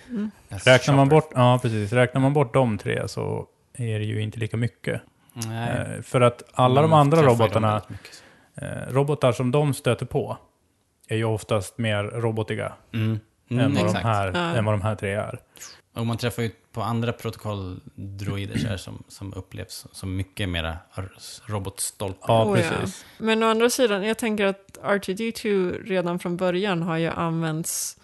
[0.09, 0.30] Mm.
[0.53, 4.22] Yes, Räknar man bort, ja precis, räknar man bort de tre så är det ju
[4.22, 5.00] inte lika mycket.
[5.32, 5.68] Nej.
[5.96, 7.82] Eh, för att alla de andra träffar ju dem robotarna,
[8.55, 10.36] eh, robotar som de stöter på,
[11.13, 13.21] är ju oftast mer robotiga Mm.
[13.49, 14.41] Mm, än, vad de här, Ja.
[14.57, 15.39] än vad de här tre är.
[15.95, 20.77] Och man träffar ju på andra protokolldroider så här som, som upplevs som mycket mera
[21.47, 22.35] robotstolpar.
[22.35, 22.69] Ja, Oh, ja.
[22.71, 23.05] precis.
[23.19, 27.97] Men å andra sidan, jag tänker att R2D2 redan från början har ju använts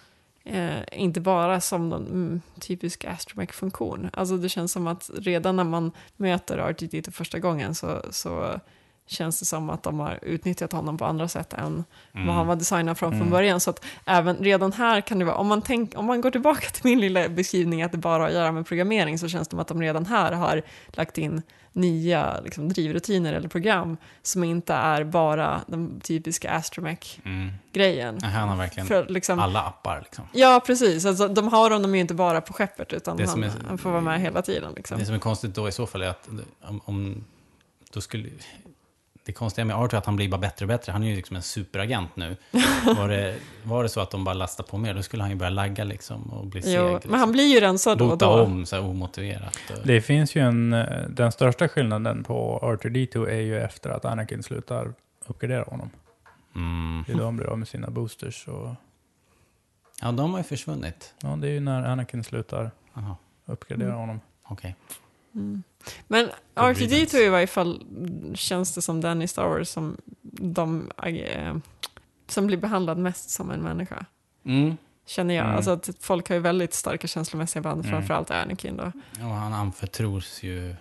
[0.45, 4.11] eh, inte bara som någon mm, typisk astromech-funktion.
[4.13, 8.61] Alltså det känns som att redan när man möter R2D2 första gången så, så
[9.09, 12.57] känns det som att de har utnyttjat honom på andra sätt än vad han var
[12.57, 13.31] designad från från Mm.
[13.31, 13.61] början.
[13.61, 16.69] Så att även redan här kan det vara, om man, tänk, om man går tillbaka
[16.73, 19.51] till min lilla beskrivning att det bara har att göra med programmering så känns det
[19.51, 21.43] som att de redan här har lagt in
[21.73, 28.19] nya liksom, drivrutiner eller program som inte är bara den typiska Astromech-grejen.
[28.19, 28.31] Mm.
[28.33, 30.01] Han har verkligen För, liksom, alla appar.
[30.05, 30.25] Liksom.
[30.33, 31.05] ja, precis.
[31.07, 34.01] Alltså, de har honom ju inte bara på skeppet utan han, är- han får vara
[34.01, 34.73] med hela tiden.
[34.77, 34.99] Liksom.
[34.99, 36.29] Det som är konstigt då i så fall är att
[36.69, 37.25] om, om
[37.93, 38.29] då skulle...
[39.29, 40.93] Det konstiga med Arthur är att han blir bara bättre och bättre.
[40.93, 42.37] Han är ju liksom en superagent nu.
[42.97, 45.37] Var det, var det så att de bara lastar på mer, då skulle han ju
[45.37, 46.74] börja lagga liksom och bli seg.
[46.74, 47.11] Jo, liksom.
[47.11, 48.26] men han blir ju rensad då och då.
[48.43, 49.59] om så här omotiverat.
[49.85, 50.70] Det finns ju en,
[51.09, 54.93] den största skillnaden på R2D2 är ju efter att Anakin slutar
[55.26, 55.91] uppgradera honom.
[56.55, 57.05] mm.
[57.07, 58.49] Det är då han blir av med sina boosters.
[58.49, 58.68] Och,
[60.03, 61.14] Ja, de har ju försvunnit.
[61.22, 63.16] ja, det är ju när Anakin slutar Jaha,
[63.47, 64.01] uppgradera Mm.
[64.01, 64.20] honom.
[64.43, 64.76] okej.
[65.35, 65.62] Mm.
[66.09, 67.14] Men Agreements.
[67.14, 67.83] R2D2 i varje fall
[68.35, 69.97] känns det som den i Star Wars som
[70.41, 71.57] de äh,
[72.26, 74.05] som blir behandlad mest som en människa.
[74.45, 74.76] Mm.
[75.07, 75.45] Känner jag.
[75.45, 75.57] Mm.
[75.57, 77.91] Alltså att folk har ju väldigt starka känslomässiga band, Mm.
[77.91, 78.93] framförallt Anakin då.
[79.24, 80.74] Och han anförtros ju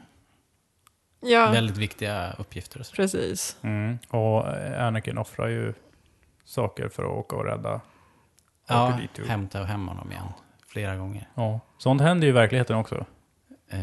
[1.22, 2.80] Ja, väldigt viktiga uppgifter.
[2.80, 2.96] Och så.
[2.96, 3.58] precis.
[3.62, 3.98] Mm.
[4.10, 5.74] Och eh, Anakin offrar ju
[6.46, 7.82] saker för att åka och rädda
[8.68, 9.28] Ja, R2D2.
[9.28, 10.28] hämta hem honom igen.
[10.68, 11.30] Flera gånger.
[11.36, 11.60] Ja.
[11.78, 13.06] Sånt händer ju i verkligheten också.
[13.70, 13.78] Eh,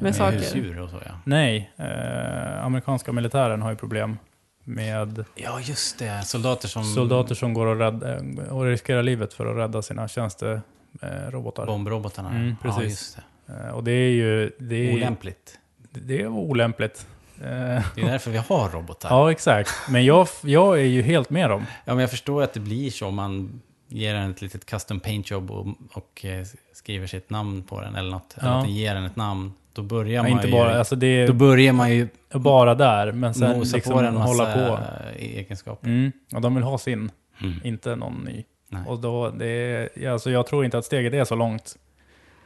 [0.00, 0.38] Med saker.
[0.38, 1.12] husdjur och så ja.
[1.24, 4.18] Nej, eh, amerikanska militären har ju problem
[4.64, 6.22] med Ja, just det.
[6.24, 6.84] Soldater som...
[6.84, 8.18] soldater som går och, rädda,
[8.50, 11.66] och riskerar livet för att rädda sina tjänsterobotar.
[11.66, 12.30] Bombrobotarna.
[12.30, 12.90] Mm, Ja, precis.
[12.90, 13.52] just det.
[13.54, 15.58] Eh, och det är ju det är, Olämpligt.
[15.92, 17.06] det är olämpligt.
[17.40, 19.08] Eh, Det är därför vi har robotar.
[19.10, 19.70] ja, exakt.
[19.90, 21.64] Men jag, jag är ju helt med dem.
[21.84, 25.00] Ja, men jag förstår att det blir så om man ger den ett litet custom
[25.00, 28.34] paint job och, och eh, skriver sitt namn på den eller något.
[28.38, 28.58] Eller Ja.
[28.58, 29.52] att den ger den ett namn.
[29.72, 30.52] Då börjar Ja, man inte ju...
[30.52, 34.16] bara, alltså det är Då börjar man ju bara där, men sen liksom på den
[34.16, 34.78] hålla på.
[35.18, 35.86] egenskaper.
[35.88, 37.10] Mm, och de vill ha sin,
[37.42, 37.60] Mm.
[37.64, 38.44] inte någon ny.
[38.68, 38.82] Nej.
[38.86, 41.76] Och då, det är, ja, alltså jag tror inte att steget är så långt.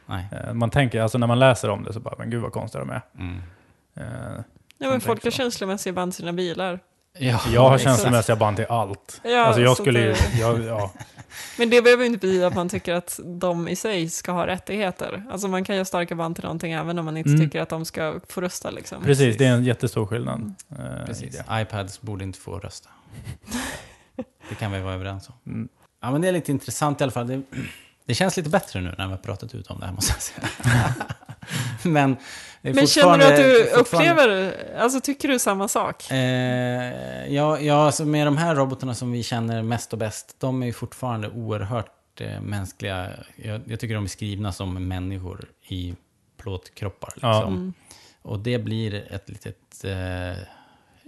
[0.05, 0.25] Nej.
[0.47, 2.85] Eh, Man tänker, alltså när man läser om det så bara, men gud vad konstiga
[2.85, 3.01] de är.
[3.19, 3.37] Mm.
[3.95, 4.43] Eh,
[4.77, 5.31] Ja, men Som folk så.
[5.31, 6.79] känslomässiga band sina bilar.
[7.19, 9.21] Ja, Jag har känslomässiga band till allt.
[9.23, 10.91] Ja, alltså jag skulle det- jag, ja.
[11.57, 14.47] Men det behöver ju inte betyda att man tycker att de i sig ska ha
[14.47, 15.23] rättigheter.
[15.31, 17.41] Alltså man kan ju ha starka band till någonting även om man inte Mm.
[17.41, 19.03] tycker att de ska få rösta liksom.
[19.03, 20.53] Precis, det är en jättestor skillnad.
[20.69, 21.41] eh, i Precis.
[21.51, 22.89] iPads borde inte få rösta.
[24.49, 25.35] Det kan vi vara överens om.
[25.53, 25.69] Mm.
[26.01, 27.27] Ja, men det är lite intressant i alla fall.
[27.27, 27.41] Det,
[28.05, 30.21] det känns lite bättre nu när vi har pratat ut om det här, måste jag
[30.21, 30.93] säga.
[31.83, 32.17] men
[32.61, 36.11] Men känner du att du upplever, alltså tycker du samma sak?
[36.11, 40.61] Eh, ja, ja alltså med de här robotarna som vi känner mest och bäst, de
[40.61, 43.09] är ju fortfarande oerhört eh, mänskliga.
[43.35, 45.95] Jag, jag tycker de är skrivna som människor i
[46.37, 47.13] plåtkroppar.
[47.21, 47.33] Ja.
[47.33, 47.53] Liksom.
[47.53, 47.73] Mm.
[48.21, 50.31] Och det blir ett litet, eh,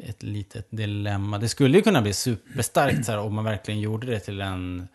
[0.10, 1.38] ett litet dilemma.
[1.38, 4.88] Det skulle ju kunna bli superstarkt så här, om man verkligen gjorde det till en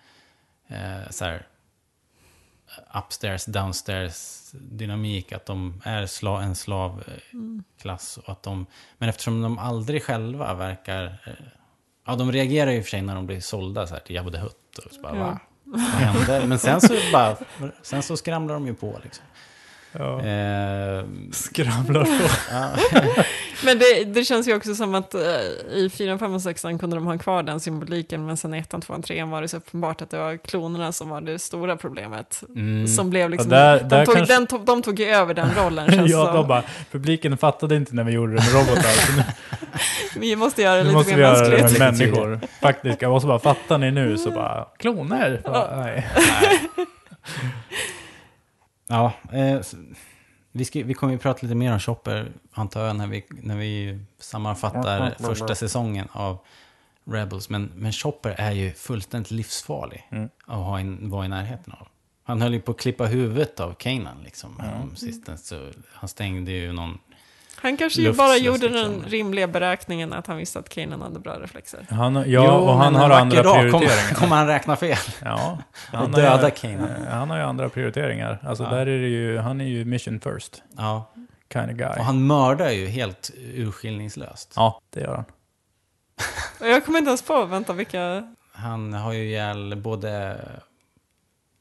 [0.68, 1.46] eh, så här,
[2.94, 5.32] upstairs, downstairs dynamik.
[5.32, 8.16] Att de är sla, en slavklass.
[8.18, 8.66] Och att de,
[8.98, 11.04] men eftersom de aldrig själva verkar...
[11.04, 11.32] Eh,
[12.06, 14.38] ja, de reagerar ju för sig när de blir sålda så här, till Jabba the
[14.38, 14.78] Hutt.
[14.86, 15.22] Och så bara, Ja.
[15.24, 15.38] va?
[15.64, 16.46] Vad hände?
[16.46, 17.36] Men sen så, bara,
[17.82, 19.00] sen så skramlar de ju på.
[19.04, 19.24] Liksom.
[19.92, 20.20] Ja.
[20.24, 23.22] Eh, Skramlar på.
[23.64, 25.20] Men det, det känns ju också som att eh,
[25.72, 28.74] i 4, 5 och 6 kunde de ha kvar den symboliken, men sen i 1,
[28.82, 31.76] 2 och 3 var det så uppenbart att det var klonerna som var det stora
[31.76, 32.42] problemet.
[32.54, 32.86] Mm.
[32.88, 35.50] Som blev liksom, där- de, där tog, kanske- den, tog, de tog ju över den
[35.56, 36.34] rollen känns ja, som.
[36.34, 38.82] de bara, publiken fattade inte när vi gjorde det med robotar.
[39.06, 39.22] så nu,
[40.20, 41.78] Vi måste göra det lite måste mer göra det mänskligt.
[41.78, 42.40] med människor.
[42.62, 45.40] Faktiskt, jag måste bara, fattar ni nu så bara, kloner?
[45.44, 46.06] Bara, nej.
[48.88, 49.60] Ja, eh,
[50.52, 53.56] vi, ska, vi kommer ju prata lite mer om Chopper, antar jag, när vi, när
[53.56, 56.38] vi sammanfattar första säsongen av
[57.04, 57.48] Rebels.
[57.48, 60.28] Men, men Chopper är ju fullständigt livsfarlig Mm.
[60.46, 61.88] att ha in, vara i närheten av.
[62.22, 64.60] Han höll ju på att klippa huvudet av Kanan liksom.
[64.60, 65.36] Mm.
[65.36, 66.98] Så han stängde ju någon...
[67.60, 68.72] Han kanske ju bara gjorde liksom.
[68.92, 71.86] den rimliga beräkningen att han visste att Kanan hade bra reflexer.
[71.90, 74.02] Han, ja, Jo, och han har andra dag prioriteringar.
[74.08, 74.96] Kommer, kommer han räkna fel?
[75.24, 75.58] Ja,
[75.92, 77.06] Och har döda Kanan.
[77.10, 78.38] Han har ju andra prioriteringar.
[78.46, 78.70] Alltså Ja.
[78.70, 81.10] där är det ju, han är ju mission first Ja,
[81.52, 81.88] kind of guy.
[81.98, 84.52] och han mördar ju helt urskillningslöst.
[84.56, 85.24] Ja, det gör han.
[86.60, 88.34] Och jag kommer inte ens på, vänta vilka...
[88.52, 90.40] Han har ju ihjäl både,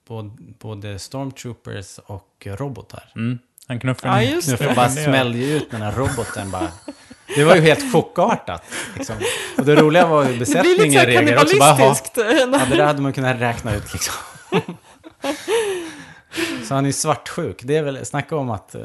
[0.07, 0.29] både,
[0.59, 3.03] både stormtroopers och robotar.
[3.15, 3.39] Mm.
[3.67, 4.57] Han knuffar Ja, just det.
[4.57, 6.67] får bara smällde ju ut den här roboten bara.
[7.35, 8.63] Det var ju helt chockartat.
[8.95, 9.15] Liksom.
[9.57, 11.57] Och det roliga var ju besättningen reagerade också.
[11.57, 12.17] Bara, kannibalistiskt.
[12.17, 14.13] ja, det där hade man kunnat räkna ut liksom.
[16.67, 17.61] Så han är svartsjuk.
[17.63, 18.75] Det är väl, snacka om att...
[18.75, 18.81] eh,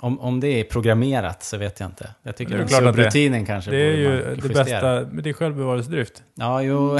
[0.00, 2.14] Om, om det är programmerat så vet jag inte.
[2.22, 5.22] Jag tycker Det är klart att det- subrutinen kanske Det är ju det bästa, men
[5.22, 6.22] det är självbevarelsedrift.
[6.34, 6.98] Ja, jo.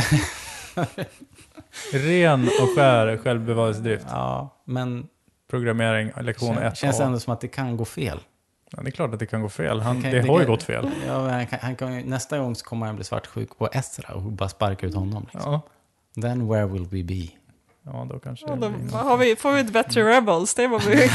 [1.93, 4.05] Ren och skär självbevarelsedrift.
[4.11, 5.07] Ja, men
[5.51, 8.19] Programmering, lektion det 1 känns ändå som att det kan gå fel.
[8.77, 9.81] Ja, det är klart att det kan gå fel.
[9.81, 10.91] Han, kan- det, det har ju gått fel.
[11.07, 14.15] Ja, men han kan, han kan, nästa gång så kommer han bli svartsjuk på Ezra
[14.15, 15.27] och bara sparka ut honom.
[15.33, 15.53] Liksom.
[15.53, 15.61] Ja,
[16.23, 17.29] Then where will we be?
[17.83, 20.79] ja då kanske Ja, det då har vi, får vi ett bättre Rebels, det var
[20.81, 21.11] vi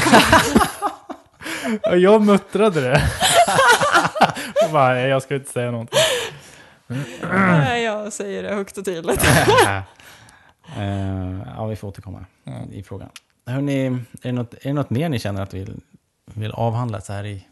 [1.82, 3.02] Ja, Jag muttrade det.
[4.66, 5.98] Och bara, jag ska inte säga någonting.
[7.32, 9.24] Nej, jag säger det högt och tydligt.
[10.78, 12.72] Eh, ja, vi får återkomma Mm.
[12.72, 13.08] i frågan.
[13.46, 15.80] Hörrni, är det, något, är det något mer ni känner att vi vill,
[16.34, 17.30] vill avhandla så här i...
[17.32, 17.44] i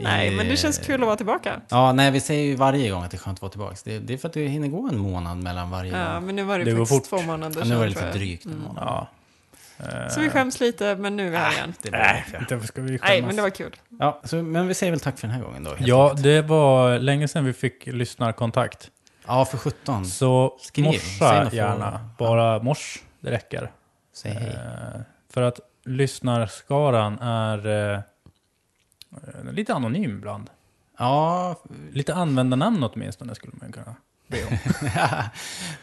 [0.00, 1.60] Nej, men det känns kul att vara tillbaka.
[1.68, 3.76] Ja, nej, vi säger ju varje gång att det är skönt att vara tillbaka.
[3.84, 6.26] Det, det är för att det hinner gå en månad mellan varje Ja, gång.
[6.26, 7.20] men nu var det, Det faktiskt fort.
[7.20, 8.62] två månader Ja, nu var det lite drygt en Mm.
[8.64, 8.84] månad.
[8.86, 9.08] Ja.
[10.10, 11.74] Så vi skäms lite, men nu är vi här igen.
[11.90, 12.38] Nej, det.
[12.54, 13.08] inte ska vi skämmas.
[13.08, 13.76] Nej, men det var kul.
[13.98, 15.70] Ja, så, men vi säger väl tack för den här gången då.
[15.70, 16.22] helt Ja, enkelt.
[16.22, 18.90] det var länge sedan vi fick lyssnarkontakt.
[19.26, 20.04] ja för 17.
[20.06, 22.08] Så Skriv, morsa gärna.
[22.18, 23.70] Bara mors, det räcker.
[24.12, 24.50] Säg hej.
[24.50, 28.00] Eh, för att lyssnarskaran är eh,
[29.52, 30.50] lite anonym ibland.
[30.98, 31.56] Ja,
[31.92, 33.94] Lite användarnamn åtminstone skulle man kunna
[34.28, 34.58] be om.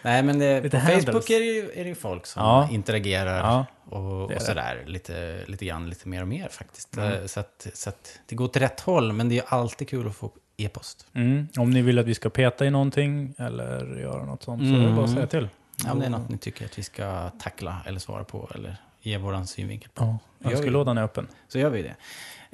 [0.01, 1.05] nej men det, Lite på handles.
[1.05, 2.69] Facebook är det, ju, är det ju folk som Ja.
[2.71, 3.65] interagerar Ja,
[3.97, 4.83] och, och sådär.
[4.87, 6.97] Lite, lite grann, lite mer och mer faktiskt.
[6.97, 7.13] Mm.
[7.13, 10.07] Eh, Så, att, så att det går åt rätt håll, men det är alltid kul
[10.07, 11.07] att få e-post.
[11.13, 11.47] mm.
[11.57, 14.71] Om ni vill att vi ska peta i någonting eller göra något sånt så är
[14.71, 14.95] det Mm.
[14.95, 15.49] bara att säga till.
[15.85, 18.77] Ja, om det är något ni tycker att vi ska tackla eller svara på eller
[19.01, 20.17] ge våran synvinkel på.
[20.39, 21.27] Ja, önskelådan är öppen.
[21.47, 21.95] Så gör vi det.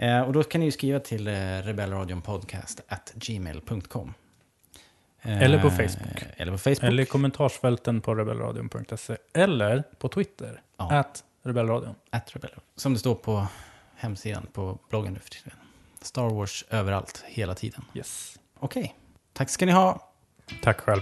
[0.05, 1.33] Eh, och då kan ni ju skriva till eh,
[1.63, 4.13] rebellradionpodcast at gmail.com.
[5.21, 6.23] Eh, Eller på Facebook.
[6.37, 6.83] Eller på Facebook.
[6.83, 9.17] Eller i kommentarsfälten på rebellradion.se.
[9.33, 10.61] Eller på Twitter.
[10.77, 10.93] Ja.
[10.93, 11.95] At rebellradion.
[12.09, 12.51] At Rebell.
[12.75, 13.47] Som det står på
[13.95, 15.53] hemsidan, på bloggen nu för tiden.
[16.01, 17.85] Star Wars överallt, hela tiden.
[17.93, 18.39] Yes.
[18.59, 18.95] Okej,
[19.33, 20.11] tack ska ni ha.
[20.61, 21.01] Tack själv.